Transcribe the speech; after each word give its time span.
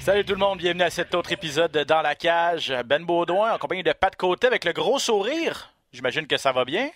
Salut 0.00 0.24
tout 0.24 0.32
le 0.32 0.38
monde, 0.38 0.58
bienvenue 0.58 0.82
à 0.82 0.90
cet 0.90 1.14
autre 1.14 1.30
épisode 1.30 1.70
de 1.72 1.82
Dans 1.84 2.00
la 2.00 2.14
cage. 2.14 2.72
Ben 2.86 3.04
Baudouin 3.04 3.52
en 3.52 3.58
compagnie 3.58 3.82
de 3.82 3.92
Pat 3.92 4.14
Côté 4.16 4.46
avec 4.46 4.64
le 4.64 4.72
gros 4.72 4.98
sourire. 4.98 5.72
J'imagine 5.92 6.26
que 6.26 6.36
ça 6.38 6.52
va 6.52 6.64
bien. 6.64 6.88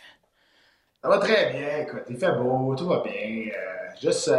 Ça 1.02 1.08
va 1.08 1.18
très 1.18 1.52
bien, 1.52 1.78
écoute, 1.82 2.02
il 2.08 2.16
fait 2.16 2.32
beau, 2.32 2.74
tout 2.74 2.88
va 2.88 3.02
bien. 3.04 3.12
Euh, 3.12 3.88
juste, 4.02 4.28
euh, 4.28 4.38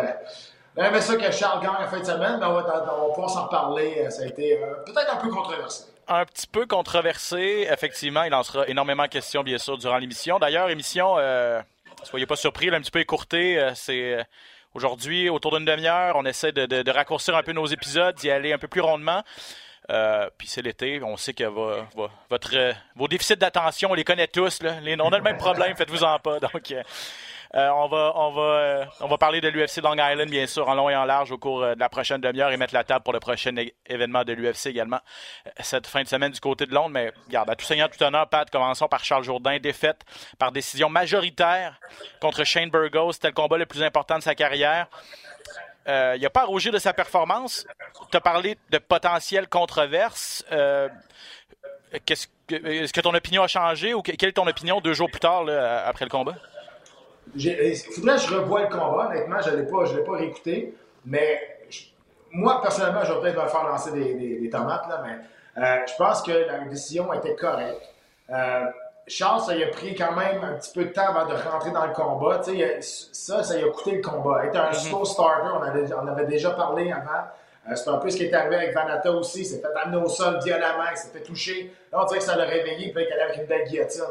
j'aimerais 0.75 0.99
ça 0.99 1.16
que 1.16 1.31
Charles 1.31 1.61
gagne 1.63 1.75
la 1.80 1.88
fin 1.88 1.99
de 1.99 2.05
semaine, 2.05 2.38
mais 2.39 2.45
on 2.45 2.53
va, 2.53 2.85
on 2.97 3.07
va 3.07 3.13
pouvoir 3.13 3.30
s'en 3.30 3.45
reparler. 3.45 4.03
Euh, 4.03 4.09
Ça 4.09 4.23
a 4.23 4.25
été 4.25 4.57
euh, 4.57 4.73
peut-être 4.83 5.13
un 5.13 5.17
peu 5.17 5.30
controversé. 5.30 5.83
Un 6.07 6.25
petit 6.25 6.47
peu 6.47 6.66
controversé, 6.66 7.67
effectivement. 7.71 8.23
Il 8.23 8.33
en 8.33 8.41
sera 8.41 8.67
énormément 8.67 9.03
de 9.03 9.09
questions, 9.09 9.44
bien 9.44 9.59
sûr, 9.59 9.77
durant 9.77 9.97
l'émission. 9.97 10.39
D'ailleurs, 10.39 10.69
émission, 10.69 11.17
soyez 12.03 12.25
pas 12.27 12.35
surpris, 12.35 12.69
là, 12.69 12.78
un 12.78 12.81
petit 12.81 12.91
peu 12.91 13.00
écourtée. 13.00 13.72
C'est 13.73 14.23
aujourd'hui, 14.76 15.30
autour 15.30 15.56
d'une 15.58 15.66
demi-heure, 15.66 16.16
on 16.16 16.26
essaie 16.26 16.52
de, 16.52 16.92
raccourcir 16.92 17.36
un 17.36 17.42
peu 17.44 17.54
nos 17.54 17.66
épisodes, 17.66 18.16
d'y 18.16 18.30
aller 18.30 18.54
un 18.54 18.58
peu 18.59 18.68
plus 18.68 18.81
rondement. 18.81 19.23
Euh, 19.92 20.30
puis 20.38 20.48
c'est 20.48 20.62
l'été, 20.62 21.02
on 21.04 21.16
sait 21.16 21.34
que 21.34 21.44
vo- 21.44 21.76
votre, 22.30 22.56
euh, 22.56 22.73
vos 22.96 23.08
déficits 23.08 23.38
d'attention, 23.38 23.92
on 23.92 23.94
les 23.94 24.03
connaît 24.03 24.28
tous. 24.28 24.59
On 24.64 24.66
a 25.12 25.18
le 25.18 25.23
même 25.23 25.38
problème, 25.38 25.76
faites-vous-en 25.76 26.20
pas. 26.20 26.40
Donc, 26.40 26.73
euh, 27.53 27.69
euh, 27.69 28.85
on, 29.01 29.07
va, 29.07 29.17
parler 29.17 29.41
de 29.41 29.47
l'UFC 29.47 29.77
Long 29.81 29.93
Island, 29.93 30.29
bien 30.29 30.47
sûr, 30.47 30.67
en 30.67 30.73
long 30.73 30.89
et 30.89 30.95
en 30.95 31.05
large 31.05 31.31
au 31.31 31.38
cours 31.38 31.63
euh, 31.63 31.75
de 31.75 31.79
la 31.79 31.89
prochaine 31.89 32.19
demi-heure 32.21 32.51
et 32.51 32.57
mettre 32.57 32.73
la 32.73 32.83
table 32.83 33.03
pour 33.03 33.13
le 33.13 33.19
prochain 33.19 33.53
événement 33.85 34.23
de 34.23 34.33
l'UFC 34.33 34.67
également 34.67 34.99
cette 35.59 35.88
fin 35.88 36.01
de 36.03 36.07
semaine 36.07 36.31
du 36.31 36.39
côté 36.39 36.66
de 36.66 36.73
Londres. 36.73 36.89
Mais 36.89 37.13
regarde, 37.27 37.49
à 37.49 37.55
tout 37.55 37.66
seigneur, 37.66 37.89
tout 37.89 38.01
honneur, 38.03 38.27
Pat, 38.27 38.49
commençons 38.49 38.88
par 38.88 39.03
Charles 39.03 39.23
Jourdain, 39.23 39.59
défaite 39.59 40.01
par 40.39 40.51
décision 40.51 40.89
majoritaire 40.89 41.79
contre 42.19 42.43
Shane 42.43 42.69
Burgos. 42.69 43.13
C'était 43.13 43.29
le 43.29 43.33
combat 43.33 43.57
le 43.57 43.66
plus 43.66 43.83
important 43.83 44.17
de 44.17 44.23
sa 44.23 44.35
carrière. 44.35 44.88
Il 45.88 46.19
n'a 46.21 46.29
pas 46.31 46.45
rougir 46.45 46.71
de 46.73 46.79
sa 46.79 46.93
performance. 46.93 47.67
Tu 48.09 48.17
as 48.17 48.21
parlé 48.21 48.57
de 48.71 48.77
potentielles 48.79 49.47
controverses. 49.47 50.43
Est-ce 51.91 52.27
que 52.93 53.01
ton 53.01 53.13
opinion 53.13 53.43
a 53.43 53.47
changé 53.47 53.93
ou 53.93 54.01
que- 54.01 54.11
quelle 54.11 54.29
est 54.29 54.33
ton 54.33 54.47
opinion 54.47 54.81
deux 54.81 54.93
jours 54.93 55.09
plus 55.09 55.19
tard 55.19 55.43
après 55.85 56.05
le 56.05 56.09
combat? 56.09 56.35
J'ai- 57.36 57.70
Il 57.72 57.76
faudrait 57.94 58.16
que 58.16 58.22
je 58.22 58.36
revoie 58.36 58.62
le 58.62 58.68
combat, 58.70 59.08
honnêtement, 59.09 59.42
je 59.42 59.50
ne 59.52 59.56
l'ai 59.58 59.64
pas, 59.68 59.86
je 59.86 59.98
l'ai 59.98 60.04
pas 60.04 60.14
réécouté. 60.18 60.73
Mais 61.06 61.58
je- 61.70 61.84
moi, 62.31 62.62
personnellement, 62.62 63.04
je 63.04 63.14
vais 63.14 63.22
peut-être 63.22 63.44
me 63.44 63.48
faire 63.50 63.64
lancer 63.64 63.92
des, 63.92 64.14
des- 64.14 64.40
des 64.40 64.50
tomates, 64.50 64.88
là, 64.90 65.04
mais 65.06 65.62
euh, 65.64 65.80
je 65.88 65.94
pense 65.98 66.22
que 66.22 66.31
la 66.31 66.59
décision 66.70 67.12
était 67.14 67.36
correcte. 67.36 67.81
Euh, 68.30 68.66
Charles, 69.08 69.42
ça 69.42 69.53
lui 69.53 69.64
a 69.64 69.68
pris 69.68 69.94
quand 69.96 70.14
même 70.16 70.44
un 70.44 70.53
petit 70.53 70.72
peu 70.73 70.86
de 70.86 70.90
temps 70.90 71.08
avant 71.14 71.28
de 71.31 71.36
rentrer 71.36 71.70
dans 71.72 71.86
le 71.86 71.94
combat. 71.94 72.40
Tu 72.44 72.58
sais, 72.58 72.80
ça, 72.81 73.44
ça 73.44 73.56
lui 73.56 73.64
a 73.64 73.70
coûté 73.70 73.92
le 73.98 74.02
combat. 74.02 74.46
Être 74.46 74.58
un 74.59 74.73
slow 74.73 75.06
starter, 75.06 75.50
on 75.56 75.62
avait, 75.62 75.94
on 75.94 76.08
avait 76.08 76.26
déjà 76.26 76.52
parlé 76.52 76.91
avant. 76.91 77.25
Euh, 77.69 77.75
c'est 77.75 77.90
un 77.90 77.97
peu 77.97 78.09
ce 78.09 78.18
qui 78.18 78.24
est 78.25 78.34
arrivé 78.34 78.56
avec 78.56 78.74
Vanata 78.74 79.12
aussi. 79.12 79.41
Il 79.41 79.46
s'est 79.46 79.59
fait 79.59 79.68
amener 79.84 79.97
au 80.03 80.08
sol 80.09 80.40
violemment, 80.44 80.85
il 80.91 80.97
s'est 80.97 81.09
fait 81.09 81.22
toucher. 81.22 81.72
Là, 81.91 82.00
on 82.02 82.06
dirait 82.06 82.18
que 82.19 82.25
ça 82.25 82.35
l'a 82.35 82.46
réveillé, 82.46 82.91
puis 82.91 83.03
là, 83.03 83.09
il 83.09 83.14
allait 83.14 83.22
avec 83.24 83.38
une 83.38 83.46
belle 83.46 83.68
guillotine. 83.68 84.03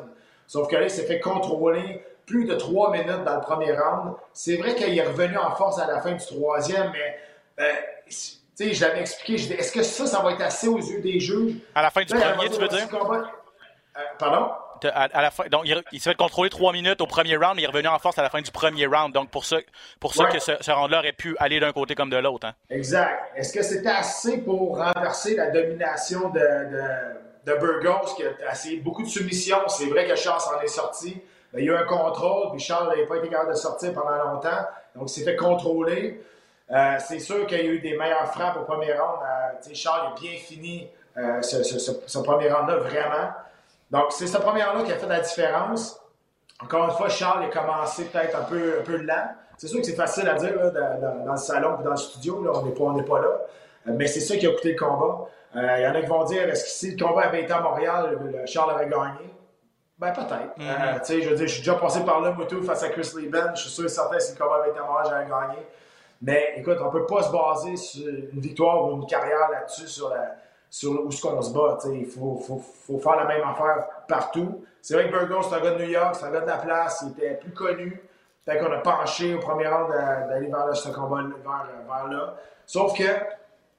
Sauf 0.47 0.69
que 0.69 0.77
là, 0.77 0.83
il 0.85 0.91
s'est 0.91 1.07
fait 1.07 1.19
contrôler 1.21 2.05
plus 2.27 2.47
de 2.47 2.55
trois 2.55 2.91
minutes 2.93 3.25
dans 3.25 3.35
le 3.37 3.41
premier 3.41 3.73
round. 3.73 4.15
C'est 4.33 4.57
vrai 4.57 4.75
qu'il 4.75 4.97
est 4.97 5.03
revenu 5.03 5.37
en 5.37 5.55
force 5.55 5.79
à 5.79 5.87
la 5.87 6.01
fin 6.01 6.13
du 6.13 6.25
troisième, 6.25 6.91
mais 6.93 7.19
tu 8.07 8.15
sais, 8.55 8.73
je 8.73 8.81
l'avais 8.85 9.01
expliqué. 9.01 9.39
je 9.39 9.47
dis, 9.49 9.53
Est-ce 9.55 9.73
que 9.73 9.83
ça, 9.83 10.07
ça 10.07 10.21
va 10.23 10.33
être 10.33 10.43
assez 10.43 10.69
aux 10.69 10.79
yeux 10.79 11.01
des 11.01 11.19
juges? 11.21 11.57
À 11.75 11.83
la 11.83 11.91
fin 11.91 12.03
du 12.05 12.15
Là, 12.15 12.33
premier, 12.33 12.49
tu 12.51 12.61
veux 12.61 12.69
dire? 12.69 12.87
Euh, 12.93 14.01
pardon? 14.19 14.51
À, 14.93 15.05
à 15.05 15.23
la 15.23 15.31
fin, 15.31 15.45
donc, 15.47 15.63
il, 15.65 15.83
il 15.93 16.01
s'est 16.01 16.11
fait 16.11 16.17
contrôler 16.17 16.51
trois 16.51 16.73
minutes 16.73 17.01
au 17.01 17.07
premier 17.07 17.37
round, 17.37 17.55
mais 17.57 17.63
il 17.63 17.65
est 17.65 17.69
revenu 17.69 17.89
en 17.89 17.99
force 17.99 18.19
à 18.19 18.23
la 18.23 18.29
fin 18.31 18.43
du 18.43 18.51
premier 18.51 18.87
round. 18.87 19.15
Donc, 19.15 19.31
pour 19.31 19.45
ça, 19.45 19.57
pour 20.01 20.15
ça 20.15 20.25
Ouais. 20.25 20.33
que 20.33 20.39
ce, 20.41 20.53
ce 20.61 20.71
round-là 20.73 20.99
aurait 20.99 21.13
pu 21.13 21.37
aller 21.39 21.59
d'un 21.61 21.73
côté 21.73 21.95
comme 21.95 22.11
de 22.11 22.17
l'autre. 22.17 22.47
Hein. 22.49 22.55
Exact. 22.71 23.31
Est-ce 23.37 23.53
que 23.53 23.63
c'était 23.63 23.89
assez 23.89 24.39
pour 24.39 24.77
renverser 24.79 25.37
la 25.37 25.51
domination 25.51 26.29
de, 26.31 26.41
de, 26.41 27.53
de 27.53 27.59
Burgos, 27.59 28.15
qui 28.17 28.25
a 28.25 28.53
essayé 28.53 28.79
beaucoup 28.81 29.05
de 29.05 29.09
soumissions? 29.09 29.59
C'est 29.69 29.87
vrai 29.87 30.07
que 30.07 30.17
Charles 30.17 30.41
s'en 30.41 30.61
est 30.61 30.67
sorti. 30.67 31.23
Ben, 31.55 31.61
il 31.61 31.67
y 31.67 31.71
a 31.71 31.73
eu 31.73 31.77
un 31.77 31.85
contrôle, 31.85 32.51
puis 32.51 32.61
Charles 32.61 32.89
n'avait 32.89 33.07
pas 33.07 33.17
été 33.17 33.29
capable 33.29 33.51
de 33.51 33.57
sortir 33.57 33.93
pendant 33.93 34.17
longtemps. 34.33 34.51
Donc, 34.97 35.05
il 35.05 35.09
s'est 35.09 35.25
fait 35.25 35.37
contrôler. 35.37 36.21
Euh, 36.73 36.97
c'est 36.99 37.21
sûr 37.21 37.47
qu'il 37.47 37.59
y 37.59 37.61
a 37.61 37.65
eu 37.65 37.79
des 37.79 37.97
meilleures 37.97 38.27
frappes 38.27 38.57
au 38.57 38.65
premier 38.65 38.93
round. 38.93 39.21
Euh, 39.23 39.71
Charles 39.73 40.09
a 40.09 40.21
bien 40.21 40.33
fini 40.33 40.89
euh, 41.17 41.41
ce, 41.43 42.19
premier 42.19 42.51
round-là, 42.51 42.79
vraiment. 42.79 43.31
Donc, 43.91 44.07
c'est 44.11 44.27
ce 44.27 44.37
premier 44.39 44.65
round-là 44.65 44.85
qui 44.85 44.93
a 44.93 44.97
fait 44.97 45.07
la 45.07 45.21
différence. 45.21 46.01
Encore 46.61 46.87
une 46.87 46.91
fois, 46.91 47.09
Charles 47.09 47.45
a 47.45 47.49
commencé 47.49 48.07
peut-être 48.07 48.37
un 48.37 48.43
peu, 48.43 48.97
lent. 48.97 49.29
C'est 49.57 49.69
sûr 49.69 49.79
que 49.79 49.87
c'est 49.87 49.95
facile 49.95 50.29
à 50.29 50.35
dire 50.35 50.73
dans, 50.73 51.33
le 51.33 51.37
salon 51.37 51.77
ou 51.79 51.85
dans 51.85 51.91
le 51.91 51.97
studio. 51.97 52.45
On 52.81 52.93
n'est 52.93 53.05
pas, 53.05 53.21
là. 53.21 53.29
Mais 53.87 54.09
c'est 54.09 54.21
ça 54.21 54.37
qui 54.37 54.47
a 54.47 54.51
coûté 54.51 54.73
le 54.73 54.79
combat. 54.79 55.29
Il 55.55 55.83
y 55.83 55.87
en 55.87 55.95
a 55.95 56.01
qui 56.01 56.07
vont 56.07 56.25
dire 56.25 56.49
est-ce 56.49 56.65
que 56.65 56.71
si 56.71 56.97
le 56.97 57.05
combat 57.05 57.27
avait 57.27 57.43
été 57.43 57.53
à 57.53 57.61
Montréal, 57.61 58.19
le- 58.21 58.47
Charles 58.47 58.73
aurait 58.73 58.89
gagné? 58.89 59.31
Ben, 59.99 60.13
peut-être. 60.13 60.55
Euh, 60.61 60.99
tu 60.99 61.05
sais, 61.05 61.23
je 61.23 61.31
veux 61.31 61.37
dire, 61.37 61.47
je 61.47 61.53
suis 61.53 61.61
déjà 61.63 61.75
passé 61.77 62.05
par 62.05 62.21
là, 62.21 62.33
Moutou, 62.33 62.63
face 62.63 62.83
à 62.83 62.89
Chris 62.89 63.09
Lieben. 63.17 63.53
Je 63.55 63.61
suis 63.61 63.71
sûr 63.71 63.85
et 63.85 63.89
certain 63.89 64.17
que 64.17 64.23
si 64.23 64.33
le 64.33 64.39
combat 64.43 64.57
avait 64.57 64.71
été 64.71 64.79
à 64.81 64.83
Montréal, 64.83 65.07
j'aurais 65.31 65.47
gagné. 65.47 65.59
Mais 66.21 66.55
écoute, 66.57 66.79
on 66.81 66.91
peut 66.91 67.07
pas 67.07 67.23
se 67.23 67.31
baser 67.33 67.77
sur 67.77 68.09
une 68.09 68.41
victoire 68.41 68.87
ou 68.89 68.97
une 68.97 69.07
carrière 69.07 69.51
là-dessus, 69.51 69.87
sur, 69.87 70.09
la, 70.11 70.35
sur 70.69 71.05
où 71.05 71.11
ce 71.13 71.23
qu'on 71.23 71.41
se 71.41 71.53
bat. 71.53 71.79
tu 71.81 71.89
sais. 71.89 71.95
Il 71.97 72.07
faut, 72.07 72.37
faut, 72.37 72.59
faut 72.59 72.99
faire 72.99 73.17
la 73.17 73.25
même 73.27 73.43
affaire 73.47 73.85
partout. 74.09 74.65
C'est 74.83 74.95
vrai 74.95 75.09
que 75.09 75.13
Burgos, 75.17 75.43
c'est 75.49 75.55
un 75.55 75.61
gars 75.61 75.71
de 75.73 75.85
New 75.85 75.91
York, 75.91 76.15
c'est 76.19 76.27
un 76.27 76.31
gars 76.31 76.41
de 76.41 76.47
la 76.47 76.57
place, 76.59 77.05
il 77.07 77.11
était 77.23 77.35
plus 77.37 77.53
connu. 77.53 78.03
Peut-être 78.45 78.65
qu'on 78.67 78.73
a 78.73 78.79
penché 78.79 79.35
au 79.35 79.39
premier 79.39 79.67
round 79.69 79.91
d'a- 79.91 80.27
d'aller 80.27 80.49
vers 80.49 80.67
le- 80.67 80.75
ce 80.75 80.89
combat 80.91 81.23
vers, 81.23 81.67
vers 81.87 82.09
là. 82.09 82.35
Sauf 82.67 82.97
que, 82.99 83.05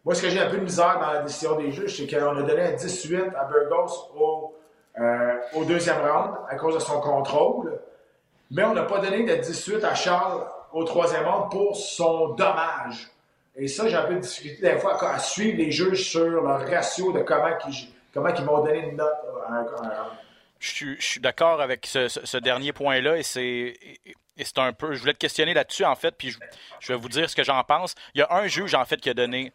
moi, 0.03 0.15
ce 0.15 0.21
que 0.23 0.29
j'ai 0.29 0.39
un 0.39 0.49
peu 0.49 0.57
de 0.57 0.63
misère 0.63 0.97
dans 0.99 1.11
la 1.13 1.21
décision 1.23 1.55
des 1.55 1.71
juges, 1.71 1.95
c'est 1.97 2.07
qu'on 2.07 2.37
a 2.37 2.41
donné 2.41 2.61
un 2.61 2.71
18 2.73 3.35
à 3.35 3.43
Burgos 3.45 4.11
au, 4.17 4.55
euh, 4.99 5.37
au 5.53 5.65
deuxième 5.65 5.97
round 5.97 6.35
à 6.49 6.55
cause 6.55 6.75
de 6.75 6.79
son 6.79 6.99
contrôle. 7.01 7.79
Mais 8.51 8.63
on 8.63 8.73
n'a 8.73 8.83
pas 8.83 8.99
donné 8.99 9.23
de 9.23 9.35
18 9.35 9.83
à 9.83 9.95
Charles 9.95 10.45
au 10.71 10.83
troisième 10.83 11.25
round 11.25 11.51
pour 11.51 11.75
son 11.75 12.29
dommage. 12.29 13.09
Et 13.57 13.67
ça, 13.67 13.87
j'ai 13.87 13.95
un 13.95 14.03
peu 14.03 14.15
de 14.15 14.19
difficulté 14.19 14.61
des 14.73 14.79
fois 14.79 15.01
à, 15.01 15.19
suivre 15.19 15.57
les 15.57 15.71
juges 15.71 16.09
sur 16.09 16.25
leur 16.25 16.67
ratio 16.67 17.11
de 17.13 17.19
comment 17.19 17.57
ils, 17.67 17.87
comment 18.13 18.29
ils 18.29 18.43
vont 18.43 18.63
donner 18.63 18.89
une 18.89 18.97
note 18.97 19.15
round. 19.47 19.67
Je 20.59 20.95
suis, 20.99 21.19
d'accord 21.19 21.61
avec 21.61 21.85
ce, 21.85 22.37
dernier 22.37 22.73
point-là 22.73 23.17
et 23.17 23.23
c'est 23.23 23.77
un 24.57 24.73
peu. 24.73 24.93
Je 24.93 24.99
voulais 24.99 25.13
te 25.13 25.19
questionner 25.19 25.53
là-dessus 25.53 25.85
en 25.85 25.95
fait, 25.95 26.15
puis 26.17 26.35
je, 26.79 26.93
vais 26.93 26.97
vous 26.97 27.09
dire 27.09 27.29
ce 27.29 27.35
que 27.35 27.43
j'en 27.43 27.63
pense. 27.63 27.93
Il 28.13 28.19
y 28.19 28.21
a 28.21 28.33
un 28.33 28.47
juge 28.47 28.73
en 28.73 28.83
fait 28.85 28.97
qui 28.97 29.09
a 29.09 29.13
donné 29.13 29.53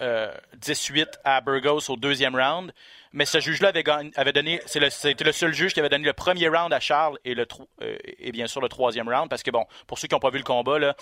euh, 0.00 0.32
18 0.56 1.08
à 1.24 1.40
Burgos 1.40 1.90
au 1.90 1.96
deuxième 1.96 2.36
round, 2.36 2.72
mais 3.12 3.24
ce 3.26 3.40
juge-là 3.40 3.72
avait, 4.16 4.32
donné. 4.32 4.60
C'était 4.66 5.24
le 5.24 5.32
seul 5.32 5.52
juge 5.52 5.74
qui 5.74 5.80
avait 5.80 5.88
donné 5.88 6.04
le 6.04 6.12
premier 6.12 6.48
round 6.48 6.72
à 6.72 6.80
Charles 6.80 7.18
euh, 7.26 7.96
et 8.18 8.32
bien 8.32 8.46
sûr 8.46 8.60
le 8.60 8.68
troisième 8.68 9.08
round 9.08 9.28
parce 9.28 9.42
que 9.42 9.50
bon, 9.50 9.66
pour 9.86 9.98
ceux 9.98 10.08
qui 10.08 10.14
n'ont 10.14 10.20
pas 10.20 10.30
vu 10.30 10.38
le 10.38 10.44
combat 10.44 10.94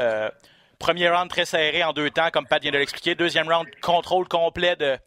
euh, 0.00 0.30
Premier 0.78 1.08
round 1.08 1.30
très 1.30 1.44
serré 1.44 1.82
en 1.84 1.92
deux 1.92 2.10
temps, 2.10 2.30
comme 2.30 2.46
Pat 2.46 2.60
vient 2.60 2.72
de 2.72 2.78
l'expliquer. 2.78 3.14
Deuxième 3.14 3.48
round, 3.48 3.66
contrôle 3.80 4.28
complet 4.28 4.76
de, 4.76 4.98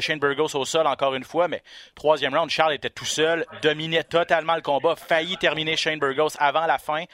Shane 0.00 0.18
Burgos 0.18 0.54
au 0.54 0.64
sol, 0.64 0.86
encore 0.86 1.14
une 1.14 1.24
fois. 1.24 1.48
Mais 1.48 1.62
troisième 1.94 2.34
round, 2.34 2.50
Charles 2.50 2.74
était 2.74 2.90
tout 2.90 3.06
seul, 3.06 3.46
dominait 3.62 4.04
totalement 4.04 4.54
le 4.54 4.60
combat, 4.60 4.94
failli 4.96 5.36
terminer 5.38 5.76
Shane 5.76 5.98
Burgos 5.98 6.36
avant 6.38 6.66
la 6.66 6.78
fin. 6.78 7.04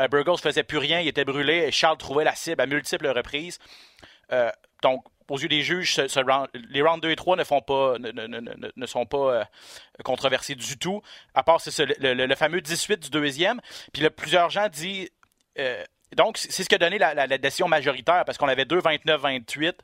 Euh, 0.00 0.08
Burgos 0.08 0.38
faisait 0.38 0.62
plus 0.62 0.78
rien, 0.78 1.00
il 1.00 1.08
était 1.08 1.24
brûlé 1.24 1.64
et 1.66 1.72
Charles 1.72 1.98
trouvait 1.98 2.24
la 2.24 2.34
cible 2.34 2.62
à 2.62 2.66
multiples 2.66 3.08
reprises. 3.08 3.58
Donc, 4.82 5.02
aux 5.28 5.38
yeux 5.38 5.48
des 5.48 5.62
juges, 5.62 5.96
les 6.70 6.82
rounds 6.82 7.00
2 7.02 7.10
et 7.10 7.16
3 7.16 7.36
ne, 7.36 7.44
sont 7.44 7.60
pas 9.06 9.18
euh, 9.18 9.44
controversés 10.04 10.54
du 10.54 10.78
tout, 10.78 11.02
à 11.34 11.42
part 11.42 11.60
le, 11.66 12.34
fameux 12.34 12.60
18 12.60 13.04
du 13.04 13.10
deuxième. 13.10 13.60
Puis 13.92 14.02
là, 14.02 14.10
plusieurs 14.10 14.50
gens 14.50 14.68
disent... 14.68 15.10
euh, 15.58 15.82
donc, 16.16 16.38
c'est 16.38 16.62
ce 16.62 16.68
qui 16.68 16.74
a 16.76 16.78
donné 16.78 16.98
la, 16.98 17.14
la- 17.14 17.26
la 17.26 17.38
décision 17.38 17.66
majoritaire, 17.66 18.24
parce 18.24 18.38
qu'on 18.38 18.46
avait 18.48 18.64
deux 18.64 18.78
29-28 18.80 19.74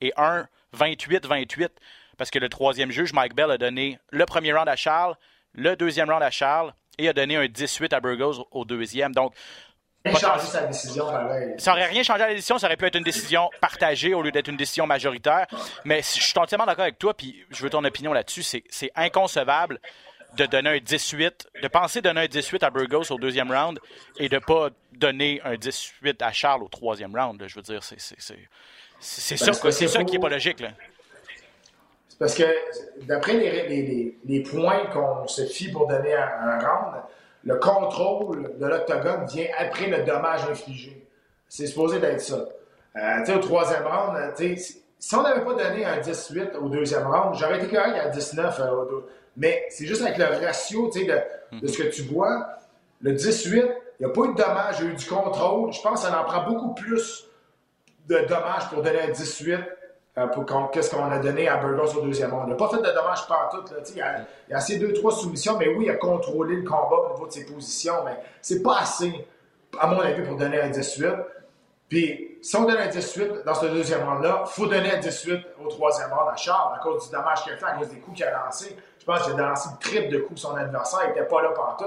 et 0.00 0.12
un 0.16 0.48
28-28, 0.76 1.68
parce 2.16 2.30
que 2.30 2.38
le 2.38 2.48
troisième 2.48 2.90
juge, 2.90 3.12
Mike 3.12 3.34
Bell, 3.34 3.50
a 3.50 3.58
donné 3.58 3.98
le 4.10 4.24
premier 4.24 4.52
round 4.52 4.68
à 4.68 4.76
Charles, 4.76 5.16
le 5.52 5.76
deuxième 5.76 6.08
round 6.10 6.22
à 6.22 6.30
Charles 6.30 6.72
et 6.98 7.08
a 7.08 7.12
donné 7.12 7.36
un 7.36 7.46
18 7.46 7.92
à 7.92 8.00
Burgos 8.00 8.46
au 8.50 8.64
deuxième. 8.64 9.14
Donc, 9.14 9.34
changé 10.10 10.46
sa 10.46 10.62
décision, 10.62 11.06
pareil. 11.06 11.54
Ça 11.58 11.72
n'aurait 11.72 11.86
rien 11.86 12.02
changé 12.02 12.22
à 12.22 12.28
la 12.28 12.34
décision, 12.34 12.58
ça 12.58 12.66
aurait 12.66 12.76
pu 12.76 12.86
être 12.86 12.96
une 12.96 13.04
décision 13.04 13.50
partagée 13.60 14.14
au 14.14 14.22
lieu 14.22 14.32
d'être 14.32 14.48
une 14.48 14.56
décision 14.56 14.86
majoritaire. 14.86 15.46
Mais 15.84 16.02
je 16.02 16.22
suis 16.22 16.38
entièrement 16.38 16.66
d'accord 16.66 16.84
avec 16.84 16.98
toi, 16.98 17.14
puis 17.14 17.44
je 17.50 17.62
veux 17.62 17.70
ton 17.70 17.84
opinion 17.84 18.12
là-dessus. 18.12 18.42
C'est 18.42 18.92
inconcevable 18.96 19.80
de 20.36 20.46
donner 20.46 20.70
un 20.70 20.78
18, 20.78 21.48
de 21.62 21.68
penser 21.68 22.00
donner 22.00 22.22
un 22.22 22.26
18 22.26 22.62
à 22.62 22.70
Burgos 22.70 23.10
au 23.10 23.18
deuxième 23.18 23.52
round 23.52 23.78
et 24.18 24.28
de 24.28 24.36
ne 24.36 24.40
pas 24.40 24.70
donner 24.92 25.40
un 25.44 25.56
18 25.56 26.22
à 26.22 26.32
Charles 26.32 26.62
au 26.62 26.68
troisième 26.68 27.14
round. 27.14 27.42
Je 27.46 27.54
veux 27.54 27.62
dire, 27.62 27.82
c'est 27.82 28.00
ça, 28.00 28.34
c'est 29.00 29.36
ça 29.88 30.04
qui 30.04 30.14
n'est 30.14 30.18
pas 30.18 30.28
logique. 30.28 30.64
C'est 32.08 32.18
parce 32.18 32.34
que 32.34 32.44
d'après 33.02 33.34
les, 33.34 33.68
les, 33.68 34.18
les, 34.24 34.42
points 34.42 34.86
qu'on 34.86 35.26
se 35.26 35.44
fie 35.46 35.72
pour 35.72 35.88
donner 35.88 36.14
un 36.14 36.58
round, 36.58 37.02
le 37.44 37.56
contrôle 37.56 38.56
de 38.58 38.66
l'octogone 38.66 39.26
vient 39.26 39.46
après 39.58 39.88
le 39.88 40.04
dommage 40.04 40.44
infligé. 40.50 41.06
C'est 41.48 41.66
supposé 41.66 41.98
d'être 41.98 42.20
ça. 42.20 42.44
Euh, 42.96 43.34
au 43.34 43.38
troisième 43.38 43.84
round, 43.86 44.16
si 44.36 45.14
on 45.14 45.22
n'avait 45.22 45.44
pas 45.44 45.54
donné 45.54 45.84
un 45.84 45.98
18 45.98 46.52
au 46.60 46.68
deuxième 46.68 47.06
round, 47.06 47.34
j'aurais 47.34 47.58
été 47.58 47.74
correct 47.74 47.96
à 47.98 48.08
19. 48.08 48.60
Euh, 48.60 49.00
mais 49.36 49.66
c'est 49.70 49.86
juste 49.86 50.02
avec 50.02 50.18
le 50.18 50.24
ratio 50.46 50.90
de, 50.90 51.58
de, 51.60 51.66
ce 51.66 51.78
que 51.78 51.88
tu 51.88 52.02
vois. 52.02 52.58
Le 53.00 53.12
18, 53.12 53.56
il 53.56 54.06
n'y 54.06 54.06
a 54.06 54.14
pas 54.14 54.20
eu 54.22 54.32
de 54.32 54.36
dommage, 54.36 54.76
il 54.80 54.84
y 54.84 54.88
a 54.88 54.92
eu 54.92 54.94
du 54.94 55.06
contrôle. 55.06 55.72
Je 55.72 55.80
pense 55.80 56.02
ça 56.02 56.20
en 56.20 56.24
prend 56.24 56.44
beaucoup 56.44 56.74
plus 56.74 57.26
de 58.08 58.18
dommages 58.28 58.68
pour 58.70 58.82
donner 58.82 59.00
un 59.00 59.10
18 59.10 59.58
euh, 60.18 60.26
pour 60.26 60.44
qu'est-ce 60.70 60.94
qu'on 60.94 61.10
a 61.10 61.18
donné 61.18 61.48
à 61.48 61.56
Burgos 61.56 61.98
au 61.98 62.02
deuxième 62.02 62.32
round? 62.32 62.44
Il 62.46 62.50
n'a 62.50 62.56
pas 62.56 62.68
fait 62.68 62.78
de 62.82 62.94
dommages 62.94 63.26
partout. 63.26 63.62
Là, 63.72 63.80
il, 63.94 64.02
a, 64.02 64.54
a 64.54 64.56
assez 64.56 64.78
deux, 64.78 64.92
trois 64.92 65.12
soumissions, 65.12 65.56
mais 65.58 65.68
oui, 65.68 65.86
il 65.86 65.90
a 65.90 65.94
contrôlé 65.94 66.56
le 66.56 66.62
combat 66.62 67.08
au 67.08 67.12
niveau 67.14 67.26
de 67.26 67.32
ses 67.32 67.46
positions, 67.46 68.04
mais 68.04 68.18
c'est 68.42 68.62
pas 68.62 68.80
assez, 68.80 69.26
à 69.80 69.86
mon 69.86 70.00
avis, 70.00 70.22
pour 70.22 70.36
donner 70.36 70.60
un 70.60 70.68
18. 70.68 71.06
Puis, 71.88 72.38
si 72.42 72.56
on 72.56 72.64
donne 72.64 72.78
un 72.78 72.88
18 72.88 73.44
dans 73.44 73.54
ce 73.54 73.66
deuxième 73.66 74.02
round-là, 74.02 74.44
il 74.46 74.50
faut 74.50 74.66
donner 74.66 74.92
un 74.92 74.98
18 74.98 75.40
au 75.62 75.68
troisième 75.68 76.10
round 76.10 76.30
à 76.32 76.36
Charles 76.36 76.74
à 76.74 76.82
cause 76.82 77.04
du 77.04 77.14
dommage 77.14 77.42
qu'il 77.42 77.52
a 77.52 77.56
fait, 77.56 77.66
à 77.66 77.72
cause 77.72 77.88
des 77.88 77.98
coups 77.98 78.16
qu'il 78.16 78.24
a 78.24 78.44
lancés. 78.44 78.76
Je 78.98 79.04
pense 79.04 79.22
qu'il 79.22 79.34
a 79.38 79.48
lancé 79.48 79.68
une 79.70 79.78
triple 79.78 80.08
de 80.08 80.18
coups 80.20 80.40
son 80.40 80.56
adversaire, 80.56 81.00
il 81.04 81.08
n'était 81.08 81.26
pas 81.26 81.42
là 81.42 81.52
tout. 81.78 81.84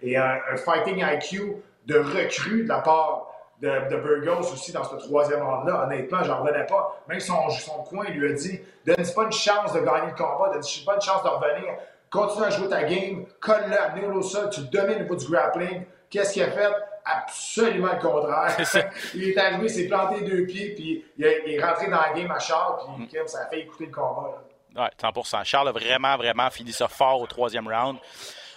Et 0.00 0.16
un, 0.16 0.38
un, 0.52 0.56
fighting 0.56 1.04
IQ 1.04 1.56
de 1.86 1.98
recrue 1.98 2.62
de 2.62 2.68
la 2.68 2.78
part 2.78 3.27
de, 3.60 3.90
de 3.90 3.96
Burgos 3.96 4.52
aussi 4.52 4.72
dans 4.72 4.84
ce 4.84 4.96
troisième 4.96 5.42
round-là. 5.42 5.84
Honnêtement, 5.84 6.22
j'en 6.22 6.42
revenais 6.42 6.66
pas. 6.66 7.02
Même 7.08 7.20
son, 7.20 7.50
son 7.50 7.82
coin 7.82 8.04
lui 8.06 8.30
a 8.30 8.32
dit 8.32 8.60
donne 8.86 8.96
pas 9.14 9.24
une 9.24 9.32
chance 9.32 9.72
de 9.72 9.80
gagner 9.80 10.10
le 10.10 10.16
combat, 10.16 10.50
donne 10.52 10.62
pas 10.86 10.94
une 10.94 11.00
chance 11.00 11.22
de 11.22 11.28
revenir. 11.28 11.74
Continue 12.10 12.44
à 12.44 12.50
jouer 12.50 12.68
ta 12.68 12.84
game, 12.84 13.26
colle-le, 13.40 13.78
amenez-le 13.78 14.14
au 14.14 14.22
sol, 14.22 14.48
tu 14.50 14.60
le 14.60 14.66
domines 14.68 14.96
au 14.96 15.02
niveau 15.02 15.16
du 15.16 15.26
grappling. 15.26 15.84
Qu'est-ce 16.08 16.32
qu'il 16.32 16.42
a 16.42 16.50
fait? 16.50 16.72
Absolument 17.04 17.92
le 17.92 18.00
contraire. 18.00 18.56
il 19.14 19.28
est 19.28 19.38
arrivé, 19.38 19.64
il 19.64 19.70
s'est 19.70 19.88
planté 19.88 20.22
deux 20.22 20.46
pieds, 20.46 20.74
puis 20.74 21.04
il, 21.18 21.24
est 21.24 21.62
rentré 21.62 21.90
dans 21.90 22.00
la 22.00 22.12
game 22.14 22.30
à 22.30 22.38
Charles, 22.38 22.76
puis 22.96 23.18
mm. 23.18 23.26
ça 23.26 23.42
a 23.42 23.46
fait 23.46 23.60
écouter 23.60 23.86
le 23.86 23.92
combat. 23.92 24.42
Oui, 24.74 24.84
100% 25.00 25.44
Charles 25.44 25.68
a 25.68 25.72
vraiment, 25.72 26.16
vraiment 26.16 26.48
fini 26.50 26.72
ça 26.72 26.88
fort 26.88 27.20
au 27.20 27.26
troisième 27.26 27.68
round. 27.68 27.98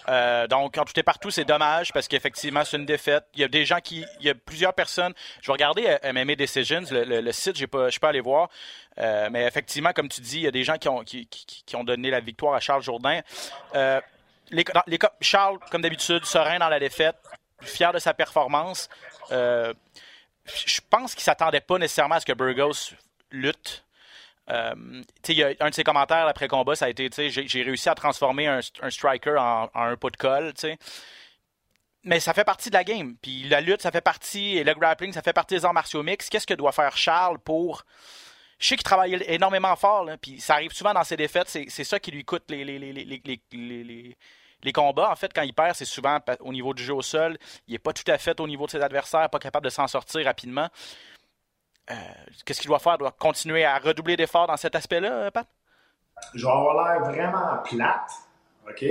Euh, 0.09 0.47
donc, 0.47 0.75
quand 0.75 0.85
tout 0.85 0.99
est 0.99 1.03
partout, 1.03 1.31
c'est 1.31 1.45
dommage 1.45 1.93
parce 1.93 2.07
qu'effectivement, 2.07 2.63
c'est 2.65 2.77
une 2.77 2.85
défaite. 2.85 3.25
Il 3.35 3.41
y 3.41 3.43
a 3.43 3.47
des 3.47 3.65
gens 3.65 3.79
qui. 3.79 4.05
Il 4.19 4.25
y 4.25 4.29
a 4.29 4.35
plusieurs 4.35 4.73
personnes. 4.73 5.13
Je 5.41 5.47
vais 5.47 5.53
regarder 5.53 5.97
euh, 6.03 6.13
MMA 6.13 6.35
Decisions, 6.35 6.83
le, 6.91 7.31
site, 7.31 7.57
je 7.57 7.65
ne 7.71 7.89
suis 7.89 7.99
pas 7.99 8.09
allé 8.09 8.21
voir. 8.21 8.49
Euh, 8.97 9.29
mais 9.31 9.45
effectivement, 9.45 9.93
comme 9.93 10.09
tu 10.09 10.21
dis, 10.21 10.37
il 10.37 10.43
y 10.43 10.47
a 10.47 10.51
des 10.51 10.63
gens 10.63 10.77
qui 10.77 10.89
ont, 11.75 11.83
donné 11.83 12.09
la 12.09 12.19
victoire 12.19 12.53
à 12.53 12.59
Charles 12.59 12.83
Jourdain. 12.83 13.21
Les, 13.73 14.65
les, 14.87 14.99
Charles, 15.21 15.59
comme 15.71 15.81
d'habitude, 15.81 16.25
serein 16.25 16.59
dans 16.59 16.67
la 16.67 16.79
défaite, 16.79 17.15
fier 17.61 17.93
de 17.93 17.99
sa 17.99 18.13
performance. 18.13 18.89
je 19.29 20.81
pense 20.89 21.13
qu'il 21.13 21.21
ne 21.21 21.25
s'attendait 21.25 21.61
pas 21.61 21.77
nécessairement 21.77 22.15
à 22.15 22.19
ce 22.19 22.25
que 22.25 22.33
Burgos 22.33 22.93
lutte. 23.31 23.85
Euh, 24.49 25.03
un 25.59 25.69
de 25.69 25.73
ses 25.73 25.83
commentaires 25.83 26.27
après 26.27 26.47
combat, 26.47 26.75
ça 26.75 26.85
a 26.85 26.89
été 26.89 27.09
j'ai 27.29 27.63
réussi 27.63 27.89
à 27.89 27.95
transformer 27.95 28.47
un, 28.47 28.59
striker 28.89 29.35
en, 29.37 29.69
un 29.73 29.95
pot 29.95 30.09
de 30.09 30.17
colle. 30.17 30.53
Mais 32.03 32.19
ça 32.19 32.33
fait 32.33 32.43
partie 32.43 32.69
de 32.69 32.73
la 32.73 32.83
game. 32.83 33.15
Puis 33.21 33.43
la 33.43 33.61
lutte, 33.61 33.81
ça 33.81 33.91
fait 33.91 34.01
partie, 34.01 34.63
le 34.63 34.73
grappling, 34.73 35.13
ça 35.13 35.21
fait 35.21 35.33
partie 35.33 35.55
des 35.55 35.65
arts 35.65 35.73
martiaux 35.73 36.01
mix. 36.01 36.29
Qu'est-ce 36.29 36.47
que 36.47 36.55
doit 36.55 36.71
faire 36.71 36.97
Charles 36.97 37.37
pour. 37.39 37.83
Je 38.57 38.67
sais 38.67 38.75
qu'il 38.75 38.83
travaille 38.83 39.23
énormément 39.27 39.75
fort, 39.75 40.07
puis 40.21 40.39
ça 40.39 40.53
arrive 40.53 40.71
souvent 40.71 40.93
dans 40.93 41.03
ses 41.03 41.17
défaites. 41.17 41.49
C'est 41.49 41.83
ça 41.83 41.99
qui 41.99 42.11
lui 42.11 42.23
coûte 42.23 42.43
les, 42.49 42.63
les, 42.63 42.77
les, 42.77 44.17
les 44.63 44.73
combats, 44.73 45.11
en 45.11 45.15
fait, 45.15 45.31
quand 45.33 45.41
il 45.41 45.53
perd, 45.53 45.75
c'est 45.75 45.85
souvent 45.85 46.19
au 46.39 46.53
niveau 46.53 46.73
du 46.73 46.83
jeu 46.83 46.93
au 46.93 47.01
sol. 47.01 47.37
Il 47.67 47.73
n'est 47.73 47.79
pas 47.79 47.93
tout 47.93 48.09
à 48.09 48.17
fait 48.17 48.39
au 48.39 48.47
niveau 48.47 48.65
de 48.65 48.71
ses 48.71 48.81
adversaires, 48.81 49.29
pas 49.29 49.39
capable 49.39 49.65
de 49.65 49.69
s'en 49.69 49.87
sortir 49.87 50.25
rapidement. 50.25 50.69
Euh, 51.89 51.93
qu'est-ce 52.45 52.61
qu'il 52.61 52.69
doit 52.69 52.79
faire? 52.79 52.95
Il 52.95 52.99
doit 52.99 53.15
continuer 53.17 53.65
à 53.65 53.77
redoubler 53.77 54.15
d'efforts 54.15 54.47
dans 54.47 54.57
cet 54.57 54.75
aspect-là, 54.75 55.11
euh, 55.11 55.31
Pat? 55.31 55.47
Je 56.35 56.45
vais 56.45 56.51
avoir 56.51 56.75
l'air 56.85 57.09
vraiment 57.09 57.57
plate, 57.63 58.11
OK? 58.69 58.85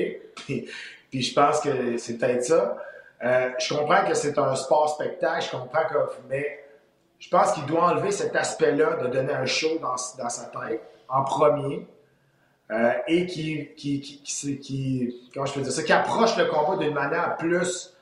Puis, 1.11 1.23
je 1.23 1.35
pense 1.35 1.61
que 1.61 1.97
c'est 1.97 2.19
peut-être 2.19 2.45
ça. 2.45 2.77
Euh, 3.23 3.51
je 3.59 3.75
comprends 3.75 4.05
que 4.05 4.15
c'est 4.15 4.37
un 4.39 4.55
sport 4.55 4.89
spectacle, 4.89 5.45
je 5.45 5.51
comprends 5.51 5.85
que. 5.85 5.97
Mais 6.29 6.65
je 7.19 7.29
pense 7.29 7.53
qu'il 7.53 7.67
doit 7.67 7.85
enlever 7.85 8.11
cet 8.11 8.35
aspect-là 8.35 8.97
de 8.97 9.09
donner 9.09 9.33
un 9.33 9.47
show 9.47 9.79
dans, 9.81 9.97
dans 10.19 10.29
sa 10.29 10.47
tête 10.47 10.83
en 11.09 11.25
premier. 11.25 11.87
et 13.09 13.27
qui, 13.27 13.69
qui, 13.77 14.01
qui, 14.01 14.59
qui, 14.61 15.31
comment 15.35 15.47
je 15.47 15.55
peux 15.55 15.61
dire 15.61 15.73
ça, 15.73 15.83
qui 15.83 15.93
approche 15.93 16.37
le 16.37 16.47
combat 16.47 16.77
d'une 16.77 16.95
manière 16.95 17.37
plus, 17.37 17.95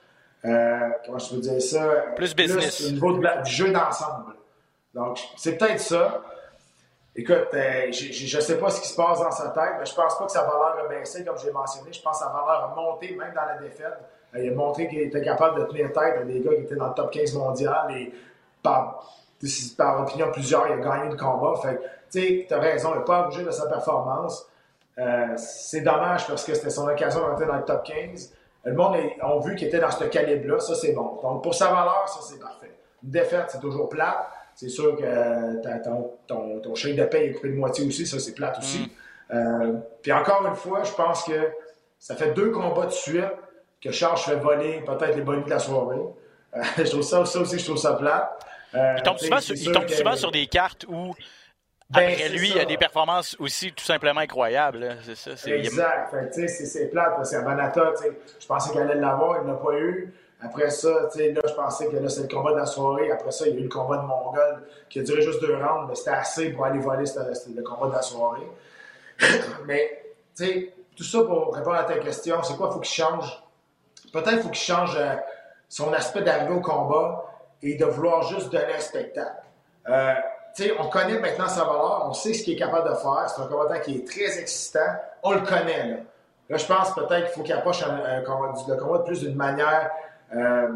comment 0.42 1.18
je 1.18 1.34
peux 1.34 1.40
dire 1.40 1.60
ça, 1.62 1.88
plus 2.14 2.34
business, 2.34 2.86
au 2.86 2.90
niveau 2.90 3.18
du 3.18 3.50
jeu 3.50 3.72
d'ensemble. 3.72 4.34
Donc, 4.98 5.20
c'est 5.36 5.56
peut-être 5.56 5.80
ça. 5.80 6.22
Écoute, 7.14 7.48
euh, 7.54 7.92
je 7.92 8.36
ne 8.36 8.40
sais 8.40 8.58
pas 8.58 8.70
ce 8.70 8.80
qui 8.80 8.88
se 8.88 8.96
passe 8.96 9.20
dans 9.20 9.30
sa 9.30 9.50
tête, 9.50 9.74
mais 9.78 9.86
je 9.86 9.94
pense 9.94 10.18
pas 10.18 10.26
que 10.26 10.32
sa 10.32 10.42
valeur 10.42 10.76
a 10.84 10.88
baissé, 10.88 11.24
comme 11.24 11.38
je 11.38 11.46
l'ai 11.46 11.52
mentionné. 11.52 11.92
Je 11.92 12.02
pense 12.02 12.18
que 12.18 12.24
sa 12.24 12.30
valeur 12.30 12.64
a 12.64 12.74
monté, 12.74 13.14
même 13.14 13.32
dans 13.32 13.44
la 13.44 13.58
défaite. 13.58 13.96
Euh, 14.34 14.42
il 14.42 14.52
a 14.52 14.54
montré 14.54 14.88
qu'il 14.88 15.00
était 15.00 15.22
capable 15.22 15.60
de 15.60 15.64
tenir 15.66 15.92
tête 15.92 16.18
à 16.20 16.24
des 16.24 16.40
gars 16.40 16.54
qui 16.54 16.62
étaient 16.62 16.76
dans 16.76 16.88
le 16.88 16.94
top 16.94 17.12
15 17.12 17.34
mondial 17.34 17.92
et 17.96 18.12
par, 18.60 19.04
par 19.76 20.02
opinion 20.02 20.30
plusieurs, 20.32 20.66
il 20.66 20.72
a 20.74 20.76
gagné 20.76 21.10
le 21.10 21.16
combat. 21.16 21.54
Fait 21.62 21.80
tu 22.10 22.46
as 22.52 22.58
raison, 22.58 22.90
il 22.94 22.98
n'a 22.98 23.04
pas 23.04 23.22
bougé 23.22 23.44
de 23.44 23.50
sa 23.52 23.68
performance. 23.68 24.48
Euh, 24.98 25.36
c'est 25.36 25.82
dommage 25.82 26.26
parce 26.26 26.44
que 26.44 26.54
c'était 26.54 26.70
son 26.70 26.88
occasion 26.88 27.20
d'entrer 27.20 27.46
dans 27.46 27.56
le 27.56 27.64
top 27.64 27.84
15. 27.84 28.32
Le 28.64 28.74
monde 28.74 28.96
a 28.96 29.38
vu 29.46 29.54
qu'il 29.54 29.68
était 29.68 29.78
dans 29.78 29.90
ce 29.92 30.04
calibre-là, 30.04 30.58
ça 30.58 30.74
c'est 30.74 30.92
bon. 30.92 31.20
Donc 31.22 31.42
pour 31.42 31.54
sa 31.54 31.66
valeur, 31.68 32.08
ça 32.08 32.18
c'est 32.20 32.40
parfait. 32.40 32.74
Une 33.04 33.10
défaite, 33.10 33.46
c'est 33.48 33.60
toujours 33.60 33.88
plat 33.88 34.28
c'est 34.58 34.68
sûr 34.68 34.96
que 34.96 35.84
ton, 35.84 36.10
ton, 36.26 36.58
ton, 36.58 36.74
chèque 36.74 36.96
de 36.96 37.04
paie 37.04 37.28
est 37.28 37.32
coupé 37.32 37.50
de 37.50 37.54
moitié 37.54 37.86
aussi, 37.86 38.04
ça 38.04 38.18
c'est 38.18 38.34
plate 38.34 38.58
aussi. 38.58 38.80
Mm. 38.80 39.36
Euh, 39.36 39.72
puis 40.02 40.12
encore 40.12 40.44
une 40.48 40.56
fois, 40.56 40.82
je 40.82 40.90
pense 40.90 41.22
que 41.22 41.52
ça 42.00 42.16
fait 42.16 42.32
deux 42.32 42.50
combats 42.50 42.86
de 42.86 42.90
suite 42.90 43.22
que 43.80 43.92
Charles 43.92 44.18
fait 44.18 44.34
voler 44.34 44.82
peut-être 44.84 45.14
les 45.14 45.22
bonnes 45.22 45.44
de 45.44 45.50
la 45.50 45.60
soirée. 45.60 46.00
Euh, 46.56 46.62
je 46.76 46.90
trouve 46.90 47.02
ça, 47.02 47.24
ça, 47.24 47.38
aussi, 47.38 47.60
je 47.60 47.64
trouve 47.66 47.76
ça 47.76 47.92
plate. 47.92 48.44
Euh, 48.74 48.94
il 48.96 49.02
tombe 49.04 49.18
souvent, 49.18 49.40
sur, 49.40 49.54
il 49.54 49.70
tombe 49.70 49.88
souvent 49.88 50.16
sur 50.16 50.32
des 50.32 50.48
cartes 50.48 50.84
où 50.88 51.14
ben, 51.90 52.10
après 52.10 52.28
lui, 52.30 52.50
il 52.50 52.56
y 52.56 52.60
a 52.60 52.64
des 52.64 52.76
performances 52.76 53.36
aussi 53.38 53.72
tout 53.72 53.84
simplement 53.84 54.20
incroyables. 54.20 54.96
C'est 55.04 55.36
ça, 55.36 55.54
exact. 55.54 56.12
C'est 56.48 56.90
plate 56.90 57.14
parce 57.14 57.30
qu'à 57.30 57.42
Banata, 57.42 57.92
je 58.40 58.46
pensais 58.48 58.72
qu'il 58.72 58.80
allait 58.80 58.96
l'avoir, 58.96 59.38
il 59.40 59.46
ne 59.46 59.52
l'a 59.52 59.58
pas 59.58 59.74
eu. 59.74 60.12
Après 60.40 60.70
ça, 60.70 61.08
tu 61.10 61.18
sais, 61.18 61.32
là, 61.32 61.40
je 61.46 61.52
pensais 61.52 61.88
que 61.88 61.96
là, 61.96 62.08
c'est 62.08 62.22
le 62.22 62.28
combat 62.28 62.52
de 62.52 62.58
la 62.58 62.66
soirée. 62.66 63.10
Après 63.10 63.32
ça, 63.32 63.46
il 63.46 63.54
y 63.54 63.56
a 63.56 63.60
eu 63.60 63.64
le 63.64 63.68
combat 63.68 63.96
de 63.96 64.02
Mongol 64.02 64.62
qui 64.88 65.00
a 65.00 65.02
duré 65.02 65.20
juste 65.20 65.40
deux 65.40 65.54
rounds, 65.54 65.86
mais 65.88 65.94
c'était 65.96 66.10
assez 66.10 66.50
pour 66.50 66.64
aller 66.64 66.78
voler 66.78 67.04
le 67.04 67.62
combat 67.62 67.88
de 67.88 67.92
la 67.92 68.02
soirée. 68.02 68.48
mais, 69.66 70.02
tu 70.36 70.44
sais, 70.44 70.72
tout 70.96 71.04
ça 71.04 71.22
pour 71.24 71.54
répondre 71.54 71.76
à 71.76 71.84
ta 71.84 71.98
question, 71.98 72.42
c'est 72.42 72.56
quoi? 72.56 72.70
Faut 72.70 72.80
qu'il 72.80 72.94
change? 72.94 73.42
Peut-être 74.12 74.30
qu'il 74.30 74.42
faut 74.42 74.48
qu'il 74.50 74.58
change 74.58 74.96
euh, 74.96 75.14
son 75.68 75.92
aspect 75.92 76.22
d'arriver 76.22 76.54
au 76.54 76.60
combat 76.60 77.24
et 77.62 77.74
de 77.74 77.84
vouloir 77.84 78.22
juste 78.22 78.50
donner 78.52 78.74
un 78.74 78.80
spectacle. 78.80 79.42
Euh, 79.88 80.14
sais, 80.58 80.72
on 80.78 80.88
connaît 80.88 81.18
maintenant 81.18 81.48
sa 81.48 81.64
valeur, 81.64 82.06
on 82.08 82.12
sait 82.12 82.34
ce 82.34 82.42
qu'il 82.42 82.54
est 82.54 82.58
capable 82.58 82.88
de 82.88 82.94
faire. 82.94 83.26
C'est 83.28 83.42
un 83.42 83.46
combattant 83.46 83.80
qui 83.80 83.96
est 83.96 84.06
très 84.06 84.38
excitant. 84.38 84.96
On 85.22 85.32
le 85.32 85.40
connaît, 85.40 85.88
là. 85.88 85.96
Là, 86.50 86.56
je 86.56 86.64
pense 86.64 86.94
peut-être 86.94 87.26
qu'il 87.26 87.34
faut 87.34 87.42
qu'il 87.42 87.52
approche 87.52 87.84
le 87.84 88.24
combat 88.24 88.98
de 88.98 89.04
plus 89.04 89.20
d'une 89.20 89.36
manière 89.36 89.90
euh, 90.34 90.68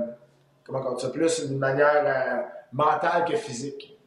comment 0.64 0.82
on 0.88 0.94
dit 0.94 1.02
ça, 1.02 1.10
plus 1.10 1.48
d'une 1.48 1.58
manière 1.58 2.04
euh, 2.04 2.42
mentale 2.72 3.24
que 3.24 3.36
physique. 3.36 3.98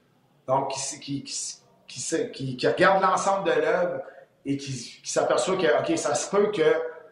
Donc, 0.48 0.72
qui, 1.02 1.24
qui, 1.24 2.68
regarde 2.68 3.02
l'ensemble 3.02 3.46
de 3.46 3.62
l'œuvre 3.62 4.02
et 4.46 4.58
qui, 4.58 5.02
s'aperçoit 5.04 5.58
que, 5.58 5.80
OK, 5.80 5.98
ça 5.98 6.14
se 6.14 6.30
peut 6.30 6.52
que 6.52 6.62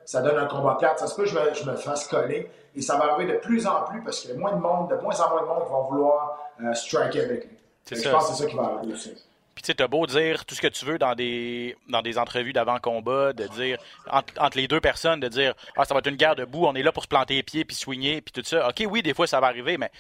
ça 0.06 0.22
donne 0.22 0.38
un 0.38 0.46
combat 0.46 0.76
plate, 0.76 1.00
ça 1.00 1.08
se 1.08 1.16
peut 1.16 1.24
que 1.24 1.30
je 1.30 1.70
me, 1.70 1.76
fasse 1.76 2.08
coller. 2.08 2.50
Et 2.76 2.82
ça 2.82 2.98
va 2.98 3.14
arriver 3.14 3.34
de 3.34 3.38
plus 3.38 3.68
en 3.68 3.84
plus 3.84 4.04
parce 4.04 4.20
qu'il 4.20 4.32
y 4.32 4.34
a 4.34 4.38
moins 4.38 4.54
de 4.54 4.62
monde, 4.62 4.90
de 4.90 4.96
moins 4.96 5.20
en 5.20 5.30
moins 5.30 5.42
de 5.42 5.48
monde 5.48 5.64
qui 5.64 5.72
vont 5.72 5.84
vouloir 5.84 6.40
euh, 6.64 6.74
striker 6.74 7.22
avec 7.22 7.46
lui. 7.46 7.58
Je 7.92 8.10
pense 8.10 8.30
que 8.30 8.34
c'est 8.34 8.44
ça 8.44 8.50
qui 8.50 8.56
va 8.56 8.64
arriver 8.64 8.94
aussi. 8.94 9.16
Puis 9.56 9.62
tu 9.62 9.68
sais, 9.68 9.76
t'as 9.76 9.88
beau 9.88 10.08
dire 10.08 10.46
tout 10.46 10.56
ce 10.56 10.62
que 10.62 10.68
tu 10.68 10.86
veux 10.86 10.98
dans 10.98 11.14
des, 11.16 11.76
dans 11.88 12.02
des 12.02 12.18
entrevues 12.18 12.54
d'avant-combat, 12.54 13.34
de 13.34 13.48
dire, 13.48 13.78
entre, 14.10 14.34
entre, 14.40 14.58
les 14.58 14.68
deux 14.68 14.82
personnes, 14.82 15.20
de 15.20 15.28
dire, 15.28 15.54
ah, 15.78 15.86
ça 15.86 15.94
va 15.94 16.00
être 16.00 16.10
une 16.10 16.16
guerre 16.16 16.36
debout, 16.36 16.66
on 16.66 16.74
est 16.74 16.84
là 16.84 16.92
pour 16.92 17.04
se 17.04 17.08
planter 17.08 17.36
les 17.36 17.44
pieds, 17.44 17.64
puis 17.64 17.76
swinguer, 17.76 18.22
puis 18.22 18.32
tout 18.32 18.48
ça. 18.48 18.68
OK, 18.68 18.84
oui, 18.90 19.04
des 19.04 19.14
fois, 19.14 19.28
ça 19.28 19.40
va 19.40 19.48
arriver, 19.48 19.78
mais 19.78 19.92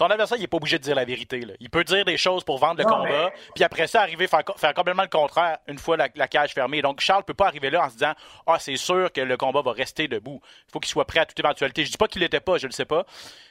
ton 0.00 0.06
adversaire, 0.06 0.38
il 0.38 0.40
n'est 0.40 0.46
pas 0.46 0.56
obligé 0.56 0.78
de 0.78 0.82
dire 0.82 0.94
la 0.94 1.04
vérité. 1.04 1.40
Là. 1.40 1.52
Il 1.60 1.68
peut 1.68 1.84
dire 1.84 2.06
des 2.06 2.16
choses 2.16 2.42
pour 2.42 2.56
vendre 2.56 2.78
le 2.78 2.84
non, 2.84 2.96
combat, 2.96 3.08
mais... 3.08 3.32
puis 3.54 3.62
après 3.62 3.86
ça, 3.86 4.00
arriver 4.00 4.26
faire, 4.28 4.40
faire 4.56 4.72
complètement 4.72 5.02
le 5.02 5.10
contraire 5.10 5.58
une 5.68 5.78
fois 5.78 5.98
la, 5.98 6.08
la, 6.14 6.26
cage 6.26 6.54
fermée. 6.54 6.80
Donc, 6.80 7.00
Charles 7.00 7.20
ne 7.20 7.24
peut 7.24 7.34
pas 7.34 7.48
arriver 7.48 7.68
là 7.68 7.84
en 7.84 7.88
se 7.90 7.96
disant 7.96 8.14
Ah, 8.46 8.58
c'est 8.58 8.76
sûr 8.76 9.12
que 9.12 9.20
le 9.20 9.36
combat 9.36 9.60
va 9.60 9.72
rester 9.72 10.08
debout. 10.08 10.40
Il 10.68 10.72
faut 10.72 10.80
qu'il 10.80 10.88
soit 10.88 11.04
prêt 11.04 11.20
à 11.20 11.26
toute 11.26 11.38
éventualité. 11.38 11.84
Je 11.84 11.90
dis 11.90 11.98
pas 11.98 12.08
qu'il 12.08 12.22
l'était 12.22 12.40
pas, 12.40 12.56
je 12.56 12.64
ne 12.64 12.70
le 12.70 12.74
sais 12.74 12.86
pas, 12.86 13.04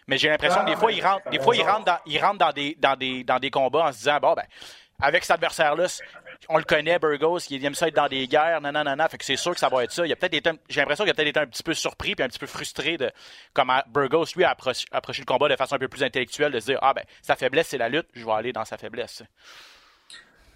mais 0.08 0.18
j'ai 0.18 0.27
l'impression 0.27 0.62
que 0.62 0.72
des 0.72 0.75
fois, 0.75 0.91
il 0.91 1.06
rentre, 1.06 1.29
des 1.29 1.39
fois, 1.39 1.56
il 1.56 1.62
rentre, 1.62 1.86
dans, 1.86 2.00
il 2.08 2.20
rentre 2.20 2.39
dans, 2.39 2.51
des, 2.51 2.75
dans, 2.79 2.96
des, 2.96 3.24
dans 3.24 3.38
des 3.38 3.51
combats 3.51 3.86
en 3.86 3.91
se 3.91 4.00
disant 4.00 4.18
Bon, 4.20 4.34
ben, 4.34 4.46
avec 5.01 5.24
cet 5.24 5.36
adversaire-là, 5.36 5.86
on 6.50 6.58
le 6.58 6.63
connaît, 6.63 7.00
Burgos, 7.00 7.39
il 7.50 7.63
aime 7.65 7.75
ça 7.75 7.88
être 7.88 7.96
dans 7.96 8.08
des 8.08 8.27
guerres, 8.27 8.62
non, 8.62 8.72
non, 8.72 8.84
non. 8.84 9.08
Fait 9.08 9.18
que 9.18 9.25
c'est 9.25 9.36
sûr 9.36 9.53
que 9.53 9.60
ça 9.60 9.70
va 9.70 9.84
être 9.84 9.91
ça. 9.91 10.06
Il 10.06 10.12
a 10.12 10.15
peut-être 10.15 10.50
j'ai 10.68 10.82
l'impression 10.82 11.03
qu'il 11.03 11.12
a 11.12 11.13
peut-être 11.13 11.27
été 11.27 11.39
un 11.39 11.46
petit 11.46 11.63
peu 11.63 11.74
surpris 11.74 12.15
puis 12.15 12.24
un 12.24 12.27
petit 12.27 12.39
peu 12.39 12.48
frustré 12.48 12.98
de 12.98 13.12
comment 13.53 13.82
Burgos, 13.88 14.25
lui, 14.36 14.44
a 14.44 14.51
approché, 14.51 14.86
le 14.91 15.25
combat 15.25 15.48
de 15.48 15.56
façon 15.56 15.75
un 15.75 15.79
peu 15.79 15.88
plus 15.88 16.03
intellectuelle, 16.03 16.51
de 16.51 16.60
se 16.60 16.65
dire, 16.68 16.79
ah 16.82 16.94
ben, 16.94 17.03
sa 17.22 17.36
faiblesse, 17.36 17.68
c'est 17.68 17.77
la 17.77 17.89
lutte, 17.89 18.08
je 18.13 18.25
vais 18.25 18.32
aller 18.32 18.53
dans 18.53 18.65
sa 18.65 18.77
faiblesse. 18.77 19.24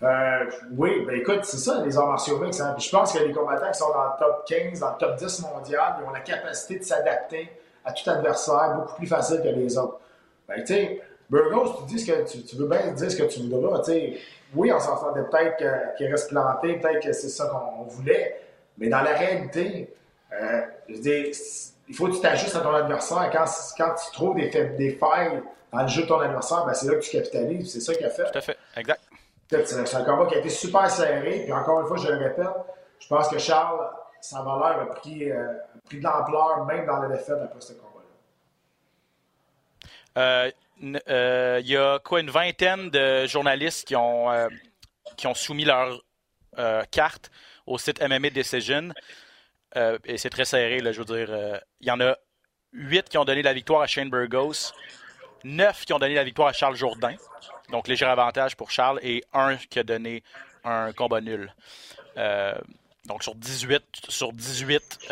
Euh, 0.01 0.45
oui, 0.71 1.05
ben 1.05 1.15
écoute, 1.15 1.45
c'est 1.45 1.57
ça, 1.57 1.81
les 1.85 1.97
arts 1.97 2.07
martiaux 2.07 2.37
mix. 2.39 2.59
Hein. 2.59 2.75
je 2.77 2.89
pense 2.89 3.13
que 3.13 3.23
les 3.23 3.31
combattants 3.31 3.71
qui 3.71 3.77
sont 3.77 3.93
dans 3.93 4.03
le 4.03 4.19
top 4.19 4.45
15, 4.47 4.79
dans 4.79 4.91
le 4.91 4.97
top 4.97 5.15
10 5.15 5.41
mondial, 5.41 5.95
ils 5.99 6.05
ont 6.05 6.11
la 6.11 6.19
capacité 6.19 6.79
de 6.79 6.83
s'adapter 6.83 7.49
à 7.85 7.93
tout 7.93 8.09
adversaire 8.09 8.75
beaucoup 8.75 8.95
plus 8.95 9.07
facile 9.07 9.41
que 9.41 9.47
les 9.47 9.77
autres. 9.77 9.99
Ben, 10.47 10.59
tu 10.59 10.73
sais, 10.73 11.01
Burgos, 11.29 11.79
tu 11.79 11.93
dis 11.93 11.99
ce 11.99 12.11
que 12.11 12.29
tu, 12.29 12.43
tu, 12.43 12.55
veux 12.55 12.67
bien 12.67 12.91
dire 12.91 13.11
ce 13.11 13.15
que 13.15 13.23
tu 13.23 13.41
voudras. 13.41 13.83
sais, 13.83 14.17
oui, 14.53 14.71
on 14.71 14.79
s'entendait 14.79 15.23
peut-être 15.23 15.95
qu'il 15.97 16.07
reste 16.07 16.29
planté, 16.29 16.75
peut-être 16.75 17.03
que 17.03 17.13
c'est 17.13 17.29
ça 17.29 17.47
qu'on 17.47 17.83
voulait, 17.83 18.39
mais 18.77 18.89
dans 18.89 19.01
la 19.01 19.13
réalité, 19.13 19.93
euh, 20.31 20.61
je 20.89 20.99
dis, 20.99 21.31
il 21.87 21.95
faut 21.95 22.07
que 22.07 22.13
tu 22.13 22.21
t'ajustes 22.21 22.55
à 22.55 22.61
ton 22.61 22.73
adversaire. 22.73 23.29
Quand, 23.31 23.45
quand 23.77 23.95
tu 23.95 24.11
trouves 24.11 24.35
des, 24.35 24.49
des 24.49 24.91
failles 24.91 25.41
dans 25.71 25.81
le 25.81 25.87
jeu 25.87 26.03
de 26.03 26.07
ton 26.07 26.19
adversaire, 26.19 26.65
ben 26.65 26.73
c'est 26.73 26.87
là 26.87 26.95
que 26.95 27.01
tu 27.01 27.11
capitalises. 27.11 27.71
C'est 27.71 27.81
ça 27.81 27.93
qu'il 27.93 28.05
a 28.05 28.09
fait. 28.09 28.31
Tout 28.31 28.37
à 28.37 28.41
fait, 28.41 28.57
exact. 28.75 29.01
C'est 29.49 29.95
un 29.95 30.03
combat 30.03 30.25
qui 30.25 30.35
a 30.35 30.39
été 30.39 30.49
super 30.49 30.89
serré. 30.89 31.41
Puis 31.43 31.53
encore 31.53 31.81
une 31.81 31.87
fois, 31.87 31.97
je 31.97 32.07
le 32.07 32.17
répète, 32.17 32.47
je 32.99 33.07
pense 33.07 33.27
que 33.27 33.37
Charles, 33.37 33.87
sa 34.21 34.41
valeur 34.41 34.81
a 34.81 34.85
pris, 34.87 35.31
euh, 35.31 35.51
a 35.51 35.79
pris 35.85 35.99
de 35.99 36.03
l'ampleur, 36.03 36.65
même 36.65 36.85
dans 36.85 36.97
la 36.97 37.09
défaite 37.09 37.37
après 37.43 37.61
ce 37.61 37.73
combat-là. 37.73 38.07
Euh, 40.17 40.51
il 40.81 41.01
euh, 41.09 41.61
y 41.63 41.77
a 41.77 41.99
quoi 41.99 42.19
une 42.19 42.29
vingtaine 42.29 42.89
de 42.89 43.25
journalistes 43.27 43.87
qui 43.87 43.95
ont, 43.95 44.31
euh, 44.31 44.47
qui 45.17 45.27
ont 45.27 45.33
soumis 45.33 45.65
leur 45.65 46.01
euh, 46.57 46.83
carte 46.91 47.31
au 47.65 47.77
site 47.77 48.01
MMA 48.01 48.29
Decision. 48.31 48.89
et 50.05 50.17
c'est 50.17 50.29
très 50.29 50.45
serré, 50.45 50.79
là, 50.79 50.91
je 50.91 51.01
veux 51.01 51.05
dire. 51.05 51.61
Il 51.79 51.87
y 51.87 51.91
en 51.91 51.99
a 52.01 52.15
huit 52.73 53.07
qui 53.09 53.17
ont 53.17 53.25
donné 53.25 53.41
la 53.41 53.53
victoire 53.53 53.81
à 53.81 53.87
Shane 53.87 54.09
Burgos, 54.09 54.73
neuf 55.43 55.85
qui 55.85 55.93
ont 55.93 55.99
donné 55.99 56.15
la 56.15 56.23
victoire 56.23 56.49
à 56.49 56.53
Charles 56.53 56.75
Jourdain, 56.75 57.15
donc 57.69 57.87
léger 57.87 58.05
avantage 58.05 58.55
pour 58.55 58.69
Charles, 58.71 58.99
et 59.01 59.23
un 59.33 59.55
qui 59.57 59.79
a 59.79 59.83
donné 59.83 60.23
un 60.63 60.91
combat 60.91 61.21
nul. 61.21 61.53
donc 63.05 63.23
sur 63.23 63.35
18, 63.35 63.83
sur 64.09 64.33
18, 64.33 65.11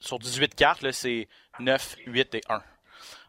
sur 0.00 0.18
18 0.18 0.54
cartes, 0.54 0.90
c'est 0.92 1.28
9, 1.58 1.96
8 2.06 2.34
et 2.36 2.42
1 2.48 2.62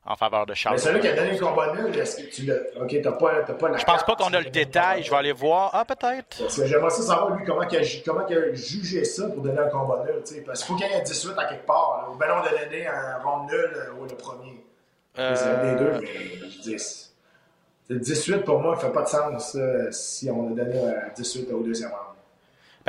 en 0.06 0.16
faveur 0.16 0.46
de 0.46 0.54
Charles. 0.54 0.76
Mais 0.76 0.82
celui 0.82 1.00
qui 1.00 1.08
a 1.08 1.14
donné 1.14 1.32
le 1.32 1.40
combat 1.40 1.74
nul, 1.74 1.98
est-ce 1.98 2.18
que 2.18 2.30
tu 2.30 2.44
l'as? 2.44 2.60
Ok, 2.82 2.96
t'as 3.02 3.12
pas, 3.12 3.42
pas 3.42 3.70
la 3.70 3.78
Je 3.78 3.86
pense 3.86 4.04
pas 4.04 4.16
qu'on 4.16 4.34
a 4.34 4.40
le 4.40 4.50
détail. 4.50 5.04
Je 5.04 5.10
vais 5.10 5.18
aller 5.18 5.32
voir. 5.32 5.72
Ah, 5.74 5.86
peut-être. 5.86 6.40
Parce 6.40 6.56
que 6.56 6.66
j'aimerais 6.66 6.90
ça 6.90 7.04
savoir, 7.04 7.36
lui, 7.36 7.46
comment 7.46 7.64
il, 7.64 7.78
a, 7.78 7.82
comment 8.06 8.28
il 8.28 8.38
a 8.38 8.54
jugé 8.54 9.04
ça 9.04 9.28
pour 9.30 9.44
donner 9.44 9.60
un 9.60 9.68
combat 9.68 10.04
nul. 10.06 10.24
T'sais. 10.24 10.42
Parce 10.42 10.64
qu'il 10.64 10.68
faut 10.68 10.80
qu'il 10.80 10.90
y 10.90 10.94
ait 10.94 11.00
un 11.00 11.04
18 11.04 11.34
à 11.38 11.46
quelque 11.46 11.66
part. 11.66 12.04
Là. 12.04 12.14
Ou 12.14 12.18
bien 12.18 12.28
on 12.34 12.46
a 12.46 12.66
donné 12.66 12.88
un 12.88 13.18
round 13.24 13.50
nul 13.50 13.72
ou 14.00 14.06
le 14.06 14.16
premier. 14.16 14.64
Euh... 15.18 15.36
C'est 15.36 15.46
un 15.46 15.74
des 15.74 15.80
deux, 15.80 16.00
mais 16.02 16.50
je 16.50 16.62
dis. 16.62 17.06
Le 17.90 17.98
18, 17.98 18.46
pour 18.46 18.60
moi, 18.60 18.76
ne 18.76 18.80
fait 18.80 18.92
pas 18.92 19.02
de 19.02 19.08
sens 19.08 19.56
euh, 19.56 19.88
si 19.92 20.30
on 20.30 20.52
a 20.52 20.56
donné 20.56 20.80
un 20.80 21.10
18 21.16 21.52
au 21.52 21.64
deuxième 21.64 21.90
round. 21.90 22.09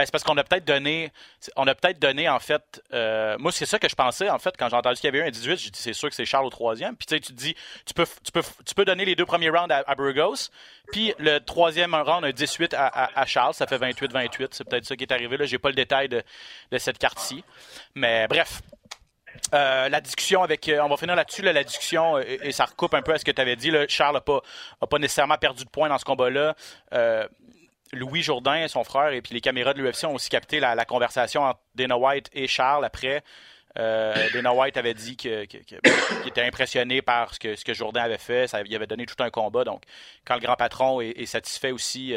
Ben, 0.00 0.06
c'est 0.06 0.12
parce 0.12 0.24
qu'on 0.24 0.38
a 0.38 0.44
peut-être 0.44 0.64
donné, 0.64 1.12
on 1.56 1.66
a 1.66 1.74
peut-être 1.74 1.98
donné, 1.98 2.26
en 2.26 2.38
fait, 2.38 2.82
euh, 2.94 3.36
moi, 3.38 3.52
c'est 3.52 3.66
ça 3.66 3.78
que 3.78 3.86
je 3.86 3.94
pensais, 3.94 4.30
en 4.30 4.38
fait, 4.38 4.56
quand 4.56 4.70
j'ai 4.70 4.76
entendu 4.76 4.98
qu'il 4.98 5.14
y 5.14 5.14
avait 5.14 5.28
un 5.28 5.30
18, 5.30 5.58
j'ai 5.58 5.68
dit, 5.68 5.78
c'est 5.78 5.92
sûr 5.92 6.08
que 6.08 6.14
c'est 6.14 6.24
Charles 6.24 6.46
au 6.46 6.48
troisième. 6.50 6.96
Puis, 6.96 7.04
tu 7.04 7.16
sais, 7.16 7.20
tu 7.20 7.34
dis, 7.34 7.54
tu 7.84 7.92
peux, 7.92 8.06
tu, 8.24 8.32
peux, 8.32 8.40
tu 8.64 8.74
peux 8.74 8.86
donner 8.86 9.04
les 9.04 9.14
deux 9.14 9.26
premiers 9.26 9.50
rounds 9.50 9.70
à, 9.70 9.94
Burgos, 9.94 10.48
puis 10.90 11.12
le 11.18 11.36
troisième 11.40 11.94
round, 11.94 12.24
un 12.24 12.30
18 12.30 12.74
à, 12.78 13.26
Charles, 13.26 13.52
ça 13.52 13.66
fait 13.66 13.76
28-28. 13.76 14.48
C'est 14.52 14.64
peut-être 14.66 14.86
ça 14.86 14.96
qui 14.96 15.04
est 15.04 15.12
arrivé. 15.12 15.36
Là, 15.36 15.44
j'ai 15.44 15.58
pas 15.58 15.68
le 15.68 15.74
détail 15.74 16.08
de, 16.08 16.22
cette 16.78 16.96
carte-ci. 16.96 17.44
Mais 17.94 18.26
bref, 18.26 18.62
euh, 19.52 19.90
la 19.90 20.00
discussion 20.00 20.42
avec. 20.42 20.66
Euh, 20.70 20.80
on 20.80 20.88
va 20.88 20.96
finir 20.96 21.14
là-dessus, 21.14 21.42
là, 21.42 21.52
la 21.52 21.62
discussion, 21.64 22.18
et, 22.18 22.52
ça 22.52 22.64
recoupe 22.64 22.94
un 22.94 23.02
peu 23.02 23.12
à 23.12 23.18
ce 23.18 23.24
que 23.26 23.32
tu 23.32 23.42
avais 23.42 23.56
dit. 23.56 23.70
Charles 23.88 24.14
n'a 24.14 24.22
pas, 24.22 24.40
pas 24.88 24.98
nécessairement 24.98 25.36
perdu 25.36 25.66
de 25.66 25.68
points 25.68 25.90
dans 25.90 25.98
ce 25.98 26.06
combat-là. 26.06 26.56
Louis 27.92 28.22
Jourdain, 28.22 28.64
et 28.64 28.68
son 28.68 28.84
frère, 28.84 29.12
et 29.12 29.20
puis 29.20 29.34
les 29.34 29.40
caméras 29.40 29.74
de 29.74 29.82
l'UFC 29.82 30.04
ont 30.04 30.14
aussi 30.14 30.28
capté 30.28 30.60
la, 30.60 30.74
la, 30.74 30.84
conversation 30.84 31.42
entre 31.42 31.60
Dana 31.74 31.96
White 31.96 32.30
et 32.32 32.46
Charles 32.46 32.84
après. 32.84 33.22
Euh, 33.78 34.14
Dana 34.32 34.52
White 34.52 34.76
avait 34.76 34.94
dit 34.94 35.16
qu'il 35.16 35.46
que, 35.46 35.58
que, 35.58 36.26
était 36.28 36.42
impressionné 36.42 37.02
par 37.02 37.34
ce 37.34 37.38
que, 37.38 37.54
ce 37.54 37.64
que 37.64 37.74
Jourdain 37.74 38.02
avait 38.02 38.18
fait. 38.18 38.48
Ça 38.48 38.62
lui 38.62 38.74
avait 38.74 38.86
donné 38.86 39.06
tout 39.06 39.20
un 39.22 39.30
combat. 39.30 39.64
Donc, 39.64 39.82
quand 40.24 40.34
le 40.34 40.40
grand 40.40 40.56
patron 40.56 41.00
est, 41.00 41.10
est 41.10 41.26
satisfait 41.26 41.70
aussi, 41.70 42.14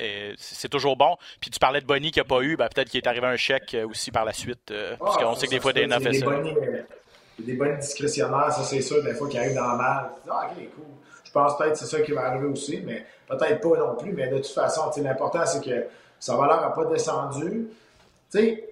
euh, 0.00 0.34
c'est 0.36 0.68
toujours 0.68 0.96
bon. 0.96 1.16
Puis 1.40 1.50
tu 1.50 1.58
parlais 1.58 1.80
de 1.80 1.86
Bonnie 1.86 2.10
qui 2.10 2.18
n'a 2.18 2.24
pas 2.24 2.40
eu, 2.42 2.56
ben, 2.56 2.68
peut-être 2.68 2.88
qu'il 2.88 2.98
est 2.98 3.08
arrivé 3.08 3.26
un 3.26 3.36
chèque 3.36 3.74
euh, 3.74 3.88
aussi 3.88 4.10
par 4.10 4.24
la 4.24 4.32
suite. 4.32 4.70
Euh, 4.70 4.96
parce 4.96 5.16
qu'on 5.16 5.34
sait 5.34 5.46
que 5.46 5.52
des 5.52 5.60
fois, 5.60 5.72
Dana 5.72 5.98
fait 5.98 6.12
ça. 6.12 6.24
Bonnie, 6.24 6.54
des 7.38 7.54
bonnes 7.54 7.78
discrétionnaires, 7.78 8.52
ça 8.52 8.62
c'est 8.64 8.80
sûr, 8.80 9.02
des 9.02 9.14
fois 9.14 9.28
qui 9.28 9.38
arrivent 9.38 9.54
dans 9.54 9.72
le 9.72 9.78
mal. 9.78 10.10
Ah, 10.28 10.50
ok, 10.50 10.64
cool. 10.74 10.84
Je 11.28 11.32
pense 11.34 11.58
peut-être 11.58 11.72
que 11.72 11.78
c'est 11.78 11.96
ça 11.96 12.00
qui 12.00 12.12
va 12.12 12.24
arriver 12.24 12.46
aussi, 12.46 12.82
mais 12.86 13.04
peut-être 13.28 13.60
pas 13.60 13.76
non 13.76 13.96
plus. 13.96 14.12
Mais 14.14 14.28
de 14.28 14.38
toute 14.38 14.46
façon, 14.46 14.90
l'important, 14.96 15.44
c'est 15.44 15.62
que 15.62 15.86
sa 16.18 16.36
valeur 16.36 16.62
n'a 16.62 16.70
pas 16.70 16.86
descendu. 16.86 17.68
Tu 18.32 18.38
sais, 18.38 18.68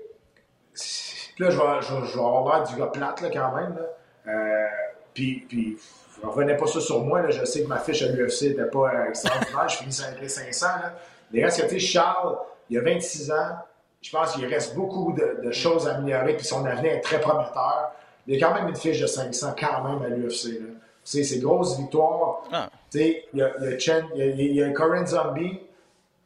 là, 1.39 1.51
je 1.51 1.59
vais, 1.59 1.83
je, 1.83 2.19
vais 2.19 2.25
avoir 2.25 2.67
du 2.67 2.75
gars 2.77 2.87
plate 2.87 3.21
là, 3.21 3.29
quand 3.31 3.55
même. 3.57 3.79
Euh, 4.27 4.67
puis, 5.13 5.45
puis, 5.47 5.77
revenais 6.23 6.57
pas 6.57 6.67
ça 6.67 6.81
sur 6.81 7.05
moi. 7.05 7.21
Là. 7.21 7.29
Je 7.29 7.45
sais 7.45 7.63
que 7.63 7.69
ma 7.69 7.79
fiche 7.79 8.03
à 8.03 8.09
l'UFC 8.09 8.45
n'était 8.45 8.65
pas 8.65 8.91
euh, 8.91 9.09
extraordinaire. 9.11 9.69
je 9.69 9.77
finis 9.77 10.01
avec 10.07 10.23
les 10.23 10.29
500. 10.31 10.67
Là. 10.67 10.95
Mais 11.33 11.45
reste 11.45 11.61
que, 11.61 11.67
tu 11.67 11.79
sais, 11.79 11.87
Charles, 11.87 12.39
il 12.71 12.79
a 12.79 12.81
26 12.81 13.33
ans. 13.33 13.59
Je 14.01 14.11
pense 14.11 14.33
qu'il 14.33 14.47
reste 14.47 14.75
beaucoup 14.75 15.13
de, 15.13 15.51
choses 15.53 15.87
à 15.87 15.97
améliorer. 15.97 16.39
Puis 16.39 16.47
son 16.47 16.65
avenir 16.65 16.93
est 16.93 17.01
très 17.03 17.21
prometteur. 17.21 17.93
Il 18.27 18.35
y 18.35 18.43
a 18.43 18.49
quand 18.49 18.55
même 18.55 18.69
une 18.69 18.77
fiche 18.77 18.99
de 18.99 19.07
500 19.07 19.55
quand 19.61 19.85
même 19.85 20.03
à 20.03 20.09
l'UFC 20.09 20.59
ces 21.07 21.39
grosses 21.39 21.79
victoires. 21.79 22.43
Ah. 22.53 22.69
Il 22.95 23.23
y 23.35 23.43
a, 23.43 23.53
y, 23.61 23.75
a 23.75 23.79
Chen, 23.79 24.07
y, 24.15 24.23
a, 24.23 24.27
y 24.27 24.63
a 24.63 24.71
Corinne 24.71 25.07
Zombie, 25.07 25.61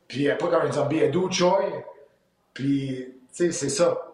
puis 0.08 0.28
pas 0.28 0.48
Corinne 0.48 0.72
Zombie, 0.72 0.96
il 0.96 1.02
y 1.02 1.04
a 1.04 1.08
Do 1.08 1.30
Choi, 1.30 1.60
puis 2.54 3.14
c'est 3.32 3.52
ça. 3.52 4.06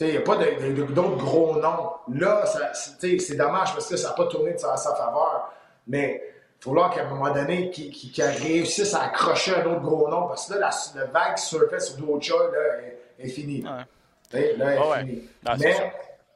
Il 0.00 0.10
n'y 0.10 0.16
a 0.16 0.20
pas 0.20 0.36
d'autres 0.36 1.16
gros 1.16 1.56
noms. 1.58 1.90
Là, 2.12 2.44
c'est 2.74 3.36
dommage 3.36 3.72
parce 3.72 3.88
que 3.88 3.96
ça 3.96 4.08
n'a 4.08 4.14
pas 4.14 4.26
tourné 4.26 4.52
de 4.52 4.58
sa, 4.58 4.76
sa 4.76 4.94
faveur. 4.94 5.50
Mais 5.86 6.22
il 6.60 6.64
faut 6.64 6.72
voir 6.72 6.90
qu'à 6.90 7.06
un 7.06 7.08
moment 7.08 7.32
donné, 7.32 7.70
qu'il 7.70 7.90
qu 7.90 8.08
qu 8.08 8.22
réussisse 8.22 8.92
à 8.92 9.04
accrocher 9.04 9.54
un 9.54 9.64
autre 9.64 9.80
gros 9.80 10.08
nom. 10.10 10.26
Parce 10.28 10.48
que 10.48 10.54
là, 10.54 10.70
la, 10.94 11.00
la 11.00 11.06
vague 11.06 11.38
surface 11.38 11.94
sur 11.94 11.96
Do 12.04 12.20
Choi 12.20 12.50
là, 12.52 12.58
est, 12.82 13.24
est 13.24 13.28
finie. 13.28 13.62
Ouais. 13.62 13.68
Là, 13.68 13.84
elle 14.34 14.60
est 14.60 14.98
finie. 15.00 15.12
Ouais. 15.12 15.24
Non, 15.46 15.52
Mais 15.58 15.92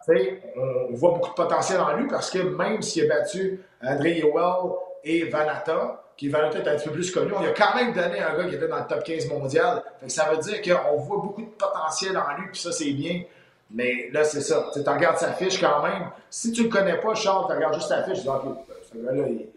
on 0.09 0.95
voit 0.95 1.13
beaucoup 1.13 1.31
de 1.31 1.35
potentiel 1.35 1.81
en 1.81 1.97
lui 1.97 2.07
parce 2.09 2.31
que 2.31 2.39
même 2.39 2.83
s'il 2.83 3.11
a 3.11 3.17
battu 3.17 3.61
André 3.83 4.19
Yowell 4.19 4.73
et 5.05 5.25
Vanata, 5.25 6.03
qui 6.17 6.29
Vanata 6.29 6.59
est 6.59 6.69
un 6.69 6.77
petit 6.77 6.89
peu 6.89 6.95
plus 6.95 7.11
connu, 7.11 7.33
on 7.33 7.43
a 7.43 7.51
quand 7.51 7.75
même 7.75 7.93
donné 7.93 8.21
un 8.21 8.37
gars 8.37 8.45
qui 8.45 8.55
était 8.55 8.69
dans 8.69 8.79
le 8.79 8.87
top 8.87 9.03
15 9.05 9.29
mondial. 9.29 9.83
ça 10.07 10.31
veut 10.31 10.39
dire 10.39 10.61
qu'on 10.61 10.97
voit 10.97 11.17
beaucoup 11.19 11.43
de 11.43 11.51
potentiel 11.51 12.17
en 12.17 12.37
lui, 12.39 12.49
puis 12.53 12.61
ça, 12.61 12.73
c'est 12.73 12.93
bien. 12.93 13.23
Mais 13.71 14.11
là, 14.13 14.25
c'est 14.25 14.41
ça. 14.41 14.69
Tu 14.73 14.81
regardes 14.81 15.19
sa 15.19 15.33
fiche 15.33 15.61
quand 15.61 15.83
même. 15.83 16.11
Si 16.29 16.53
tu 16.53 16.65
le 16.65 16.69
connais 16.69 16.99
pas, 16.99 17.15
Charles, 17.15 17.47
tu 17.47 17.55
regardes 17.55 17.75
juste 17.75 17.89
sa 17.89 18.03
fiche, 18.03 18.19
tu 18.19 18.23
dis, 18.23 18.29
OK, 18.29 18.45
ben, 18.45 18.75
ce 18.83 18.99
gars-là, 18.99 19.29
il, 19.29 19.49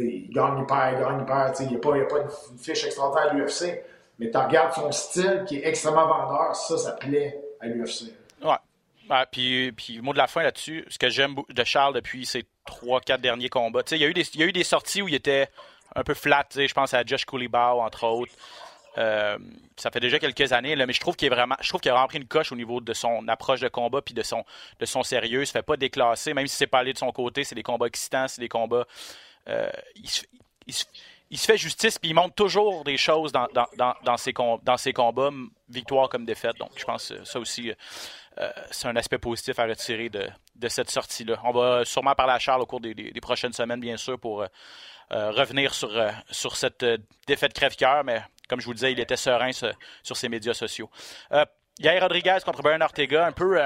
gagne, 0.00 0.04
il 0.04 0.04
il 0.24 0.32
gagne, 0.32 0.58
il 0.60 0.66
perd. 1.24 1.56
Il 1.60 1.68
n'y 1.68 1.76
a, 1.76 1.78
pas 1.78 2.18
une, 2.18 2.58
fiche 2.58 2.84
extraordinaire 2.84 3.32
à 3.32 3.34
l'UFC. 3.34 3.82
Mais 4.18 4.30
tu 4.30 4.38
regardes 4.38 4.72
son 4.72 4.92
style 4.92 5.44
qui 5.46 5.56
est 5.56 5.66
extrêmement 5.66 6.06
vendeur, 6.06 6.54
ça, 6.54 6.78
ça 6.78 6.92
plaît 6.92 7.42
à 7.60 7.66
l'UFC. 7.66 8.12
Ah, 9.10 9.26
puis, 9.30 9.72
puis, 9.72 10.00
mot 10.00 10.12
de 10.12 10.18
la 10.18 10.26
fin 10.26 10.42
là-dessus, 10.42 10.84
ce 10.88 10.98
que 10.98 11.08
j'aime 11.08 11.36
de 11.48 11.64
Charles 11.64 11.94
depuis 11.94 12.24
ses 12.24 12.44
trois, 12.64 13.00
quatre 13.00 13.20
derniers 13.20 13.50
combats, 13.50 13.82
il 13.90 13.98
y, 13.98 14.04
a 14.04 14.08
eu 14.08 14.14
des, 14.14 14.24
y 14.36 14.42
a 14.42 14.46
eu 14.46 14.52
des 14.52 14.64
sorties 14.64 15.02
où 15.02 15.08
il 15.08 15.14
était 15.14 15.48
un 15.94 16.02
peu 16.02 16.14
flat, 16.14 16.46
je 16.54 16.72
pense 16.72 16.94
à 16.94 17.04
Josh 17.04 17.24
Coolibau, 17.24 17.80
entre 17.80 18.04
autres. 18.06 18.32
Euh, 18.96 19.38
ça 19.76 19.90
fait 19.90 20.00
déjà 20.00 20.18
quelques 20.18 20.52
années, 20.52 20.76
là, 20.76 20.86
mais 20.86 20.92
je 20.92 21.00
trouve 21.00 21.16
qu'il 21.16 21.26
est 21.26 21.32
a 21.32 21.34
vraiment 21.34 22.06
pris 22.06 22.18
une 22.18 22.26
coche 22.26 22.52
au 22.52 22.56
niveau 22.56 22.80
de 22.80 22.92
son 22.92 23.26
approche 23.28 23.60
de 23.60 23.68
combat 23.68 24.02
puis 24.02 24.14
de 24.14 24.22
son, 24.22 24.44
de 24.78 24.86
son 24.86 25.02
sérieux. 25.02 25.42
Il 25.42 25.46
se 25.46 25.52
fait 25.52 25.62
pas 25.62 25.76
déclasser, 25.76 26.32
même 26.32 26.46
si 26.46 26.56
c'est 26.56 26.66
pas 26.66 26.78
allé 26.78 26.92
de 26.92 26.98
son 26.98 27.10
côté, 27.10 27.44
c'est 27.44 27.54
des 27.54 27.62
combats 27.62 27.86
excitants, 27.86 28.28
c'est 28.28 28.40
des 28.40 28.48
combats. 28.48 28.86
Euh, 29.48 29.68
il, 29.96 31.38
se 31.38 31.44
fait 31.44 31.58
justice 31.58 31.98
puis 31.98 32.10
il 32.10 32.14
montre 32.14 32.34
toujours 32.34 32.84
des 32.84 32.96
choses 32.96 33.32
dans, 33.32 33.48
dans, 33.52 33.66
dans, 33.76 33.94
dans 34.04 34.16
ses, 34.16 34.32
dans 34.62 34.76
ses 34.76 34.92
combats, 34.92 35.30
victoire 35.68 36.08
comme 36.08 36.24
défaite. 36.24 36.56
Donc, 36.58 36.70
je 36.76 36.84
pense 36.84 37.08
que 37.08 37.24
ça 37.24 37.40
aussi, 37.40 37.72
euh, 38.38 38.50
c'est 38.70 38.88
un 38.88 38.96
aspect 38.96 39.18
positif 39.18 39.58
à 39.58 39.64
retirer 39.64 40.08
de, 40.08 40.68
cette 40.68 40.90
sortie-là. 40.90 41.36
On 41.44 41.52
va 41.52 41.84
sûrement 41.84 42.14
parler 42.14 42.32
à 42.32 42.38
Charles 42.38 42.62
au 42.62 42.66
cours 42.66 42.80
des, 42.80 43.12
prochaines 43.20 43.52
semaines, 43.52 43.80
bien 43.80 43.96
sûr, 43.96 44.18
pour 44.18 44.42
euh, 44.42 44.46
euh, 45.12 45.30
revenir 45.30 45.72
sur, 45.74 46.56
cette 46.56 46.84
défaite 47.26 47.52
crève-cœur, 47.52 48.02
mais 48.04 48.22
comme 48.48 48.60
je 48.60 48.64
vous 48.66 48.72
le 48.72 48.76
disais, 48.76 48.92
il 48.92 49.00
était 49.00 49.16
serein 49.16 49.52
sur, 49.52 50.16
ses 50.16 50.28
médias 50.28 50.54
sociaux. 50.54 50.90
Yair 51.78 52.02
Rodriguez 52.02 52.38
contre 52.44 52.62
Brian 52.62 52.80
Ortega, 52.80 53.26
un 53.26 53.32
peu 53.32 53.60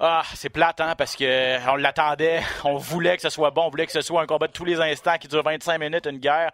ah, 0.00 0.22
c'est 0.34 0.48
plate, 0.48 0.80
hein, 0.80 0.94
parce 0.96 1.16
qu'on 1.16 1.74
l'attendait, 1.76 2.40
on 2.64 2.76
voulait 2.76 3.16
que 3.16 3.22
ce 3.22 3.30
soit 3.30 3.50
bon, 3.50 3.64
on 3.64 3.70
voulait 3.70 3.86
que 3.86 3.92
ce 3.92 4.00
soit 4.00 4.22
un 4.22 4.26
combat 4.26 4.46
de 4.46 4.52
tous 4.52 4.64
les 4.64 4.80
instants 4.80 5.18
qui 5.18 5.26
dure 5.26 5.42
25 5.42 5.78
minutes, 5.78 6.06
une 6.06 6.18
guerre. 6.18 6.52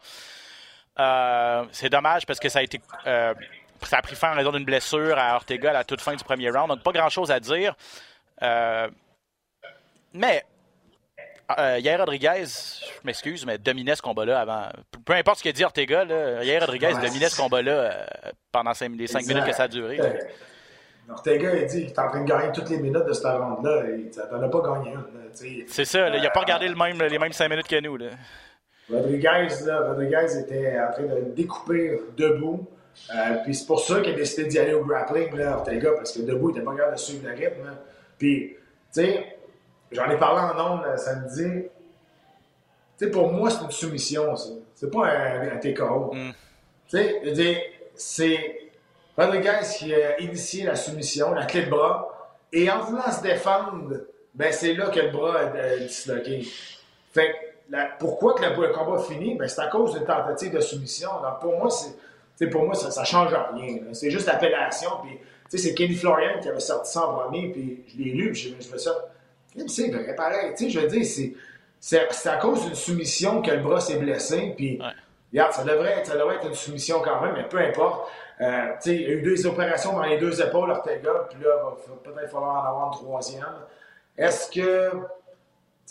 C'est 1.72 1.90
dommage 1.90 2.24
parce 2.24 2.38
que 2.38 2.48
ça 2.48 2.60
a 2.60 2.62
été. 2.62 2.80
Ça 3.82 3.98
a 3.98 4.02
pris 4.02 4.14
fin 4.14 4.32
en 4.32 4.36
raison 4.36 4.52
d'une 4.52 4.64
blessure 4.64 5.16
à 5.18 5.34
Ortega 5.36 5.70
à 5.70 5.72
la 5.72 5.84
toute 5.84 6.00
fin 6.00 6.14
du 6.14 6.24
premier 6.24 6.50
round. 6.50 6.68
Donc, 6.68 6.82
pas 6.82 6.92
grand 6.92 7.08
chose 7.08 7.30
à 7.30 7.40
dire. 7.40 7.74
Euh, 8.42 8.88
mais, 10.12 10.44
Yair 11.58 11.98
Rodriguez, 11.98 12.44
je 12.46 13.00
m'excuse, 13.04 13.44
mais 13.44 13.58
dominait 13.58 13.96
ce 13.96 14.02
combat-là 14.02 14.40
avant. 14.40 14.68
Peu 15.04 15.12
importe 15.12 15.38
ce 15.38 15.44
qu'a 15.44 15.52
dit 15.52 15.64
Ortega, 15.64 16.04
là, 16.04 16.42
Yair 16.42 16.62
Rodriguez 16.62 16.92
dominait 17.00 17.28
ce 17.28 17.36
combat-là 17.36 18.06
pendant 18.50 18.72
les 18.96 19.06
cinq 19.06 19.26
minutes 19.26 19.44
que 19.44 19.52
ça 19.52 19.64
a 19.64 19.68
duré. 19.68 20.00
Ortega 21.08 21.50
a 21.50 21.64
dit 21.64 21.82
qu'il 21.82 21.90
est 21.90 21.98
en 21.98 22.08
train 22.08 22.22
de 22.22 22.28
gagner 22.28 22.52
toutes 22.52 22.70
les 22.70 22.78
minutes 22.78 23.04
de 23.04 23.12
cette 23.12 23.26
ronde-là. 23.26 23.82
Tu 24.10 24.18
n'en 24.18 24.42
as 24.42 24.48
pas 24.48 24.60
gagné 24.60 24.92
une. 24.92 25.64
C'est 25.66 25.84
ça, 25.84 26.08
il 26.08 26.22
n'a 26.22 26.30
pas 26.30 26.40
regardé 26.40 26.68
le 26.68 26.74
même, 26.74 27.02
les 27.02 27.18
mêmes 27.18 27.32
cinq 27.32 27.50
minutes 27.50 27.68
que 27.68 27.80
nous. 27.80 27.96
Là. 27.96 28.06
Rodriguez, 28.90 29.48
là, 29.66 29.80
Rodriguez 29.88 30.38
était 30.38 30.78
en 30.78 30.92
train 30.92 31.02
de 31.02 31.34
découper 31.34 32.00
debout. 32.16 32.66
Euh, 33.14 33.36
puis 33.44 33.54
c'est 33.54 33.66
pour 33.66 33.80
ça 33.80 34.00
qu'il 34.00 34.12
a 34.12 34.16
décidé 34.16 34.44
d'y 34.44 34.58
aller 34.58 34.74
au 34.74 34.84
grappling, 34.84 35.34
là, 35.36 35.58
Ortega, 35.58 35.92
parce 35.92 36.12
que 36.12 36.22
debout, 36.22 36.50
il 36.50 36.54
n'était 36.54 36.64
pas 36.64 36.74
capable 36.74 36.94
de 36.94 37.00
suivre 37.00 37.28
le 37.28 37.34
rythme. 37.34 37.76
Puis, 38.18 38.56
tu 38.92 39.00
sais, 39.00 39.36
j'en 39.92 40.08
ai 40.10 40.16
parlé 40.16 40.40
en 40.40 40.74
ondes 40.74 40.96
samedi. 40.96 41.68
Tu 42.98 43.04
sais, 43.04 43.10
pour 43.10 43.32
moi, 43.32 43.50
c'est 43.50 43.64
une 43.64 43.70
soumission, 43.70 44.36
ça. 44.36 44.50
C'est 44.74 44.90
pas 44.90 45.06
un, 45.06 45.54
un 45.54 45.56
TKO. 45.56 46.12
Mm. 46.12 46.30
Tu 46.88 46.96
sais, 46.96 47.20
je 47.22 47.28
veux 47.28 47.34
dire, 47.34 47.58
c'est 47.94 48.64
Rodriguez 49.16 49.60
qui 49.78 49.94
a 49.94 50.20
initié 50.20 50.64
la 50.64 50.74
soumission, 50.74 51.32
la 51.32 51.46
clé 51.46 51.64
de 51.64 51.70
bras, 51.70 52.08
et 52.52 52.70
en 52.70 52.80
voulant 52.80 53.10
se 53.10 53.22
défendre, 53.22 54.00
ben 54.34 54.52
c'est 54.52 54.74
là 54.74 54.88
que 54.88 55.00
le 55.00 55.10
bras 55.10 55.38
a 55.38 55.76
disloqué. 55.78 56.46
Fait 57.12 57.34
pourquoi 57.98 58.34
que 58.34 58.44
le, 58.44 58.72
combat 58.72 58.98
fini? 58.98 59.36
Ben 59.36 59.48
c'est 59.48 59.60
à 59.60 59.68
cause 59.68 59.94
d'une 59.94 60.04
tentative 60.04 60.52
de 60.52 60.60
soumission. 60.60 61.10
Donc 61.22 61.40
pour 61.40 61.56
moi, 61.58 61.70
c'est, 61.70 61.94
pour 62.50 62.64
moi, 62.64 62.74
ça, 62.74 63.00
ne 63.00 63.06
change 63.06 63.34
rien. 63.54 63.78
C'est 63.92 64.10
juste 64.10 64.26
l'appellation. 64.26 64.90
Puis, 65.02 65.18
c'est 65.58 65.74
Kenny 65.74 65.94
Florian 65.94 66.40
qui 66.40 66.48
avait 66.48 66.60
sorti 66.60 66.92
ça 66.92 67.06
en 67.06 67.14
premier, 67.14 67.50
puis 67.50 67.84
je 67.86 68.02
l'ai 68.02 68.10
lu, 68.10 68.32
puis 68.32 68.42
je, 68.42 68.56
me 68.56 68.60
suis 68.60 68.78
ça. 68.78 68.92
C'est 69.68 69.90
vrai, 69.90 70.14
pareil. 70.16 70.52
Je 70.58 70.80
veux 70.80 70.88
dire, 70.88 71.04
c'est, 71.80 72.28
à 72.28 72.36
cause 72.36 72.64
d'une 72.64 72.74
soumission 72.74 73.40
que 73.40 73.50
le 73.50 73.60
bras 73.60 73.80
s'est 73.80 73.98
blessé, 73.98 74.54
puis 74.56 74.80
regarde, 75.32 75.52
ça 75.52 75.64
devrait, 75.64 76.04
ça 76.04 76.16
devrait 76.16 76.36
être 76.36 76.46
une 76.46 76.54
soumission 76.54 77.00
quand 77.02 77.20
même, 77.20 77.34
mais 77.36 77.48
peu 77.48 77.58
importe. 77.58 78.10
Euh, 78.40 78.72
il 78.86 79.00
y 79.00 79.06
a 79.06 79.10
eu 79.10 79.22
deux 79.22 79.46
opérations 79.46 79.92
dans 79.92 80.02
les 80.02 80.18
deux 80.18 80.42
épaules, 80.42 80.70
Ortega, 80.70 81.28
puis 81.30 81.38
là, 81.42 81.50
il 81.86 81.90
va 81.90 81.96
peut-être 82.02 82.30
falloir 82.30 82.64
en 82.64 82.68
avoir 82.68 82.86
une 82.88 82.98
troisième. 82.98 83.46
Est-ce 84.18 84.50
que, 84.50 84.90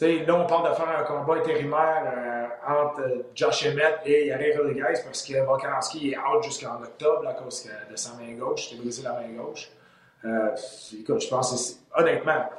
là, 0.01 0.35
on 0.35 0.45
parle 0.45 0.69
de 0.69 0.75
faire 0.75 1.00
un 1.00 1.03
combat 1.03 1.35
intérimaire 1.35 2.03
euh, 2.05 2.71
entre 2.71 3.25
Josh 3.35 3.65
Emmett 3.67 4.00
et 4.05 4.27
Yari 4.27 4.57
Rodriguez 4.57 5.00
parce 5.03 5.23
que 5.23 5.43
Volkanovski 5.45 6.12
est 6.12 6.17
out 6.17 6.43
jusqu'en 6.43 6.81
octobre 6.81 7.27
à 7.27 7.33
cause 7.33 7.69
de 7.89 7.95
sa 7.95 8.13
main 8.13 8.33
gauche, 8.33 8.71
il 8.71 8.79
brisé 8.79 9.03
la 9.03 9.13
main 9.13 9.29
gauche. 9.29 9.69
Euh, 10.25 10.55
écoute, 11.00 11.21
je 11.21 11.27
pense 11.27 11.77
que 11.95 12.01
honnêtement, 12.01 12.50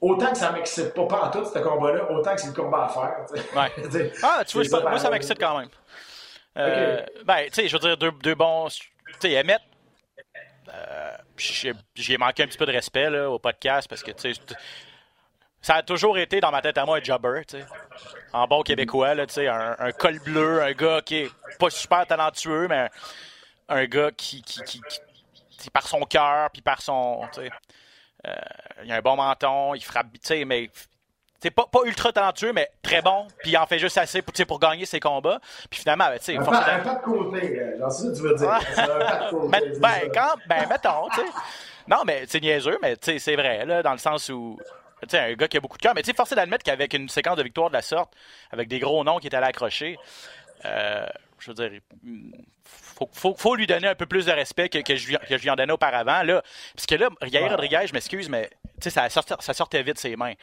autant 0.00 0.32
que 0.32 0.38
ça 0.38 0.50
ne 0.50 0.56
m'excite 0.56 0.92
pas, 0.94 1.06
pas 1.06 1.22
en 1.26 1.30
tout 1.30 1.44
ce 1.44 1.58
combat-là, 1.58 2.10
autant 2.10 2.34
que 2.34 2.40
c'est 2.40 2.48
le 2.48 2.52
combat 2.52 2.84
à 2.84 2.88
faire. 2.88 3.16
Ouais. 3.56 4.12
ah, 4.22 4.42
tu 4.44 4.62
vois, 4.62 4.80
moi, 4.80 4.98
ça 4.98 5.10
m'excite 5.10 5.38
quand 5.38 5.58
même. 5.58 5.68
Ben, 6.56 7.46
tu 7.46 7.54
sais, 7.54 7.68
je 7.68 7.72
veux 7.76 7.80
dire, 7.80 7.96
deux, 7.96 8.12
deux 8.22 8.34
bons 8.34 8.68
tu 9.20 9.28
sais, 9.28 9.40
Emmett, 9.40 9.60
euh, 10.72 11.16
j'ai 11.94 12.18
manqué 12.18 12.42
un 12.42 12.46
petit 12.46 12.58
peu 12.58 12.66
de 12.66 12.72
respect 12.72 13.10
là, 13.10 13.30
au 13.30 13.38
podcast 13.38 13.88
parce 13.88 14.02
que, 14.02 14.10
tu 14.10 14.34
sais, 14.34 14.40
ça 15.64 15.76
a 15.76 15.82
toujours 15.82 16.18
été 16.18 16.40
dans 16.40 16.50
ma 16.50 16.60
tête 16.60 16.76
à 16.76 16.84
moi 16.84 16.98
un 16.98 17.02
jobber, 17.02 17.42
tu 17.48 17.56
sais. 17.56 17.64
En 18.34 18.46
bon 18.46 18.62
québécois, 18.62 19.14
là, 19.14 19.26
tu 19.26 19.32
sais, 19.32 19.48
un, 19.48 19.74
un, 19.78 19.92
col 19.92 20.18
bleu, 20.18 20.62
un 20.62 20.72
gars 20.72 21.00
qui 21.00 21.16
est 21.16 21.30
pas 21.58 21.70
super 21.70 22.06
talentueux, 22.06 22.68
mais 22.68 22.90
un, 23.70 23.86
gars 23.86 24.10
qui, 24.14 24.42
qui, 24.42 24.62
qui, 24.62 24.82
qui, 25.58 25.70
par 25.70 25.88
son 25.88 26.02
cœur, 26.02 26.50
puis 26.50 26.60
par 26.60 26.82
son, 26.82 27.22
tu 27.32 27.40
sais, 27.40 27.50
euh, 28.26 28.34
il 28.84 28.92
a 28.92 28.96
un 28.96 29.00
bon 29.00 29.16
menton, 29.16 29.74
il 29.74 29.82
frappe, 29.82 30.12
tu 30.12 30.18
sais, 30.22 30.44
mais 30.44 30.68
c'est 31.40 31.50
pas, 31.50 31.64
pas 31.64 31.80
ultra 31.86 32.12
talentueux, 32.12 32.52
mais 32.52 32.70
très 32.82 33.00
bon. 33.00 33.26
Puis 33.38 33.52
il 33.52 33.56
en 33.56 33.66
fait 33.66 33.78
juste 33.78 33.96
assez 33.96 34.20
pour, 34.20 34.34
pour 34.46 34.60
gagner 34.60 34.84
ses 34.84 35.00
combats. 35.00 35.40
Puis 35.70 35.80
finalement, 35.80 36.08
ben, 36.08 36.18
tu 36.18 36.24
sais. 36.24 36.36
Un, 36.36 36.42
pas, 36.42 36.58
un 36.58 36.80
pas 36.80 36.94
de 36.96 37.02
côté, 37.02 37.58
euh, 37.58 37.76
j'en 37.78 37.88
sais 37.88 38.02
ce 38.02 38.10
que 38.10 38.16
tu 38.16 38.22
veux 38.22 38.34
dire. 38.34 38.50
un 38.50 38.60
pas 38.60 39.24
de 39.24 39.30
côté. 39.30 39.78
ben, 39.80 40.10
quand, 40.12 40.34
ben, 40.46 40.68
mettons, 40.68 41.08
tu 41.14 41.20
sais. 41.22 41.26
Non, 41.88 42.02
mais 42.04 42.24
c'est 42.28 42.40
niaiseux, 42.40 42.78
mais 42.82 42.96
tu 42.96 43.12
sais, 43.12 43.18
c'est 43.18 43.36
vrai, 43.36 43.64
là, 43.64 43.82
dans 43.82 43.92
le 43.92 43.98
sens 43.98 44.28
où. 44.28 44.58
Sais, 45.08 45.18
un 45.18 45.32
gars 45.34 45.48
qui 45.48 45.56
a 45.56 45.60
beaucoup 45.60 45.76
de 45.76 45.82
cœur. 45.82 45.94
Mais 45.94 46.02
tu 46.02 46.10
sais, 46.10 46.16
forcé 46.16 46.34
d'admettre 46.34 46.64
qu'avec 46.64 46.94
une 46.94 47.08
séquence 47.08 47.36
de 47.36 47.42
victoire 47.42 47.68
de 47.68 47.74
la 47.74 47.82
sorte, 47.82 48.12
avec 48.50 48.68
des 48.68 48.78
gros 48.78 49.02
noms 49.04 49.18
qui 49.18 49.26
étaient 49.26 49.36
allés 49.36 49.46
accrocher, 49.46 49.98
euh, 50.64 51.06
je 51.38 51.50
veux 51.50 51.54
dire, 51.54 51.80
faut, 52.64 53.08
faut, 53.12 53.34
faut, 53.36 53.54
lui 53.54 53.66
donner 53.66 53.88
un 53.88 53.94
peu 53.94 54.06
plus 54.06 54.26
de 54.26 54.32
respect 54.32 54.68
que, 54.68 54.78
que, 54.78 54.96
je, 54.96 55.16
que 55.16 55.36
je 55.36 55.42
lui 55.42 55.50
en 55.50 55.56
donnais 55.56 55.72
auparavant. 55.72 56.22
Là, 56.22 56.42
parce 56.74 56.86
que 56.86 56.94
là, 56.94 57.08
Yair 57.26 57.50
Rodriguez, 57.50 57.84
je 57.86 57.92
m'excuse, 57.92 58.28
mais 58.28 58.50
ça, 58.80 59.08
sortait, 59.08 59.34
ça 59.40 59.54
sortait 59.54 59.82
vite 59.82 59.98
ses 59.98 60.16
mains 60.16 60.34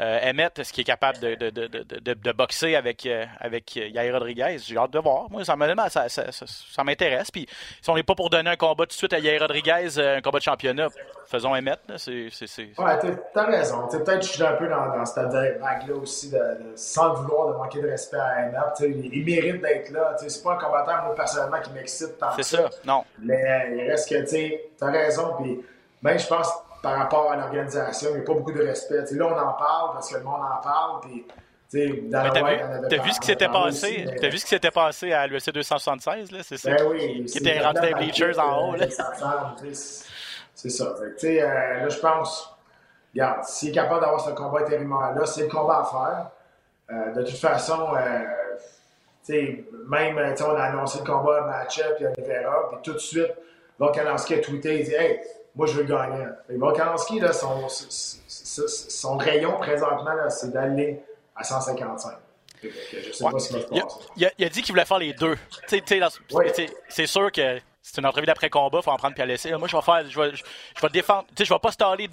euh, 0.00 0.30
Emmett, 0.30 0.62
ce 0.62 0.72
qui 0.72 0.82
est 0.82 0.84
capable 0.84 1.18
de, 1.18 1.34
de, 1.34 1.50
de, 1.50 2.14
de 2.14 2.32
boxer 2.32 2.76
avec, 2.76 3.04
euh, 3.06 3.24
avec 3.40 3.74
Yair 3.74 4.14
Rodriguez? 4.14 4.58
J'ai 4.64 4.76
hâte 4.76 4.92
de 4.92 4.98
voir. 5.00 5.28
Moi, 5.28 5.44
ça, 5.44 5.56
ça, 5.88 6.08
ça, 6.08 6.46
ça 6.46 6.84
m'intéresse. 6.84 7.30
Puis, 7.32 7.48
si 7.82 7.90
on 7.90 7.96
n'est 7.96 8.04
pas 8.04 8.14
pour 8.14 8.30
donner 8.30 8.50
un 8.50 8.56
combat 8.56 8.84
tout 8.84 8.90
de 8.90 8.92
suite 8.92 9.12
à 9.12 9.18
Yair 9.18 9.40
Rodriguez, 9.40 9.98
euh, 9.98 10.18
un 10.18 10.20
combat 10.20 10.38
de 10.38 10.44
championnat, 10.44 10.88
faisons 11.26 11.52
Emmett. 11.52 11.80
C'est, 11.96 12.28
c'est, 12.30 12.68
Ouais, 12.78 12.96
t'as 13.34 13.44
raison. 13.46 13.88
peut-être 13.88 14.20
que 14.20 14.26
je 14.26 14.32
suis 14.32 14.42
un 14.44 14.52
peu 14.52 14.68
dans, 14.68 14.96
dans 14.96 15.04
cette 15.04 15.32
vague-là 15.32 15.94
aussi, 16.00 16.30
de, 16.30 16.72
sans 16.76 17.14
vouloir 17.14 17.48
de 17.48 17.54
manquer 17.54 17.80
de 17.80 17.88
respect 17.88 18.18
à 18.18 18.46
Emmett. 18.46 18.78
Il, 18.80 19.12
il, 19.12 19.24
mérite 19.24 19.60
d'être 19.60 19.90
là. 19.90 20.14
C'est 20.16 20.44
pas 20.44 20.52
un 20.52 20.58
combattant, 20.58 21.06
moi, 21.06 21.14
personnellement, 21.16 21.60
qui 21.60 21.72
m'excite 21.72 22.18
tant 22.18 22.30
C'est 22.36 22.44
ça, 22.44 22.70
non. 22.84 23.04
Mais 23.18 23.72
il 23.76 23.90
reste 23.90 24.08
que, 24.08 24.28
tu 24.28 24.84
as 24.84 24.90
raison. 24.90 25.34
Puis, 25.42 25.60
ben, 26.00 26.16
je 26.16 26.26
pense 26.28 26.48
par 26.82 26.96
rapport 26.96 27.32
à 27.32 27.36
l'organisation. 27.36 28.10
Il 28.10 28.16
n'y 28.16 28.22
a 28.22 28.24
pas 28.24 28.34
beaucoup 28.34 28.52
de 28.52 28.62
respect. 28.62 29.04
là, 29.12 29.26
on 29.26 29.38
en 29.38 29.52
parle 29.52 29.92
parce 29.94 30.10
que 30.10 30.18
le 30.18 30.24
monde 30.24 30.40
en 30.40 30.62
parle. 30.62 31.00
Puis, 31.02 31.26
T'as 31.70 31.82
vu, 31.82 33.02
vu, 33.02 33.12
ce 33.12 33.20
qui 33.20 33.26
s'était 33.26 33.48
passé? 33.48 34.06
T'as 34.18 34.28
vu 34.28 34.38
ce 34.38 34.44
qui 34.44 34.50
s'était 34.50 34.70
passé 34.70 35.12
à 35.12 35.26
l'UFC 35.26 35.52
276, 35.52 36.30
là? 36.30 36.38
C'est 36.42 36.56
ça? 36.56 36.70
Ben 36.70 36.86
oui, 36.88 37.26
qui 37.26 37.38
était 37.38 37.60
rendu 37.60 37.80
des 37.80 37.92
bleachers 37.92 38.38
en 38.38 38.70
haut, 38.70 38.76
là. 38.76 38.86
C'est 40.54 40.70
ça. 40.70 40.94
Euh, 41.24 41.40
là, 41.80 41.88
je 41.88 41.98
pense, 41.98 42.56
regarde, 43.12 43.44
s'il 43.44 43.68
est 43.68 43.72
capable 43.72 44.00
d'avoir 44.00 44.20
ce 44.20 44.30
combat 44.30 44.60
intérimaire-là, 44.60 45.26
c'est 45.26 45.42
le 45.42 45.48
combat 45.48 45.80
à 45.80 45.84
faire. 45.84 46.30
Euh, 46.90 47.12
de 47.12 47.22
toute 47.22 47.38
façon, 47.38 47.94
euh, 47.94 48.24
même, 49.88 50.16
on 50.16 50.56
a 50.56 50.62
annoncé 50.62 51.00
le 51.00 51.04
combat 51.04 51.42
match-up, 51.42 51.96
puis 51.96 52.06
Oliveira, 52.06 52.70
puis 52.70 52.78
tout 52.82 52.94
de 52.94 52.98
suite, 52.98 53.34
Volkanovski 53.78 54.34
a 54.34 54.38
tweeté, 54.38 54.80
il 54.80 54.84
dit 54.86 54.94
Hey, 54.94 55.20
moi, 55.58 55.66
je 55.66 55.72
veux 55.72 55.82
gagner. 55.82 56.24
Volkanovski, 56.50 57.18
là, 57.18 57.32
son, 57.32 57.68
son, 57.68 59.16
rayon 59.16 59.58
présentement, 59.58 60.30
c'est 60.30 60.52
d'aller 60.52 61.02
à 61.34 61.42
155. 61.42 62.12
Je 62.62 63.12
sais 63.12 63.24
pas 63.24 63.38
ce 63.38 63.54
il, 64.16 64.24
a, 64.24 64.30
il, 64.38 64.44
a, 64.44 64.48
dit 64.48 64.62
qu'il 64.62 64.72
voulait 64.72 64.84
faire 64.84 64.98
les 64.98 65.12
deux. 65.14 65.36
C'est 65.66 67.06
sûr 67.06 67.32
que 67.32 67.60
c'est 67.82 68.00
une 68.00 68.06
entrevue 68.06 68.26
d'après-combat, 68.26 68.78
il 68.78 68.84
faut 68.84 68.90
en 68.90 68.96
prendre 68.96 69.14
puis 69.14 69.26
laisser. 69.26 69.50
Moi, 69.52 69.66
je 69.66 69.76
vais 69.76 69.82
faire, 69.82 70.08
je 70.08 70.20
vais, 70.20 70.36
je, 70.36 70.82
vais 70.82 70.88
défendre, 70.90 71.26
tu 71.28 71.36
sais, 71.38 71.44
je 71.44 71.52
vais 71.52 71.58
pas 71.58 71.72
staller 71.72 72.08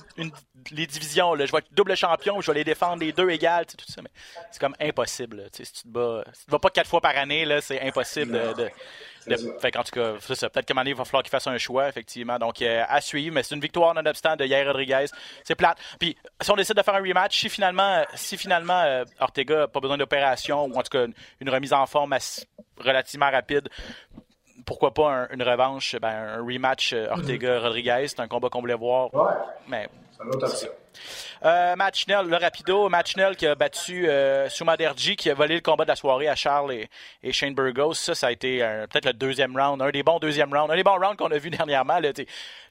les 0.71 0.87
divisions, 0.87 1.33
là. 1.33 1.45
je 1.45 1.51
vais 1.51 1.57
être 1.59 1.73
double 1.73 1.95
champion, 1.95 2.39
je 2.41 2.51
vais 2.51 2.59
les 2.59 2.63
défendre 2.63 3.03
les 3.03 3.11
deux 3.11 3.29
égales, 3.29 3.65
tout 3.65 3.77
ça, 3.87 4.01
mais 4.01 4.09
c'est 4.51 4.59
comme 4.59 4.75
impossible. 4.79 5.49
Si 5.51 5.63
tu 5.63 5.83
te 5.83 5.87
bats, 5.87 6.23
si 6.33 6.39
tu 6.41 6.45
te 6.45 6.51
bats 6.51 6.59
pas 6.59 6.69
quatre 6.69 6.89
fois 6.89 7.01
par 7.01 7.17
année, 7.17 7.45
là, 7.45 7.61
c'est 7.61 7.81
impossible 7.81 8.31
de, 8.55 8.69
fait 9.59 9.77
en 9.77 9.83
tout 9.83 9.91
cas, 9.91 10.13
ça. 10.19 10.49
Peut-être 10.49 10.65
qu'à 10.65 10.73
un 10.73 10.75
moment 10.75 10.81
donné, 10.81 10.91
il 10.91 10.95
va 10.95 11.05
falloir 11.05 11.23
qu'il 11.23 11.31
fasse 11.31 11.47
un 11.47 11.57
choix, 11.57 11.87
effectivement. 11.87 12.37
Donc, 12.37 12.61
euh, 12.61 12.83
à 12.87 13.01
suivre. 13.01 13.33
Mais 13.33 13.43
c'est 13.43 13.55
une 13.55 13.61
victoire 13.61 13.93
nonobstant 13.93 14.35
de 14.35 14.45
Yair 14.45 14.67
Rodriguez. 14.67 15.05
C'est 15.43 15.55
plate. 15.55 15.77
Puis, 15.99 16.15
si 16.41 16.51
on 16.51 16.55
décide 16.55 16.75
de 16.75 16.81
faire 16.81 16.95
un 16.95 17.01
rematch, 17.01 17.39
si 17.39 17.49
finalement, 17.49 18.03
si 18.15 18.37
finalement 18.37 18.81
euh, 18.81 19.03
Ortega 19.19 19.59
n'a 19.59 19.67
pas 19.67 19.79
besoin 19.79 19.97
d'opération, 19.97 20.65
ou 20.65 20.73
en 20.75 20.83
tout 20.83 20.97
cas 20.97 21.05
une 21.39 21.49
remise 21.49 21.73
en 21.73 21.85
forme 21.85 22.15
relativement 22.77 23.31
rapide, 23.31 23.69
pourquoi 24.65 24.93
pas 24.93 25.27
une 25.31 25.43
revanche, 25.43 25.95
ben, 26.01 26.39
un 26.39 26.43
rematch 26.43 26.93
Ortega-Rodriguez. 26.93 28.07
C'est 28.07 28.19
un 28.19 28.27
combat 28.27 28.49
qu'on 28.49 28.61
voulait 28.61 28.73
voir. 28.73 29.13
Ouais. 29.13 29.33
Mais, 29.67 29.89
c'est 30.15 30.23
une 30.23 30.29
autre 30.29 30.47
option. 30.47 30.69
Euh, 31.43 31.75
match 31.75 32.07
Nell, 32.07 32.27
le 32.27 32.37
rapido. 32.37 32.89
Match 32.89 33.17
Nell 33.17 33.35
qui 33.35 33.45
a 33.45 33.55
battu 33.55 34.07
euh, 34.07 34.47
Sumaderji, 34.49 35.15
qui 35.15 35.29
a 35.29 35.33
volé 35.33 35.55
le 35.55 35.61
combat 35.61 35.83
de 35.83 35.89
la 35.89 35.95
soirée 35.95 36.27
à 36.27 36.35
Charles 36.35 36.73
et, 37.21 37.31
Shane 37.31 37.53
Burgos. 37.53 37.95
Ça, 37.95 38.15
ça 38.15 38.27
a 38.27 38.31
été 38.31 38.59
peut-être 38.89 39.05
le 39.05 39.13
deuxième 39.13 39.55
round, 39.59 39.81
un 39.81 39.91
des 39.91 40.03
bons 40.03 40.19
deuxièmes 40.19 40.53
rounds, 40.53 40.71
un 40.71 40.75
des 40.75 40.83
bons 40.83 40.97
rounds 40.97 41.17
qu'on 41.17 41.31
a 41.31 41.37
vu 41.37 41.49
dernièrement. 41.49 41.99
Là, 41.99 42.11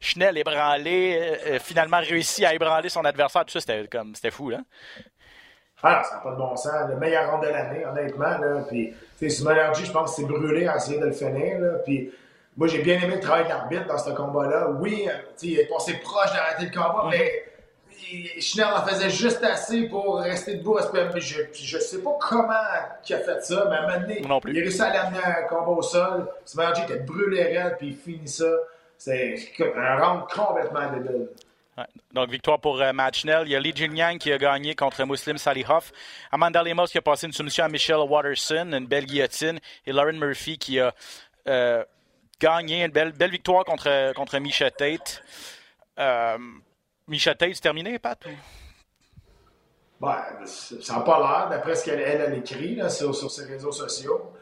Schnell 0.00 0.38
ébranlé, 0.38 1.38
euh, 1.46 1.58
finalement 1.58 1.98
réussi 1.98 2.44
à 2.44 2.54
ébranler 2.54 2.88
son 2.88 3.04
adversaire. 3.04 3.44
Tout 3.44 3.52
ça, 3.52 3.60
c'était 3.60 3.86
comme 3.88 4.14
c'était 4.14 4.30
fou, 4.30 4.50
là. 4.50 4.58
Ah, 5.82 6.02
ça 6.02 6.16
n'a 6.16 6.20
pas 6.22 6.30
de 6.30 6.36
bon 6.36 6.56
sens. 6.56 6.88
Le 6.88 6.96
meilleur 6.96 7.30
round 7.30 7.44
de 7.44 7.50
l'année, 7.50 7.84
honnêtement. 7.84 8.38
Là. 8.38 8.64
Puis, 8.68 9.30
Sumaderji, 9.30 9.84
je 9.84 9.92
pense 9.92 10.10
que 10.10 10.22
c'est 10.22 10.26
brûlé 10.26 10.66
à 10.66 10.76
essayer 10.76 10.98
de 10.98 11.06
le 11.06 11.12
finir. 11.12 11.58
Là. 11.60 11.78
Puis, 11.84 12.10
moi, 12.56 12.68
j'ai 12.68 12.82
bien 12.82 13.00
aimé 13.00 13.16
le 13.16 13.20
travail 13.20 13.48
d'arbitre 13.48 13.86
dans 13.86 13.98
ce 13.98 14.10
combat-là. 14.10 14.68
Oui, 14.80 15.08
il 15.42 15.58
est 15.58 15.66
passé 15.66 15.94
proche 15.94 16.32
d'arrêter 16.32 16.66
le 16.66 16.70
combat, 16.70 17.08
mais 17.10 17.44
Schnell 18.40 18.66
en 18.66 18.86
faisait 18.86 19.10
juste 19.10 19.42
assez 19.42 19.88
pour 19.88 20.20
rester 20.20 20.54
debout. 20.54 20.78
Je 21.16 21.76
ne 21.76 21.82
sais 21.82 22.02
pas 22.02 22.16
comment 22.20 22.52
il 23.08 23.14
a 23.14 23.18
fait 23.18 23.44
ça, 23.44 23.66
mais 23.68 23.76
à 23.76 23.82
un 23.82 23.88
moment 23.88 24.00
donné, 24.00 24.22
il 24.22 24.30
a 24.30 24.62
réussi 24.62 24.82
à 24.82 24.92
l'amener 24.92 25.24
un 25.24 25.42
combat 25.48 25.70
au 25.70 25.82
sol. 25.82 26.28
Smarty 26.44 26.82
était 26.82 27.00
brûlé 27.00 27.42
raide, 27.42 27.76
puis 27.78 27.88
il 27.88 27.96
finit 27.96 28.28
ça. 28.28 28.44
C'est 28.96 29.36
un 29.76 29.96
round 29.96 30.22
complètement 30.32 30.90
débile. 30.92 31.28
Ouais. 31.76 31.84
Donc, 32.12 32.30
victoire 32.30 32.60
pour 32.60 32.80
euh, 32.80 32.92
Matt 32.92 33.16
Schnell. 33.16 33.42
Il 33.46 33.50
y 33.50 33.56
a 33.56 33.60
Lee 33.60 33.74
Yang 33.76 34.18
qui 34.18 34.32
a 34.32 34.38
gagné 34.38 34.76
contre 34.76 35.04
Muslim 35.04 35.38
Salihov. 35.38 35.90
Amanda 36.30 36.62
Lemos 36.62 36.86
qui 36.86 36.98
a 36.98 37.02
passé 37.02 37.26
une 37.26 37.32
soumission 37.32 37.64
à 37.64 37.68
Michelle 37.68 37.96
Watterson, 37.96 38.72
une 38.72 38.86
belle 38.86 39.06
guillotine. 39.06 39.58
Et 39.84 39.92
Lauren 39.92 40.12
Murphy 40.12 40.56
qui 40.56 40.78
a 40.78 40.94
euh, 41.48 41.84
gagné 42.44 42.84
une 42.84 42.92
belle, 42.92 43.12
belle 43.12 43.30
victoire 43.30 43.64
contre, 43.64 44.12
contre 44.12 44.38
Misha 44.38 44.70
Tate. 44.70 45.22
Euh, 45.98 46.36
Misha 47.08 47.34
Tate, 47.34 47.54
c'est 47.54 47.60
terminé, 47.62 47.98
Pat? 47.98 48.18
Ben, 50.00 50.22
ça 50.44 50.94
n'a 50.94 51.00
pas 51.00 51.18
l'air, 51.18 51.48
d'après 51.48 51.74
ce 51.74 51.86
qu'elle 51.86 52.00
elle, 52.00 52.20
a 52.20 52.34
écrit 52.34 52.74
là, 52.74 52.90
sur, 52.90 53.14
sur, 53.14 53.30
ses 53.30 53.46
réseaux 53.46 53.72
sociaux. 53.72 54.34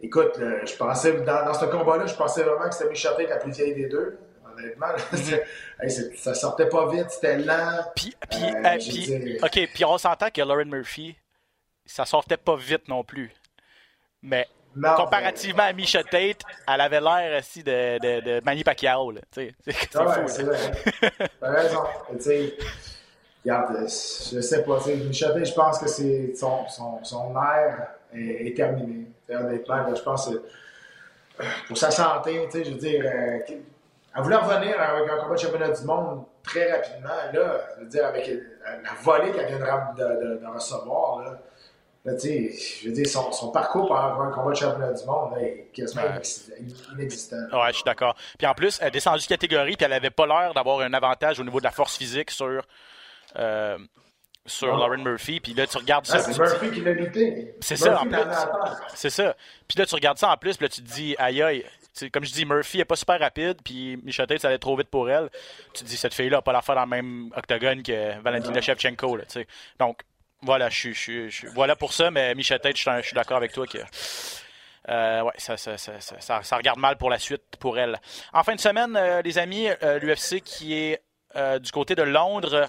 Écoute, 0.00 0.32
je 0.36 0.76
pensais, 0.76 1.20
dans, 1.20 1.44
dans 1.44 1.54
ce 1.54 1.66
combat-là, 1.66 2.06
je 2.06 2.14
pensais 2.14 2.42
vraiment 2.42 2.68
que 2.68 2.74
c'était 2.74 2.90
Misha 2.90 3.12
Tate 3.12 3.28
la 3.28 3.36
plus 3.36 3.52
vieille 3.52 3.74
des 3.74 3.86
deux. 3.86 4.18
Honnêtement, 4.44 4.86
mm-hmm. 5.12 6.16
ça 6.16 6.34
sortait 6.34 6.68
pas 6.68 6.90
vite, 6.90 7.10
c'était 7.10 7.38
lent. 7.38 7.84
Puis, 7.94 8.14
puis, 8.28 8.42
euh, 8.42 8.64
euh, 8.64 8.78
puis 8.78 9.38
OK, 9.42 9.70
puis 9.72 9.84
on 9.84 9.96
s'entend 9.96 10.28
que 10.30 10.42
Lauren 10.42 10.66
Murphy, 10.66 11.16
ça 11.86 12.04
sortait 12.04 12.36
pas 12.36 12.56
vite 12.56 12.88
non 12.88 13.04
plus. 13.04 13.32
Mais 14.22 14.48
comparativement 14.96 15.64
à 15.64 15.72
Misha 15.72 16.02
Tate, 16.02 16.42
elle 16.66 16.80
avait 16.80 17.00
l'air 17.00 17.38
aussi 17.38 17.62
de, 17.62 17.98
de, 17.98 18.20
de 18.20 18.44
Manny 18.44 18.64
Pacquiao. 18.64 19.12
C'est 19.30 19.54
ouais, 19.66 19.84
fou. 19.92 20.50
T'as 21.40 21.50
raison. 21.50 21.80
regarde, 23.44 23.76
je 23.80 24.40
sais 24.40 24.62
pas. 24.64 24.78
Misha 24.86 25.32
Tate, 25.32 25.46
je 25.46 25.54
pense 25.54 25.78
que 25.78 25.88
c'est 25.88 26.34
son, 26.34 26.68
son, 26.68 27.02
son 27.04 27.34
air 27.36 27.88
est, 28.14 28.48
est 28.48 28.56
terminé. 28.56 29.06
Honnêtement, 29.28 29.94
je 29.94 30.02
pense 30.02 30.28
que 30.28 30.42
pour 31.66 31.76
sa 31.76 31.90
santé, 31.90 32.48
je 32.52 32.70
veux 32.70 32.76
dire, 32.76 33.02
euh, 33.04 33.38
elle 34.14 34.22
voulait 34.22 34.36
revenir 34.36 34.78
avec 34.78 35.10
un 35.10 35.16
combat 35.22 35.34
de 35.34 35.40
championnat 35.40 35.70
du 35.70 35.84
monde 35.84 36.24
très 36.42 36.70
rapidement. 36.70 37.08
Là, 37.32 37.60
je 37.76 37.80
veux 37.82 37.88
dire, 37.88 38.06
avec 38.06 38.26
la 38.28 38.92
volée 39.02 39.32
qu'elle 39.32 39.46
vient 39.46 39.58
de, 39.96 40.02
de, 40.02 40.40
de 40.40 40.46
recevoir, 40.46 41.20
là, 41.20 41.38
je 42.04 42.88
veux 42.88 42.92
dire, 42.92 43.06
son, 43.06 43.30
son 43.32 43.52
parcours 43.52 43.86
pour 43.86 43.96
avoir 43.96 44.28
un 44.28 44.32
combat 44.32 44.50
de 44.50 44.56
championnat 44.56 44.92
du 44.92 45.04
monde 45.04 45.38
est 45.40 45.70
quasiment 45.72 46.02
inexistant. 46.94 47.36
Ouais, 47.52 47.68
je 47.68 47.74
suis 47.74 47.84
d'accord. 47.84 48.16
Puis 48.38 48.46
en 48.46 48.54
plus, 48.54 48.78
elle 48.80 48.88
est 48.88 48.92
descendue 48.92 49.22
de 49.22 49.28
catégorie, 49.28 49.76
puis 49.76 49.84
elle 49.84 49.92
avait 49.92 50.10
pas 50.10 50.26
l'air 50.26 50.52
d'avoir 50.54 50.80
un 50.80 50.92
avantage 50.94 51.38
au 51.38 51.44
niveau 51.44 51.60
de 51.60 51.64
la 51.64 51.70
force 51.70 51.96
physique 51.96 52.30
sur. 52.30 52.62
Euh, 53.36 53.78
sur 54.44 54.76
Lauren 54.76 54.98
Murphy, 54.98 55.38
puis 55.38 55.54
là 55.54 55.68
tu 55.68 55.78
regardes 55.78 56.04
ça. 56.04 56.16
Ah, 56.16 56.18
c'est 56.18 56.36
Murphy 56.36 56.72
qui 56.72 56.80
l'a 56.80 56.92
lutté. 56.94 57.54
C'est 57.60 57.76
ça, 57.76 58.00
en 58.00 58.06
plus. 58.06 58.18
C'est 58.92 59.08
ça. 59.08 59.36
Puis 59.68 59.78
là 59.78 59.86
tu 59.86 59.94
regardes 59.94 60.18
ça 60.18 60.30
en 60.32 60.36
plus, 60.36 60.56
puis 60.56 60.64
là 60.64 60.68
tu 60.68 60.82
te 60.82 60.90
dis, 60.90 61.14
aïe 61.16 61.40
aïe, 61.40 61.64
comme 62.12 62.24
je 62.24 62.32
dis, 62.32 62.44
Murphy 62.44 62.78
n'est 62.78 62.84
pas 62.84 62.96
super 62.96 63.20
rapide, 63.20 63.58
puis 63.62 63.98
Michotet, 64.02 64.38
ça 64.38 64.48
allait 64.48 64.58
trop 64.58 64.76
vite 64.76 64.88
pour 64.88 65.08
elle. 65.10 65.28
Tu 65.74 65.84
te 65.84 65.88
dis, 65.88 65.96
cette 65.96 66.14
fille-là 66.14 66.38
n'a 66.38 66.42
pas 66.42 66.52
la 66.52 66.62
faire 66.62 66.74
dans 66.74 66.82
le 66.82 66.88
même 66.88 67.30
octogone 67.36 67.82
que 67.82 68.20
Valentina 68.20 68.60
Shevchenko. 68.60 69.16
Là, 69.16 69.24
Donc, 69.78 70.00
voilà, 70.42 70.68
je 70.68 70.90
suis, 70.90 71.30
voilà 71.54 71.76
pour 71.76 71.92
ça, 71.92 72.10
mais 72.10 72.34
Michel 72.34 72.58
Tête, 72.60 72.76
je 72.76 73.00
suis 73.02 73.14
d'accord 73.14 73.36
avec 73.36 73.52
toi 73.52 73.66
que 73.66 73.78
euh, 74.88 75.30
ça, 75.38 76.56
regarde 76.56 76.78
mal 76.78 76.96
pour 76.96 77.10
la 77.10 77.18
suite 77.18 77.42
pour 77.60 77.78
elle. 77.78 78.00
En 78.32 78.42
fin 78.42 78.54
de 78.54 78.60
semaine, 78.60 78.96
euh, 78.96 79.22
les 79.22 79.38
amis, 79.38 79.68
euh, 79.82 79.98
l'UFC 80.00 80.40
qui 80.40 80.74
est 80.74 81.00
du 81.60 81.72
côté 81.72 81.94
de 81.94 82.02
Londres, 82.02 82.68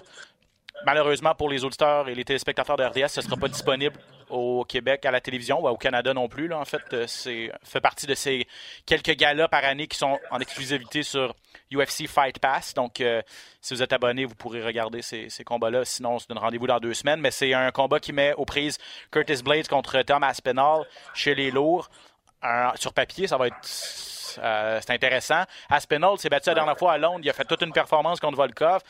malheureusement 0.86 1.34
pour 1.34 1.50
les 1.50 1.64
auditeurs 1.64 2.08
et 2.08 2.14
les 2.14 2.24
téléspectateurs 2.24 2.78
de 2.78 2.84
RDS, 2.84 3.08
ce 3.08 3.20
ne 3.20 3.24
sera 3.26 3.36
pas 3.36 3.48
disponible 3.48 3.94
au 4.34 4.64
Québec 4.64 5.04
à 5.06 5.10
la 5.10 5.20
télévision 5.20 5.60
ou 5.60 5.68
au 5.68 5.76
Canada 5.76 6.12
non 6.12 6.28
plus. 6.28 6.48
Là, 6.48 6.58
en 6.58 6.64
fait, 6.64 7.06
c'est 7.06 7.50
fait 7.62 7.80
partie 7.80 8.06
de 8.06 8.14
ces 8.14 8.46
quelques 8.86 9.16
galas 9.16 9.48
par 9.48 9.64
année 9.64 9.86
qui 9.86 9.96
sont 9.96 10.18
en 10.30 10.38
exclusivité 10.38 11.02
sur 11.02 11.34
UFC 11.72 12.06
Fight 12.08 12.38
Pass. 12.38 12.74
Donc, 12.74 13.00
euh, 13.00 13.22
si 13.60 13.74
vous 13.74 13.82
êtes 13.82 13.92
abonné, 13.92 14.24
vous 14.24 14.34
pourrez 14.34 14.62
regarder 14.62 15.02
ces, 15.02 15.28
combats-là. 15.44 15.84
Sinon, 15.84 16.14
on 16.14 16.18
se 16.18 16.26
donne 16.26 16.38
rendez-vous 16.38 16.66
dans 16.66 16.80
deux 16.80 16.94
semaines. 16.94 17.20
Mais 17.20 17.30
c'est 17.30 17.54
un 17.54 17.70
combat 17.70 18.00
qui 18.00 18.12
met 18.12 18.34
aux 18.34 18.44
prises 18.44 18.78
Curtis 19.10 19.42
Blades 19.42 19.68
contre 19.68 20.02
Tom 20.02 20.22
Aspinall 20.22 20.84
chez 21.14 21.34
les 21.34 21.50
lourds. 21.50 21.88
sur 22.76 22.92
papier, 22.92 23.26
ça 23.26 23.36
va 23.36 23.46
être 23.46 23.56
euh, 24.38 24.80
c'est 24.80 24.92
intéressant. 24.92 25.44
Aspinall 25.70 26.18
s'est 26.18 26.28
battu 26.28 26.48
la 26.48 26.54
dernière 26.54 26.76
fois 26.76 26.92
à 26.92 26.98
Londres. 26.98 27.20
Il 27.22 27.30
a 27.30 27.32
fait 27.32 27.44
toute 27.44 27.62
une 27.62 27.72
performance 27.72 28.20
contre 28.20 28.36
Volkov. 28.36 28.82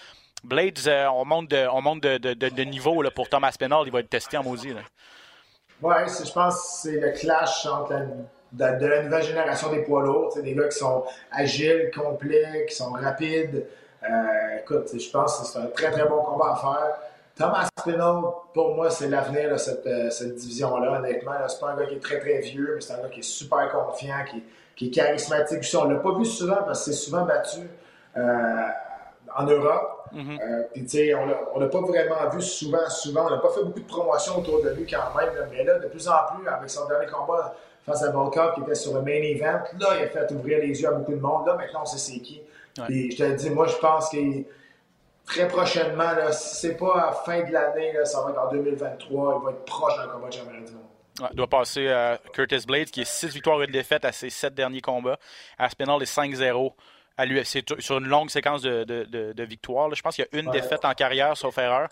Blades, 0.42 0.86
euh, 0.86 1.06
on 1.08 1.24
monte 1.24 1.48
de, 1.48 1.66
on 1.70 1.80
monte 1.80 2.02
de, 2.02 2.64
niveau 2.64 3.02
là, 3.02 3.10
pour 3.10 3.28
Tom 3.28 3.44
Aspinall. 3.44 3.82
Il 3.86 3.92
va 3.92 4.00
être 4.00 4.10
testé 4.10 4.36
en 4.36 4.42
maudit. 4.42 4.74
Oui, 5.84 5.92
je 6.08 6.32
pense 6.32 6.54
que 6.54 6.66
c'est 6.66 6.98
le 6.98 7.10
clash 7.10 7.66
entre 7.66 7.92
de, 8.52 8.86
la 8.86 9.02
nouvelle 9.02 9.22
génération 9.22 9.70
des 9.70 9.82
poids 9.82 10.02
lourds, 10.02 10.32
des 10.34 10.54
gars 10.54 10.68
qui 10.68 10.78
sont 10.78 11.04
agiles, 11.30 11.90
complets, 11.94 12.64
qui 12.66 12.74
sont 12.74 12.92
rapides. 12.92 13.66
Euh, 14.02 14.58
écoute, 14.60 14.88
je 14.98 15.10
pense 15.10 15.40
que 15.40 15.46
c'est 15.46 15.58
un 15.58 15.66
très 15.66 15.90
très 15.90 16.08
bon 16.08 16.22
combat 16.22 16.52
à 16.52 16.56
faire. 16.56 16.98
Thomas 17.36 17.68
Spinall, 17.78 18.22
pour 18.54 18.74
moi, 18.74 18.88
c'est 18.88 19.08
l'avenir 19.08 19.50
de 19.50 19.58
cette, 19.58 19.86
euh, 19.86 20.08
cette 20.08 20.36
division-là, 20.36 21.00
honnêtement. 21.00 21.32
C'est 21.48 21.60
pas 21.60 21.72
un 21.72 21.76
gars 21.76 21.84
qui 21.84 21.96
est 21.96 22.02
très 22.02 22.18
très 22.18 22.38
vieux, 22.38 22.72
mais 22.76 22.80
c'est 22.80 22.94
un 22.94 23.02
gars 23.02 23.10
qui 23.10 23.20
est 23.20 23.22
super 23.22 23.70
confiant, 23.70 24.24
qui, 24.30 24.42
qui 24.74 24.86
est 24.86 24.90
charismatique. 24.90 25.62
On 25.78 25.84
l'a 25.84 25.98
pas 25.98 26.14
vu 26.16 26.24
souvent 26.24 26.62
parce 26.64 26.82
que 26.82 26.92
c'est 26.92 26.98
souvent 26.98 27.26
battu 27.26 27.60
euh, 28.16 28.68
en 29.36 29.44
Europe. 29.44 29.93
Mm-hmm. 30.14 30.40
Euh, 30.40 30.62
puis, 30.72 30.82
tu 30.82 30.88
sais, 30.88 31.14
on 31.14 31.58
l'a 31.58 31.66
pas 31.66 31.80
vraiment 31.80 32.28
vu 32.32 32.40
souvent, 32.40 32.88
souvent. 32.88 33.26
On 33.26 33.30
n'a 33.30 33.38
pas 33.38 33.50
fait 33.50 33.64
beaucoup 33.64 33.80
de 33.80 33.86
promotion 33.86 34.38
autour 34.38 34.62
de 34.62 34.70
lui 34.70 34.86
quand 34.86 35.14
même. 35.16 35.30
mais 35.50 35.64
là, 35.64 35.78
de 35.78 35.88
plus 35.88 36.06
en 36.08 36.34
plus, 36.34 36.46
avec 36.48 36.70
son 36.70 36.86
dernier 36.86 37.06
combat 37.06 37.54
face 37.84 38.02
à 38.02 38.10
Volkov 38.10 38.54
qui 38.54 38.60
était 38.62 38.74
sur 38.74 38.94
le 38.94 39.02
main 39.02 39.22
event. 39.22 39.62
Là, 39.78 39.88
il 39.98 40.04
a 40.04 40.08
fait 40.08 40.32
ouvrir 40.32 40.58
les 40.58 40.80
yeux 40.80 40.88
à 40.88 40.92
beaucoup 40.92 41.12
de 41.12 41.20
monde. 41.20 41.46
Là, 41.46 41.56
maintenant, 41.56 41.80
on 41.82 41.86
sait 41.86 41.98
c'est 41.98 42.20
qui. 42.20 42.40
Et 42.88 43.10
je 43.10 43.16
te 43.16 43.22
le 43.22 43.34
dis, 43.34 43.50
moi, 43.50 43.66
je 43.66 43.76
pense 43.76 44.10
que 44.10 44.18
très 45.26 45.48
prochainement, 45.48 46.12
là, 46.12 46.32
si 46.32 46.56
c'est 46.56 46.76
pas 46.76 46.94
à 46.94 47.06
la 47.06 47.12
fin 47.12 47.42
de 47.42 47.52
l'année, 47.52 47.92
ça 48.04 48.22
va 48.22 48.30
être 48.30 48.40
en 48.40 48.50
2023, 48.50 49.40
il 49.40 49.44
va 49.44 49.50
être 49.50 49.64
proche 49.64 49.96
d'un 49.96 50.08
combat 50.08 50.28
de 50.28 50.32
championnat 50.32 50.66
du 50.66 50.72
monde. 50.72 50.82
Ouais, 51.20 51.28
doit 51.34 51.46
passer 51.46 51.88
à 51.88 52.18
Curtis 52.32 52.64
Blades, 52.66 52.90
qui 52.90 53.02
est 53.02 53.08
6 53.08 53.28
victoires 53.34 53.62
et 53.62 53.66
une 53.66 53.70
défaite 53.70 54.04
à 54.04 54.10
ses 54.10 54.30
7 54.30 54.52
derniers 54.54 54.80
combats. 54.80 55.18
Aspinall 55.58 56.02
est 56.02 56.12
5-0 56.12 56.72
à 57.16 57.26
l'UFC 57.26 57.62
sur 57.78 57.98
une 57.98 58.08
longue 58.08 58.30
séquence 58.30 58.62
de, 58.62 58.84
de, 58.84 59.32
de, 59.32 59.44
victoires. 59.44 59.92
Je 59.94 60.02
pense 60.02 60.16
qu'il 60.16 60.26
y 60.32 60.36
a 60.36 60.40
une 60.40 60.50
défaite 60.50 60.84
en 60.84 60.94
carrière, 60.94 61.36
sauf 61.36 61.56
erreur. 61.58 61.88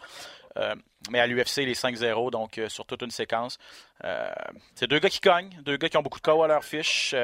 Euh, 0.58 0.74
mais 1.10 1.20
à 1.20 1.26
l'UFC, 1.26 1.58
les 1.58 1.74
5-0, 1.74 2.30
donc 2.30 2.58
euh, 2.58 2.68
sur 2.68 2.84
toute 2.84 3.02
une 3.02 3.10
séquence. 3.10 3.58
Euh, 4.04 4.30
c'est 4.74 4.86
deux 4.86 4.98
gars 4.98 5.08
qui 5.08 5.20
cognent, 5.20 5.56
deux 5.62 5.76
gars 5.76 5.88
qui 5.88 5.96
ont 5.96 6.02
beaucoup 6.02 6.18
de 6.18 6.24
KO 6.24 6.42
à 6.42 6.48
leur 6.48 6.64
fiche. 6.64 7.14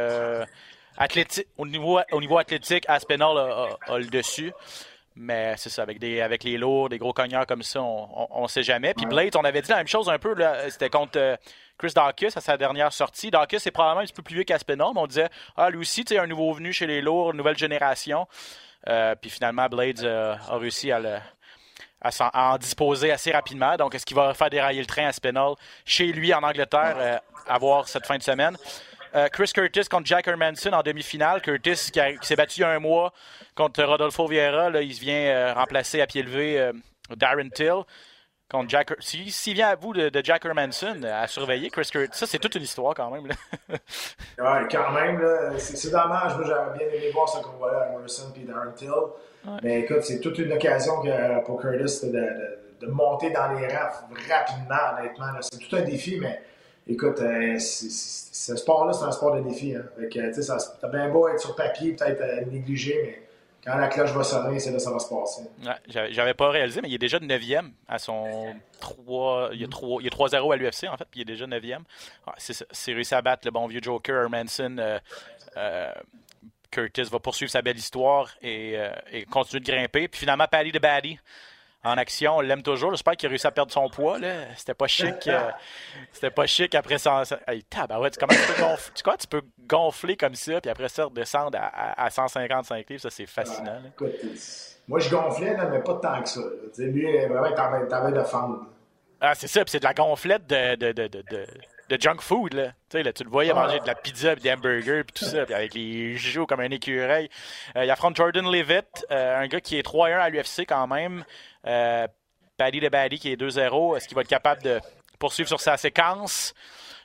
au, 1.56 1.66
niveau, 1.66 2.00
au 2.12 2.20
niveau 2.20 2.38
athlétique, 2.38 2.84
Aspinall 2.88 3.36
a, 3.86 3.98
le 3.98 4.06
dessus. 4.06 4.52
Mais 5.20 5.54
c'est 5.56 5.68
ça, 5.68 5.82
avec, 5.82 5.98
des, 5.98 6.20
avec 6.20 6.44
les 6.44 6.56
lourds, 6.56 6.88
des 6.88 6.98
gros 6.98 7.12
cogneurs 7.12 7.44
comme 7.44 7.64
ça, 7.64 7.82
on 7.82 8.42
ne 8.42 8.48
sait 8.48 8.62
jamais. 8.62 8.94
Puis 8.94 9.04
Blade, 9.04 9.34
on 9.34 9.42
avait 9.42 9.62
dit 9.62 9.70
la 9.70 9.78
même 9.78 9.88
chose 9.88 10.08
un 10.08 10.18
peu, 10.18 10.34
c'était 10.70 10.90
contre 10.90 11.38
Chris 11.78 11.92
Dawkins 11.94 12.30
à 12.34 12.40
sa 12.40 12.56
dernière 12.56 12.92
sortie. 12.92 13.30
Dawkins 13.30 13.58
est 13.64 13.70
probablement 13.70 14.00
un 14.00 14.04
petit 14.04 14.12
peu 14.12 14.22
plus 14.22 14.34
vieux 14.34 14.44
qu'Aspinall, 14.44 14.90
mais 14.94 15.00
on 15.00 15.06
disait, 15.06 15.28
ah, 15.56 15.70
lui 15.70 15.78
aussi, 15.78 16.04
tu 16.04 16.14
sais, 16.14 16.20
un 16.20 16.26
nouveau 16.26 16.52
venu 16.52 16.72
chez 16.72 16.86
les 16.86 17.00
lourds, 17.00 17.32
nouvelle 17.34 17.56
génération. 17.56 18.26
puis 19.20 19.30
finalement, 19.30 19.68
Blades 19.68 20.04
a 20.04 20.58
réussi 20.58 20.90
à 20.90 21.00
en 22.34 22.58
disposer 22.58 23.10
assez 23.12 23.32
rapidement. 23.32 23.76
Donc, 23.76 23.94
est-ce 23.94 24.06
qu'il 24.06 24.16
va 24.16 24.34
faire 24.34 24.50
dérailler 24.50 24.80
le 24.80 24.86
train 24.86 25.06
à 25.06 25.12
Spinall 25.12 25.54
chez 25.84 26.06
lui 26.12 26.32
en 26.32 26.42
Angleterre 26.42 26.96
euh, 26.98 27.18
à 27.46 27.58
voir 27.58 27.88
cette 27.88 28.06
fin 28.06 28.18
de 28.18 28.22
semaine? 28.22 28.56
Euh, 29.14 29.28
Chris 29.28 29.50
Curtis 29.54 29.84
contre 29.84 30.06
Jack 30.06 30.28
Hermanson 30.28 30.72
en 30.72 30.82
demi-finale. 30.82 31.40
Curtis 31.40 31.90
qui, 31.90 32.00
s'est 32.22 32.36
battu 32.36 32.60
il 32.60 32.62
y 32.62 32.64
a 32.64 32.70
un 32.70 32.78
mois 32.78 33.12
contre 33.54 33.82
Rodolfo 33.82 34.26
Vieira. 34.26 34.70
Là, 34.70 34.82
il 34.82 34.92
vient 34.92 35.14
euh, 35.14 35.54
remplacer 35.54 36.00
à 36.00 36.06
pied 36.06 36.22
levé 36.22 36.70
Darren 37.16 37.50
Till. 37.50 37.82
Contre 38.50 38.70
Jack. 38.70 38.94
S'il 38.98 39.30
si 39.30 39.54
vient 39.54 39.68
à 39.68 39.74
vous 39.74 39.92
de, 39.92 40.08
de, 40.08 40.24
Jack 40.24 40.44
Hermanson 40.44 41.02
à 41.04 41.26
surveiller, 41.26 41.70
Chris 41.70 41.88
Curtis, 41.90 42.18
ça 42.18 42.26
c'est 42.26 42.38
toute 42.38 42.54
une 42.54 42.62
histoire 42.62 42.94
quand 42.94 43.10
même. 43.10 43.26
Là. 43.26 43.34
ouais, 44.60 44.68
quand 44.70 44.92
même, 44.92 45.22
c'est 45.58 45.90
dommage. 45.90 46.36
Moi 46.36 46.44
j'aurais 46.46 46.78
bien 46.78 46.88
aimé 46.88 47.10
voir 47.12 47.28
ce 47.28 47.42
combat-là, 47.42 47.88
Hermanson 47.92 48.32
et 48.36 48.44
Darren 48.44 48.72
Till. 48.74 48.90
Ouais. 48.90 49.58
Mais 49.62 49.80
écoute, 49.80 50.02
c'est 50.02 50.20
toute 50.20 50.38
une 50.38 50.52
occasion 50.52 51.00
que, 51.00 51.44
pour 51.44 51.60
Curtis 51.60 52.06
de, 52.06 52.12
de, 52.12 52.58
de, 52.80 52.86
monter 52.86 53.30
dans 53.30 53.52
les 53.52 53.66
rangs 53.68 54.08
rapidement, 54.28 54.98
honnêtement. 54.98 55.40
C'est 55.40 55.58
tout 55.58 55.76
un 55.76 55.82
défi, 55.82 56.18
mais 56.20 56.40
écoute, 56.88 57.20
euh, 57.20 57.58
ce 57.58 58.56
sport-là, 58.56 58.92
c'est 58.92 59.04
un 59.04 59.12
sport 59.12 59.36
de 59.36 59.40
défi. 59.40 59.74
Hein. 59.74 59.84
T'as 60.80 60.88
bien 60.88 61.08
beau 61.08 61.28
être 61.28 61.40
sur 61.40 61.54
papier, 61.54 61.92
peut-être 61.92 62.20
euh, 62.20 62.44
négligé, 62.50 63.00
mais 63.04 63.27
quand 63.64 63.76
la 63.76 63.88
cloche 63.88 64.12
va 64.12 64.22
sonner, 64.22 64.58
c'est 64.58 64.70
là 64.70 64.76
que 64.76 64.82
ça 64.82 64.90
va 64.90 64.98
se 64.98 65.08
passer. 65.08 65.42
J'avais 66.10 66.34
pas 66.34 66.50
réalisé, 66.50 66.80
mais 66.80 66.88
il 66.88 66.94
est 66.94 66.98
déjà 66.98 67.18
de 67.18 67.26
9e 67.26 67.72
à 67.88 67.98
son 67.98 68.54
3. 68.80 69.50
Il 69.52 69.60
y 69.60 69.64
a 69.64 69.68
3-0 69.68 70.52
à 70.52 70.56
l'UFC, 70.56 70.84
en 70.88 70.96
fait, 70.96 71.06
puis 71.10 71.20
il 71.20 71.22
est 71.22 71.24
déjà 71.24 71.46
9e. 71.46 71.80
Ah, 72.26 72.34
c'est 72.38 72.92
réussi 72.92 73.14
à 73.14 73.22
battre 73.22 73.46
le 73.46 73.50
bon 73.50 73.66
vieux 73.66 73.80
Joker, 73.82 74.22
Hermanson. 74.22 74.76
Euh, 74.78 74.98
euh, 75.56 75.92
Curtis 76.70 77.04
va 77.04 77.18
poursuivre 77.18 77.50
sa 77.50 77.62
belle 77.62 77.78
histoire 77.78 78.30
et, 78.42 78.74
euh, 78.76 78.90
et 79.10 79.24
continuer 79.24 79.60
de 79.60 79.66
grimper. 79.66 80.08
Puis 80.08 80.20
finalement, 80.20 80.46
Paddy 80.46 80.70
de 80.70 80.78
Baddy 80.78 81.18
en 81.84 81.96
action. 81.96 82.36
On 82.36 82.40
l'aime 82.40 82.62
toujours. 82.62 82.90
J'espère 82.90 83.16
qu'il 83.16 83.28
a 83.28 83.30
réussi 83.30 83.46
à 83.46 83.50
perdre 83.50 83.72
son 83.72 83.88
poids. 83.88 84.18
C'était 84.56 84.74
pas 84.74 84.86
chic. 84.86 85.26
Euh, 85.26 85.50
c'était 86.12 86.30
pas 86.30 86.46
chic 86.46 86.74
après 86.74 86.98
ça. 86.98 87.22
Hey, 87.46 87.64
ouais, 87.74 88.10
tu, 88.10 88.18
comment 88.18 88.34
tu, 88.34 88.52
peux 88.52 88.60
gonfler, 88.60 88.92
tu, 88.94 89.02
tu 89.18 89.26
peux 89.28 89.42
gonfler 89.66 90.16
comme 90.16 90.34
ça, 90.34 90.60
puis 90.60 90.70
après 90.70 90.88
ça, 90.88 91.04
redescendre 91.04 91.58
à, 91.60 92.04
à, 92.04 92.10
155 92.10 92.88
livres. 92.88 93.02
Ça, 93.02 93.10
c'est 93.10 93.26
fascinant. 93.26 93.80
écoute, 93.86 94.14
moi, 94.88 94.98
je 95.00 95.10
gonflais, 95.10 95.56
mais 95.70 95.80
pas 95.80 95.94
tant 95.94 96.22
que 96.22 96.28
ça. 96.28 96.40
Lui, 96.78 97.26
vraiment, 97.26 97.54
t'avais 97.88 98.12
de 98.12 98.22
fendre. 98.22 98.66
Ah, 99.20 99.34
c'est 99.34 99.48
ça. 99.48 99.64
Puis 99.64 99.72
c'est 99.72 99.80
de 99.80 99.84
la 99.84 99.94
gonflette 99.94 100.46
de, 100.46 100.76
de, 100.76 100.92
de, 100.92 101.08
de, 101.08 101.46
de 101.88 102.00
junk 102.00 102.20
food. 102.20 102.54
Là. 102.54 102.72
Là, 102.92 103.12
tu 103.12 103.24
le 103.24 103.30
voyais 103.30 103.52
manger 103.52 103.80
de 103.80 103.86
la 103.86 103.94
pizza, 103.94 104.34
des 104.34 104.52
hamburgers, 104.52 105.04
puis 105.04 105.14
tout 105.14 105.24
ça, 105.24 105.44
puis 105.44 105.54
avec 105.54 105.74
les 105.74 106.16
joues 106.16 106.46
comme 106.46 106.60
un 106.60 106.70
écureuil. 106.70 107.28
Euh, 107.76 107.84
il 107.84 107.90
affronte 107.90 108.16
Jordan 108.16 108.50
Levitt, 108.50 109.06
euh, 109.10 109.38
un 109.38 109.46
gars 109.46 109.60
qui 109.60 109.78
est 109.78 109.82
3-1 109.82 110.18
à 110.18 110.28
l'UFC 110.28 110.66
quand 110.66 110.86
même. 110.86 111.24
Euh, 111.66 112.06
Paddy 112.56 112.80
de 112.80 112.88
Baddy 112.88 113.18
qui 113.18 113.30
est 113.32 113.36
2-0. 113.36 113.96
Est-ce 113.96 114.08
qu'il 114.08 114.14
va 114.14 114.22
être 114.22 114.28
capable 114.28 114.62
de 114.62 114.80
poursuivre 115.18 115.48
sur 115.48 115.60
sa 115.60 115.76
séquence? 115.76 116.54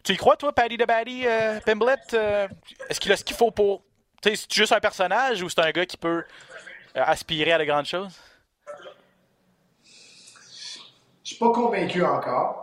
Tu 0.03 0.13
y 0.13 0.17
crois, 0.17 0.35
toi, 0.35 0.51
Paddy 0.51 0.77
de 0.77 0.85
Baddy, 0.85 1.25
euh, 1.25 1.59
Pimblet? 1.61 1.95
Euh, 2.13 2.47
est-ce 2.89 2.99
qu'il 2.99 3.11
a 3.11 3.17
ce 3.17 3.23
qu'il 3.23 3.35
faut 3.35 3.51
pour. 3.51 3.83
Tu 4.21 4.35
c'est 4.35 4.51
juste 4.51 4.71
un 4.71 4.79
personnage 4.79 5.41
ou 5.43 5.49
c'est 5.49 5.61
un 5.61 5.71
gars 5.71 5.85
qui 5.85 5.97
peut 5.97 6.23
aspirer 6.95 7.53
à 7.53 7.57
de 7.57 7.65
grandes 7.65 7.85
choses? 7.85 8.19
Je 11.23 11.29
suis 11.29 11.37
pas 11.37 11.51
convaincu 11.51 12.03
encore. 12.03 12.62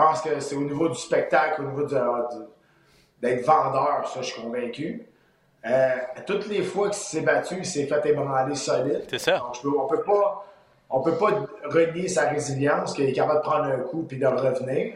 Je 0.00 0.06
pense 0.06 0.22
que 0.22 0.40
c'est 0.40 0.56
au 0.56 0.62
niveau 0.62 0.88
du 0.88 0.98
spectacle, 0.98 1.62
au 1.62 1.66
niveau 1.66 1.84
d'être 1.84 3.44
vendeur, 3.44 4.08
ça, 4.08 4.22
je 4.22 4.26
suis 4.26 4.42
convaincu. 4.42 5.06
toutes 6.26 6.46
les 6.46 6.62
fois 6.62 6.88
qu'il 6.88 6.98
s'est 6.98 7.20
battu, 7.20 7.56
il 7.58 7.66
s'est 7.66 7.86
fait 7.86 8.06
ébranler 8.06 8.54
solide. 8.54 9.04
C'est 9.10 9.18
ça. 9.18 9.38
Donc, 9.38 9.60
peux, 9.60 9.78
on 9.78 9.86
peut 9.86 10.02
pas 10.02 10.46
on 10.90 11.02
peut 11.02 11.16
pas 11.16 11.46
renier 11.64 12.08
sa 12.08 12.28
résilience, 12.28 12.94
qu'il 12.94 13.08
est 13.08 13.12
capable 13.12 13.38
de 13.38 13.44
prendre 13.44 13.64
un 13.66 13.78
coup 13.78 14.02
puis 14.02 14.18
de 14.18 14.26
revenir. 14.26 14.94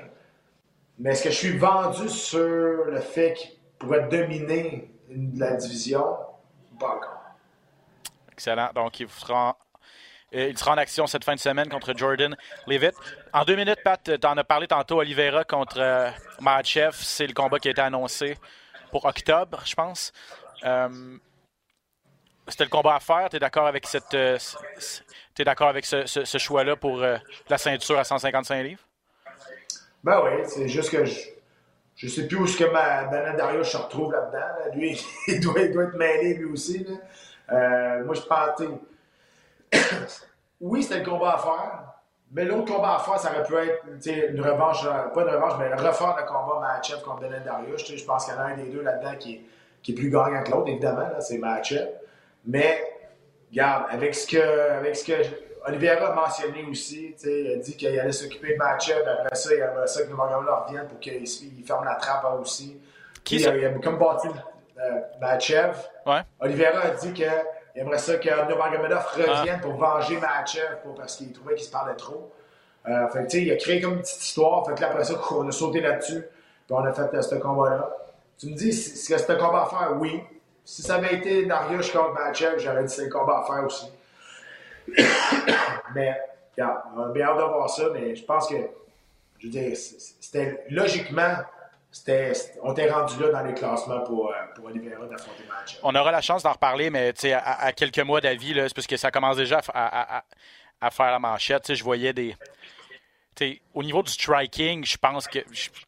Mais 0.98 1.10
est-ce 1.10 1.22
que 1.22 1.30
je 1.30 1.36
suis 1.36 1.56
vendu 1.56 2.08
sur 2.08 2.84
le 2.86 2.98
fait 2.98 3.34
qu'il 3.34 3.50
pourrait 3.78 4.08
dominer 4.08 4.90
la 5.36 5.52
division? 5.52 6.04
Pas 6.80 6.96
encore. 6.96 7.22
Excellent. 8.32 8.70
Donc, 8.74 8.98
il 8.98 9.08
sera, 9.08 9.50
euh, 9.50 9.63
il 10.32 10.58
sera 10.58 10.72
en 10.72 10.78
action 10.78 11.06
cette 11.06 11.24
fin 11.24 11.34
de 11.34 11.40
semaine 11.40 11.68
contre 11.68 11.96
Jordan 11.96 12.36
Levitt. 12.66 12.94
En 13.32 13.44
deux 13.44 13.56
minutes, 13.56 13.82
Pat, 13.84 14.00
tu 14.02 14.26
en 14.26 14.36
as 14.36 14.44
parlé 14.44 14.66
tantôt, 14.66 14.98
Oliveira 15.00 15.44
contre 15.44 15.78
euh, 15.78 16.10
C'est 16.92 17.26
le 17.26 17.34
combat 17.34 17.58
qui 17.58 17.68
a 17.68 17.70
été 17.70 17.80
annoncé 17.80 18.36
pour 18.94 19.06
octobre, 19.06 19.60
je 19.64 19.74
pense. 19.74 20.12
Euh, 20.64 20.88
c'était 22.46 22.62
le 22.62 22.70
combat 22.70 22.94
à 22.94 23.00
faire. 23.00 23.28
Tu 23.28 23.36
es 23.36 23.38
d'accord 23.40 23.66
avec 23.66 23.86
cette, 23.86 24.14
euh, 24.14 24.38
avec 25.60 25.84
ce, 25.84 26.38
choix-là 26.38 26.76
pour 26.76 27.02
euh, 27.02 27.16
la 27.48 27.58
ceinture 27.58 27.98
à 27.98 28.04
155 28.04 28.62
livres? 28.62 28.82
Ben 30.04 30.22
oui, 30.24 30.44
c'est 30.46 30.68
juste 30.68 30.90
que 30.90 31.04
je, 31.04 31.18
ne 32.04 32.08
sais 32.08 32.28
plus 32.28 32.36
où 32.36 32.46
ce 32.46 32.56
que 32.56 32.70
ma 32.70 33.04
Dario 33.32 33.64
se 33.64 33.76
retrouve 33.76 34.12
là-dedans. 34.12 34.76
Lui, 34.76 35.04
il 35.28 35.40
doit, 35.40 35.60
il 35.60 35.72
doit, 35.72 35.84
être 35.84 35.96
mêlé 35.96 36.34
lui 36.34 36.44
aussi. 36.44 36.86
Moi, 37.50 38.14
je 38.14 38.20
pensais. 38.20 38.68
Oui, 40.60 40.82
c'était 40.82 41.00
le 41.00 41.04
combat 41.04 41.34
à 41.34 41.38
faire. 41.38 41.80
Mais 42.32 42.44
l'autre 42.44 42.72
combat 42.72 42.96
à 42.96 42.98
faire, 42.98 43.18
ça 43.18 43.30
aurait 43.30 43.44
pu 43.44 43.54
être 43.54 44.30
une 44.32 44.40
revanche, 44.40 44.84
pas 44.84 45.22
une 45.22 45.28
revanche, 45.28 45.52
mais 45.58 45.72
refaire 45.74 46.16
le 46.18 46.26
combat 46.26 46.60
Matchup 46.60 47.02
contre 47.02 47.20
Benet 47.20 47.40
Darius. 47.40 47.94
Je 47.94 48.04
pense 48.04 48.24
qu'il 48.24 48.34
y 48.34 48.36
en 48.36 48.40
a 48.40 48.44
un 48.46 48.56
des 48.56 48.70
deux 48.70 48.82
là-dedans 48.82 49.14
qui, 49.18 49.40
qui, 49.82 49.92
est 49.92 49.94
plus 49.94 50.10
gagnant 50.10 50.42
que 50.42 50.50
l'autre, 50.50 50.68
évidemment, 50.68 51.08
c'est 51.20 51.38
Matchup. 51.38 51.88
Mais, 52.46 52.82
regarde, 53.50 53.84
avec 53.90 54.14
ce 54.14 54.26
que, 54.26 54.70
avec 54.70 54.96
ce 54.96 55.04
que 55.04 55.12
Oliveira 55.66 56.08
a 56.08 56.14
mentionné 56.14 56.64
aussi, 56.68 57.14
il 57.24 57.52
a 57.52 57.56
dit 57.56 57.76
qu'il 57.76 57.98
allait 57.98 58.12
s'occuper 58.12 58.54
de 58.54 58.58
Matchev, 58.58 59.02
après 59.06 59.34
ça, 59.34 59.54
il 59.54 59.60
aimerait 59.60 59.86
ça 59.86 60.02
que 60.02 60.10
leur 60.10 60.66
revienne 60.66 60.86
pour 60.88 60.98
qu'il 60.98 61.26
ferme 61.66 61.84
la 61.84 61.94
trappe 61.94 62.26
aussi. 62.40 62.80
Qui 63.22 63.36
il, 63.36 63.48
a, 63.48 63.70
comme 63.78 63.98
bâti 63.98 64.28
euh, 64.78 65.00
Matchev. 65.20 65.76
Ouais. 66.04 66.20
Oliveira 66.40 66.80
a 66.80 66.90
dit 66.90 67.12
qu'il 67.74 67.82
aimerait 67.82 67.98
ça 67.98 68.16
que 68.16 68.46
Nurmagomedov 68.46 69.04
revienne 69.14 69.60
pour 69.60 69.74
venger 69.74 70.18
Matchev 70.18 70.78
parce 70.96 71.16
qu'il 71.16 71.32
trouvait 71.32 71.56
qu'il 71.56 71.64
se 71.64 71.70
parlait 71.70 71.96
trop. 71.96 72.32
Euh, 72.86 73.08
fait 73.08 73.26
que, 73.26 73.36
il 73.38 73.50
a 73.50 73.56
créé 73.56 73.80
comme 73.80 73.94
une 73.94 74.00
petite 74.00 74.22
histoire. 74.22 74.64
Fait 74.66 74.74
que 74.74 74.80
là, 74.80 74.90
après 74.90 75.04
ça, 75.04 75.14
on 75.32 75.48
a 75.48 75.52
sauté 75.52 75.80
là-dessus. 75.80 76.22
Puis 76.66 76.70
on 76.70 76.84
a 76.84 76.92
fait 76.92 77.12
euh, 77.14 77.22
ce 77.22 77.34
combat-là. 77.34 77.96
Tu 78.38 78.46
me 78.46 78.54
dis, 78.54 78.70
que 78.70 79.18
c'était 79.18 79.32
un 79.32 79.36
combat 79.36 79.62
à 79.62 79.66
faire? 79.66 79.96
Oui. 79.98 80.22
Si 80.64 80.82
ça 80.82 80.96
avait 80.96 81.14
été 81.16 81.46
Darius 81.46 81.90
contre 81.90 82.12
Matchev, 82.12 82.58
j'aurais 82.58 82.84
dit 82.84 82.94
c'est 82.94 83.04
le 83.04 83.10
combat 83.10 83.40
à 83.40 83.52
faire 83.52 83.64
aussi. 83.64 83.86
mais, 85.94 86.18
regarde, 86.56 86.78
on 86.96 87.02
a 87.02 87.08
bien 87.08 87.26
hâte 87.26 87.38
de 87.38 87.42
voir 87.42 87.68
ça, 87.68 87.84
mais 87.92 88.14
je 88.14 88.24
pense 88.24 88.48
que, 88.48 88.56
je 89.38 89.46
veux 89.46 89.52
dire, 89.52 89.76
c'était 89.76 90.64
logiquement, 90.70 91.36
c'était, 91.94 92.32
on 92.60 92.72
était 92.72 92.90
rendu 92.90 93.20
là 93.20 93.28
dans 93.30 93.42
les 93.44 93.54
classements 93.54 94.00
pour, 94.00 94.28
euh, 94.28 94.34
pour 94.56 94.64
Oliveira 94.64 95.06
d'affronter 95.06 95.44
Matchev. 95.48 95.78
On 95.84 95.94
aura 95.94 96.10
la 96.10 96.20
chance 96.20 96.42
d'en 96.42 96.50
reparler, 96.50 96.90
mais 96.90 97.14
à, 97.32 97.66
à, 97.66 97.72
quelques 97.72 98.00
mois 98.00 98.20
d'avis, 98.20 98.52
c'est 98.52 98.74
parce 98.74 98.88
que 98.88 98.96
ça 98.96 99.12
commence 99.12 99.36
déjà 99.36 99.60
à, 99.72 100.24
faire 100.90 101.12
la 101.12 101.20
manchette. 101.20 101.72
Je 101.72 101.84
voyais 101.84 102.12
des. 102.12 102.36
au 103.72 103.84
niveau 103.84 104.02
du 104.02 104.10
striking, 104.10 104.84
je 104.84 104.96
pense 104.96 105.28
que. 105.28 105.38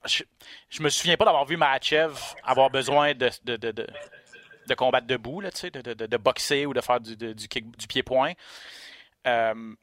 Je, 0.05 0.81
me 0.81 0.91
souviens 0.91 1.17
pas 1.17 1.25
d'avoir 1.25 1.45
vu 1.45 1.57
Matchev 1.57 2.15
avoir 2.45 2.71
besoin 2.71 3.13
de, 3.13 3.29
de, 3.43 3.57
de, 3.57 3.73
de 3.73 4.75
combattre 4.75 5.09
debout, 5.09 5.41
là, 5.41 5.51
de, 5.51 6.17
boxer 6.19 6.67
ou 6.67 6.73
de 6.73 6.81
faire 6.83 7.01
du, 7.01 7.17
du, 7.17 7.35
du 7.35 7.87
pied-point. 7.89 8.33
Euh, 9.27 9.75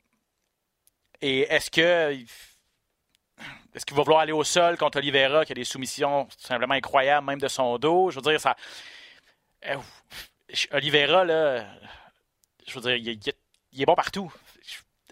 et 1.21 1.41
est-ce 1.53 1.69
que 1.69 2.15
est-ce 3.75 3.85
qu'il 3.85 3.97
va 3.97 4.03
vouloir 4.03 4.21
aller 4.21 4.31
au 4.31 4.43
sol 4.43 4.77
contre 4.77 4.99
Oliveira, 4.99 5.45
qui 5.45 5.51
a 5.51 5.55
des 5.55 5.63
soumissions 5.63 6.27
simplement 6.37 6.75
incroyables, 6.75 7.25
même 7.25 7.39
de 7.39 7.47
son 7.47 7.77
dos? 7.77 8.11
Je 8.11 8.17
veux 8.17 8.21
dire, 8.21 8.39
ça. 8.39 8.55
Euh, 9.67 9.77
Oliveira, 10.71 11.25
là, 11.25 11.65
je 12.67 12.79
veux 12.79 12.81
dire, 12.81 13.17
il, 13.71 13.81
est 13.81 13.85
bon 13.85 13.95
partout. 13.95 14.31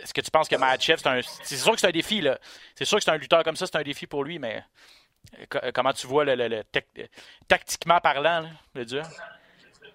Est-ce 0.02 0.14
que 0.14 0.22
tu 0.22 0.32
penses 0.32 0.48
que 0.48 0.56
Matchev, 0.56 1.00
c'est 1.02 1.10
un. 1.10 1.22
C'est 1.44 1.58
sûr 1.58 1.74
que 1.74 1.80
c'est 1.80 1.88
un 1.88 1.92
défi, 1.92 2.22
là. 2.22 2.38
C'est 2.76 2.86
sûr 2.86 2.98
que 2.98 3.04
c'est 3.04 3.12
un 3.12 3.18
lutteur 3.18 3.44
comme 3.44 3.56
ça, 3.56 3.66
c'est 3.66 3.78
un 3.78 3.84
défi 3.84 4.06
pour 4.06 4.24
lui, 4.24 4.38
mais 4.38 4.64
comment 5.74 5.94
tu 5.94 6.06
vois 6.08 6.26
le, 6.26 6.64
tactiquement 7.48 8.00
parlant, 8.00 8.48
le 8.76 8.86
dur? 8.86 9.04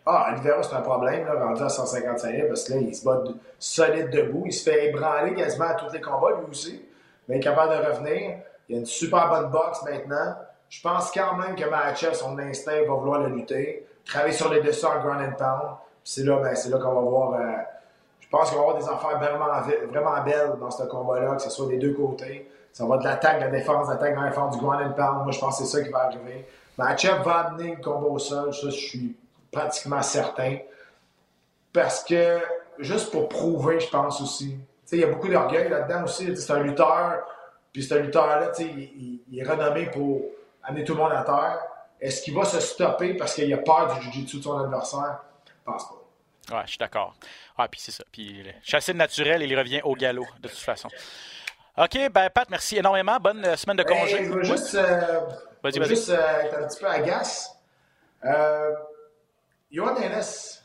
Ah, 0.04 0.32
Oliveira, 0.32 0.62
c'est 0.62 0.74
un 0.74 0.82
problème, 0.82 1.24
là, 1.24 1.34
rendu 1.34 1.62
à 1.62 1.68
155 1.68 2.30
livres, 2.30 2.48
parce 2.48 2.64
que 2.64 2.74
là, 2.74 2.80
il 2.80 2.94
se 2.94 3.04
bat 3.04 3.22
solide 3.58 4.10
debout. 4.10 4.44
Il 4.46 4.52
se 4.52 4.68
fait 4.68 4.86
ébranler 4.86 5.34
quasiment 5.34 5.66
à 5.66 5.74
tous 5.74 5.92
les 5.92 6.00
combats, 6.00 6.40
lui 6.40 6.50
aussi. 6.50 6.85
Est 7.28 7.40
capable 7.40 7.72
de 7.72 7.88
revenir. 7.90 8.38
Il 8.68 8.76
a 8.76 8.78
une 8.78 8.86
super 8.86 9.28
bonne 9.28 9.50
boxe 9.50 9.82
maintenant. 9.82 10.36
Je 10.68 10.80
pense 10.80 11.10
quand 11.10 11.36
même 11.36 11.54
que 11.54 11.64
Mahachev, 11.68 12.14
son 12.14 12.38
instinct, 12.38 12.82
va 12.86 12.94
vouloir 12.94 13.20
le 13.20 13.28
lutter. 13.28 13.86
Travailler 14.04 14.32
sur 14.32 14.52
les 14.52 14.60
dessous 14.60 14.86
en 14.86 15.00
ground 15.00 15.22
and 15.22 15.36
pound. 15.36 15.76
C'est 16.04 16.24
là, 16.24 16.36
ben, 16.36 16.54
là 16.54 16.78
qu'on 16.78 16.94
va 16.94 17.00
voir. 17.00 17.34
Euh, 17.34 17.52
je 18.20 18.28
pense 18.28 18.50
qu'on 18.50 18.56
va 18.56 18.62
avoir 18.62 18.78
des 18.78 18.88
affaires 18.88 19.18
vraiment, 19.18 19.46
vraiment 19.90 20.22
belles 20.24 20.54
dans 20.60 20.70
ce 20.70 20.84
combat-là, 20.84 21.36
que 21.36 21.42
ce 21.42 21.50
soit 21.50 21.66
des 21.66 21.78
deux 21.78 21.94
côtés. 21.94 22.50
Ça 22.72 22.84
va 22.84 22.98
de 22.98 23.04
l'attaque, 23.04 23.38
de 23.38 23.44
la 23.44 23.50
défense, 23.50 23.88
l'attaque 23.88 24.14
dans 24.14 24.22
la 24.22 24.32
forme 24.32 24.50
du 24.50 24.58
ground 24.58 24.82
and 24.82 24.92
pound. 24.92 25.22
Moi, 25.24 25.32
je 25.32 25.38
pense 25.38 25.58
que 25.58 25.64
c'est 25.64 25.78
ça 25.78 25.82
qui 25.82 25.90
va 25.90 26.04
arriver. 26.04 26.46
Mahachev 26.76 27.22
va 27.22 27.46
amener 27.46 27.76
le 27.76 27.82
combat 27.82 28.08
au 28.08 28.18
sol. 28.18 28.52
Ça, 28.52 28.66
je 28.66 28.70
suis 28.70 29.16
pratiquement 29.50 30.02
certain. 30.02 30.58
Parce 31.72 32.04
que, 32.04 32.38
juste 32.78 33.10
pour 33.10 33.28
prouver, 33.28 33.80
je 33.80 33.88
pense 33.88 34.20
aussi. 34.20 34.58
Il 34.92 34.98
y 35.00 35.04
a 35.04 35.08
beaucoup 35.08 35.28
d'orgueil 35.28 35.68
là-dedans 35.68 36.04
aussi. 36.04 36.36
C'est 36.36 36.52
un 36.52 36.60
lutteur, 36.60 37.24
puis 37.72 37.82
c'est 37.82 37.94
un 37.98 38.02
lutteur-là, 38.02 38.52
il, 38.60 39.22
il, 39.28 39.38
est 39.38 39.42
renommé 39.48 39.86
pour 39.86 40.22
amener 40.62 40.84
tout 40.84 40.94
le 40.94 41.00
monde 41.00 41.12
à 41.12 41.22
terre. 41.22 41.58
Est-ce 42.00 42.22
qu'il 42.22 42.34
va 42.34 42.44
se 42.44 42.60
stopper 42.60 43.14
parce 43.14 43.34
qu'il 43.34 43.52
a 43.52 43.58
peur 43.58 43.94
du 43.94 44.02
jiu-jitsu 44.02 44.38
de 44.38 44.42
son 44.42 44.58
adversaire? 44.58 45.20
Je 45.46 45.52
pense 45.64 45.88
pas. 45.88 46.56
Ouais, 46.56 46.62
je 46.64 46.70
suis 46.70 46.78
d'accord. 46.78 47.14
Ah, 47.58 47.66
puis 47.68 47.80
c'est 47.80 47.90
ça. 47.90 48.04
Puis 48.12 48.44
chassé 48.62 48.92
de 48.92 48.98
naturel, 48.98 49.42
il 49.42 49.58
revient 49.58 49.80
au 49.82 49.94
galop, 49.94 50.26
de 50.40 50.48
toute 50.48 50.58
façon. 50.58 50.88
OK, 51.76 51.98
ben 52.12 52.30
Pat, 52.30 52.48
merci 52.48 52.78
énormément. 52.78 53.18
Bonne 53.18 53.44
euh, 53.44 53.56
semaine 53.56 53.76
de 53.76 53.82
congé. 53.82 54.16
Hey, 54.16 54.24
je 54.26 54.30
veux 54.32 54.44
juste, 54.44 54.74
euh, 54.76 55.20
Vas-y, 55.62 55.74
je 55.74 55.80
veux 55.80 55.84
vas-y. 55.86 55.88
juste 55.96 56.10
euh, 56.10 56.40
être 56.42 56.58
un 56.58 56.66
petit 56.68 56.80
peu 56.80 56.86
agace. 56.86 57.50
Euh, 58.24 58.70
Johan 59.70 59.96
Ennis, 59.96 60.62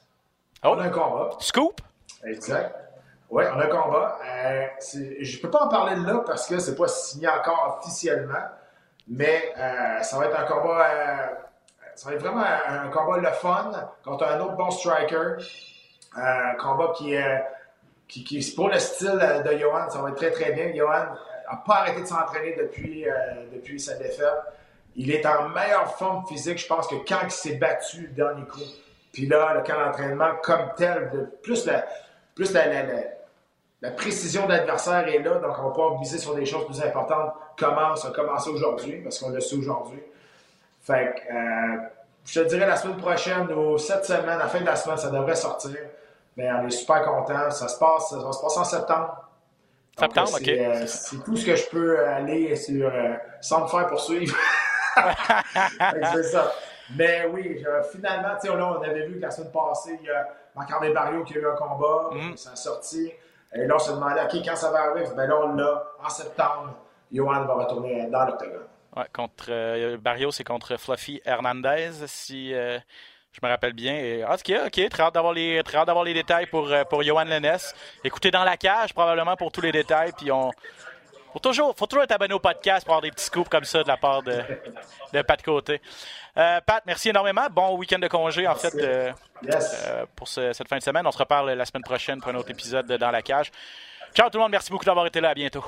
Oh. 0.64 0.70
on 0.76 0.80
a 0.80 0.84
un 0.84 0.90
combat. 0.90 1.30
Scoop? 1.40 1.82
Exact. 2.24 2.76
Oui, 3.32 3.46
on 3.56 3.60
a 3.60 3.64
un 3.64 3.68
combat. 3.68 4.20
Euh, 4.26 4.68
je 5.22 5.38
ne 5.38 5.42
peux 5.42 5.50
pas 5.50 5.64
en 5.64 5.70
parler 5.70 5.96
là 5.96 6.22
parce 6.26 6.46
que 6.48 6.60
c'est 6.60 6.76
pas 6.76 6.90
signé 6.90 7.30
encore 7.30 7.80
officiellement, 7.82 8.44
mais 9.08 9.54
euh, 9.58 10.02
ça 10.02 10.20
va 10.20 10.26
être 10.26 10.38
un 10.38 10.44
combat. 10.44 10.86
euh, 10.86 11.28
ça 11.96 12.10
va 12.10 12.16
être 12.16 12.22
vraiment 12.22 12.44
un, 12.68 12.90
combat 12.90 13.18
le 13.20 13.32
fun 13.34 13.72
contre 14.04 14.26
un 14.28 14.40
autre 14.42 14.58
bon 14.58 14.70
striker. 14.70 15.36
Un 16.16 16.56
combat 16.56 16.92
qui 16.96 17.14
est. 17.14 17.44
Qui, 18.10 18.26
qui, 18.26 18.54
pour 18.54 18.68
le 18.68 18.78
style 18.78 19.18
de 19.46 19.58
Johan, 19.58 19.90
ça 19.90 20.02
va 20.02 20.10
être 20.10 20.16
très 20.18 20.32
très 20.32 20.52
bien. 20.52 20.74
Johan 20.76 20.90
n'a 20.92 21.58
pas 21.66 21.76
arrêté 21.76 22.02
de 22.02 22.06
s'entraîner 22.08 22.58
depuis, 22.58 23.06
depuis 23.54 23.80
sa 23.80 23.94
défaite. 23.96 24.28
Il 24.98 25.10
est 25.10 25.26
en 25.26 25.48
meilleure 25.48 25.96
forme 25.96 26.28
physique, 26.28 26.58
je 26.58 26.68
pense, 26.68 26.86
que 26.90 26.96
quand 27.08 27.20
il 27.24 27.32
s'est 27.32 27.56
battu 27.56 28.02
le 28.02 28.08
dernier 28.10 28.46
coup. 28.46 28.60
Puis 29.14 29.28
là, 29.28 29.54
le 29.54 29.62
camp 29.64 29.80
d'entraînement 29.80 30.36
comme 30.44 30.74
tel, 30.76 31.10
de- 31.12 31.30
plus 31.42 31.66
la, 31.66 31.86
plus 32.36 32.54
la- 32.54 32.64
la 33.82 33.92
précision 33.92 34.46
de 34.46 34.52
l'adversaire 34.52 35.08
est 35.08 35.20
là, 35.20 35.36
donc 35.36 35.56
on 35.60 35.64
va 35.64 35.70
pouvoir 35.70 36.00
miser 36.00 36.18
sur 36.18 36.36
des 36.36 36.46
choses 36.46 36.66
plus 36.66 36.82
importantes. 36.82 37.34
Commence, 37.58 38.06
a 38.06 38.12
commencé 38.12 38.50
aujourd'hui, 38.50 39.02
parce 39.02 39.20
qu'on 39.20 39.30
le 39.30 39.40
sait 39.40 39.56
aujourd'hui. 39.56 40.02
Fait 40.82 41.14
que, 41.16 41.34
euh, 41.34 41.78
je 42.26 42.42
te 42.42 42.48
dirais 42.48 42.68
la 42.68 42.76
semaine 42.76 42.98
prochaine 42.98 43.52
ou 43.52 43.78
cette 43.78 44.06
semaine, 44.06 44.30
à 44.30 44.38
la 44.38 44.48
fin 44.48 44.62
de 44.62 44.66
la 44.66 44.76
semaine, 44.76 44.98
ça 44.98 45.10
devrait 45.10 45.36
sortir. 45.36 45.76
Mais 46.38 46.52
on 46.52 46.68
est 46.68 46.72
super 46.72 47.04
contents. 47.04 47.50
Ça 47.52 47.68
se 47.68 47.78
passe, 47.80 48.10
ça 48.10 48.18
va 48.18 48.32
se 48.32 48.42
passer 48.42 48.60
en 48.60 48.64
septembre. 48.64 49.30
Septembre, 50.00 50.30
OK. 50.36 50.48
euh, 50.48 50.86
c'est 50.88 51.24
tout 51.24 51.36
ce 51.36 51.46
que 51.46 51.56
je 51.56 51.70
peux 51.70 52.06
aller 52.08 52.56
sur, 52.56 52.88
euh, 52.88 53.14
sans 53.42 53.64
me 53.64 53.68
faire 53.68 53.88
poursuivre. 53.88 54.36
C'est 56.14 56.24
ça. 56.24 56.52
Mais 56.96 57.26
oui, 57.32 57.64
finalement, 57.92 58.36
tu 58.42 58.48
sais, 58.50 58.56
là, 58.56 58.78
on 58.78 58.82
avait 58.82 59.06
vu 59.08 59.16
que 59.16 59.22
la 59.22 59.32
semaine 59.32 59.52
passée, 59.52 59.98
il 60.02 60.06
y 60.08 60.10
a 60.12 60.28
Marc-André 60.56 60.92
Barrio 60.92 61.24
qui 61.24 61.38
a 61.38 61.42
eu 61.42 61.48
un 61.48 61.56
combat, 61.56 62.10
Mm. 62.12 62.36
ça 62.36 62.52
a 62.52 62.56
sorti. 62.56 63.12
Et 63.54 63.66
là, 63.66 63.76
on 63.76 63.80
se 63.80 63.92
demandait, 63.92 64.24
OK, 64.24 64.46
quand 64.46 64.56
ça 64.56 64.72
va 64.72 64.80
arriver? 64.84 65.10
Ben 65.16 65.28
là, 65.28 65.36
on 65.44 65.56
l'a 65.56 65.84
en 66.04 66.10
septembre. 66.10 66.76
Johan 67.12 67.44
va 67.46 67.54
retourner 67.56 68.08
dans 68.08 68.26
l'octogone. 68.26 68.68
Ouais, 68.96 69.06
contre 69.14 69.46
euh, 69.50 69.98
Barrio, 69.98 70.32
c'est 70.32 70.44
contre 70.44 70.78
Fluffy 70.78 71.22
Hernandez, 71.26 71.92
si 72.08 72.54
euh, 72.54 72.78
je 73.32 73.40
me 73.44 73.50
rappelle 73.50 73.74
bien. 73.74 74.26
Ah, 74.28 74.36
ok, 74.36 74.54
ok, 74.66 74.90
très 74.90 75.04
hâte 75.04 75.14
d'avoir 75.14 75.34
les, 75.34 75.62
les 76.06 76.14
détails 76.14 76.46
pour, 76.48 76.72
euh, 76.72 76.84
pour 76.84 77.04
Johan 77.04 77.24
Lennes. 77.24 77.58
Écoutez 78.04 78.32
dans 78.32 78.44
la 78.44 78.58
cage, 78.58 78.94
probablement 78.94 79.36
pour 79.36 79.52
tous 79.52 79.62
les 79.62 79.72
détails. 79.72 80.12
Puis 80.18 80.32
on. 80.32 80.52
Faut 81.34 81.40
toujours, 81.40 81.74
faut 81.78 81.86
toujours 81.88 82.04
être 82.04 82.12
abonné 82.12 82.34
au 82.34 82.40
podcast 82.40 82.86
pour 82.86 82.94
avoir 82.96 83.02
des 83.02 83.12
petits 83.12 83.26
scoops 83.26 83.48
comme 83.50 83.64
ça 83.64 83.84
de 83.84 83.88
la 83.88 83.98
part 83.98 84.22
de, 84.22 84.42
de 85.14 85.22
Pat 85.22 85.42
Côté. 85.42 85.82
Euh, 86.38 86.60
Pat, 86.66 86.84
merci 86.86 87.10
énormément. 87.10 87.48
Bon 87.50 87.78
week-end 87.78 88.00
de 88.00 88.08
congé, 88.08 88.48
en 88.48 88.56
fait, 88.56 88.74
euh, 88.76 89.12
Yes. 89.44 89.84
euh, 89.88 90.06
pour 90.16 90.28
ce- 90.28 90.54
cette 90.54 90.68
fin 90.68 90.78
de 90.78 90.84
semaine. 90.84 91.08
On 91.08 91.12
se 91.12 91.18
reparle 91.18 91.52
la 91.52 91.66
semaine 91.66 91.84
prochaine 91.84 92.20
pour 92.20 92.30
un 92.32 92.36
autre 92.36 92.52
épisode 92.52 92.86
de 92.86 92.98
Dans 92.98 93.12
la 93.12 93.22
cage. 93.22 93.52
Ciao 94.14 94.30
tout 94.30 94.38
le 94.38 94.44
monde, 94.44 94.52
merci 94.52 94.70
beaucoup 94.72 94.86
d'avoir 94.86 95.06
été 95.06 95.22
là. 95.22 95.30
À 95.30 95.34
bientôt. 95.34 95.64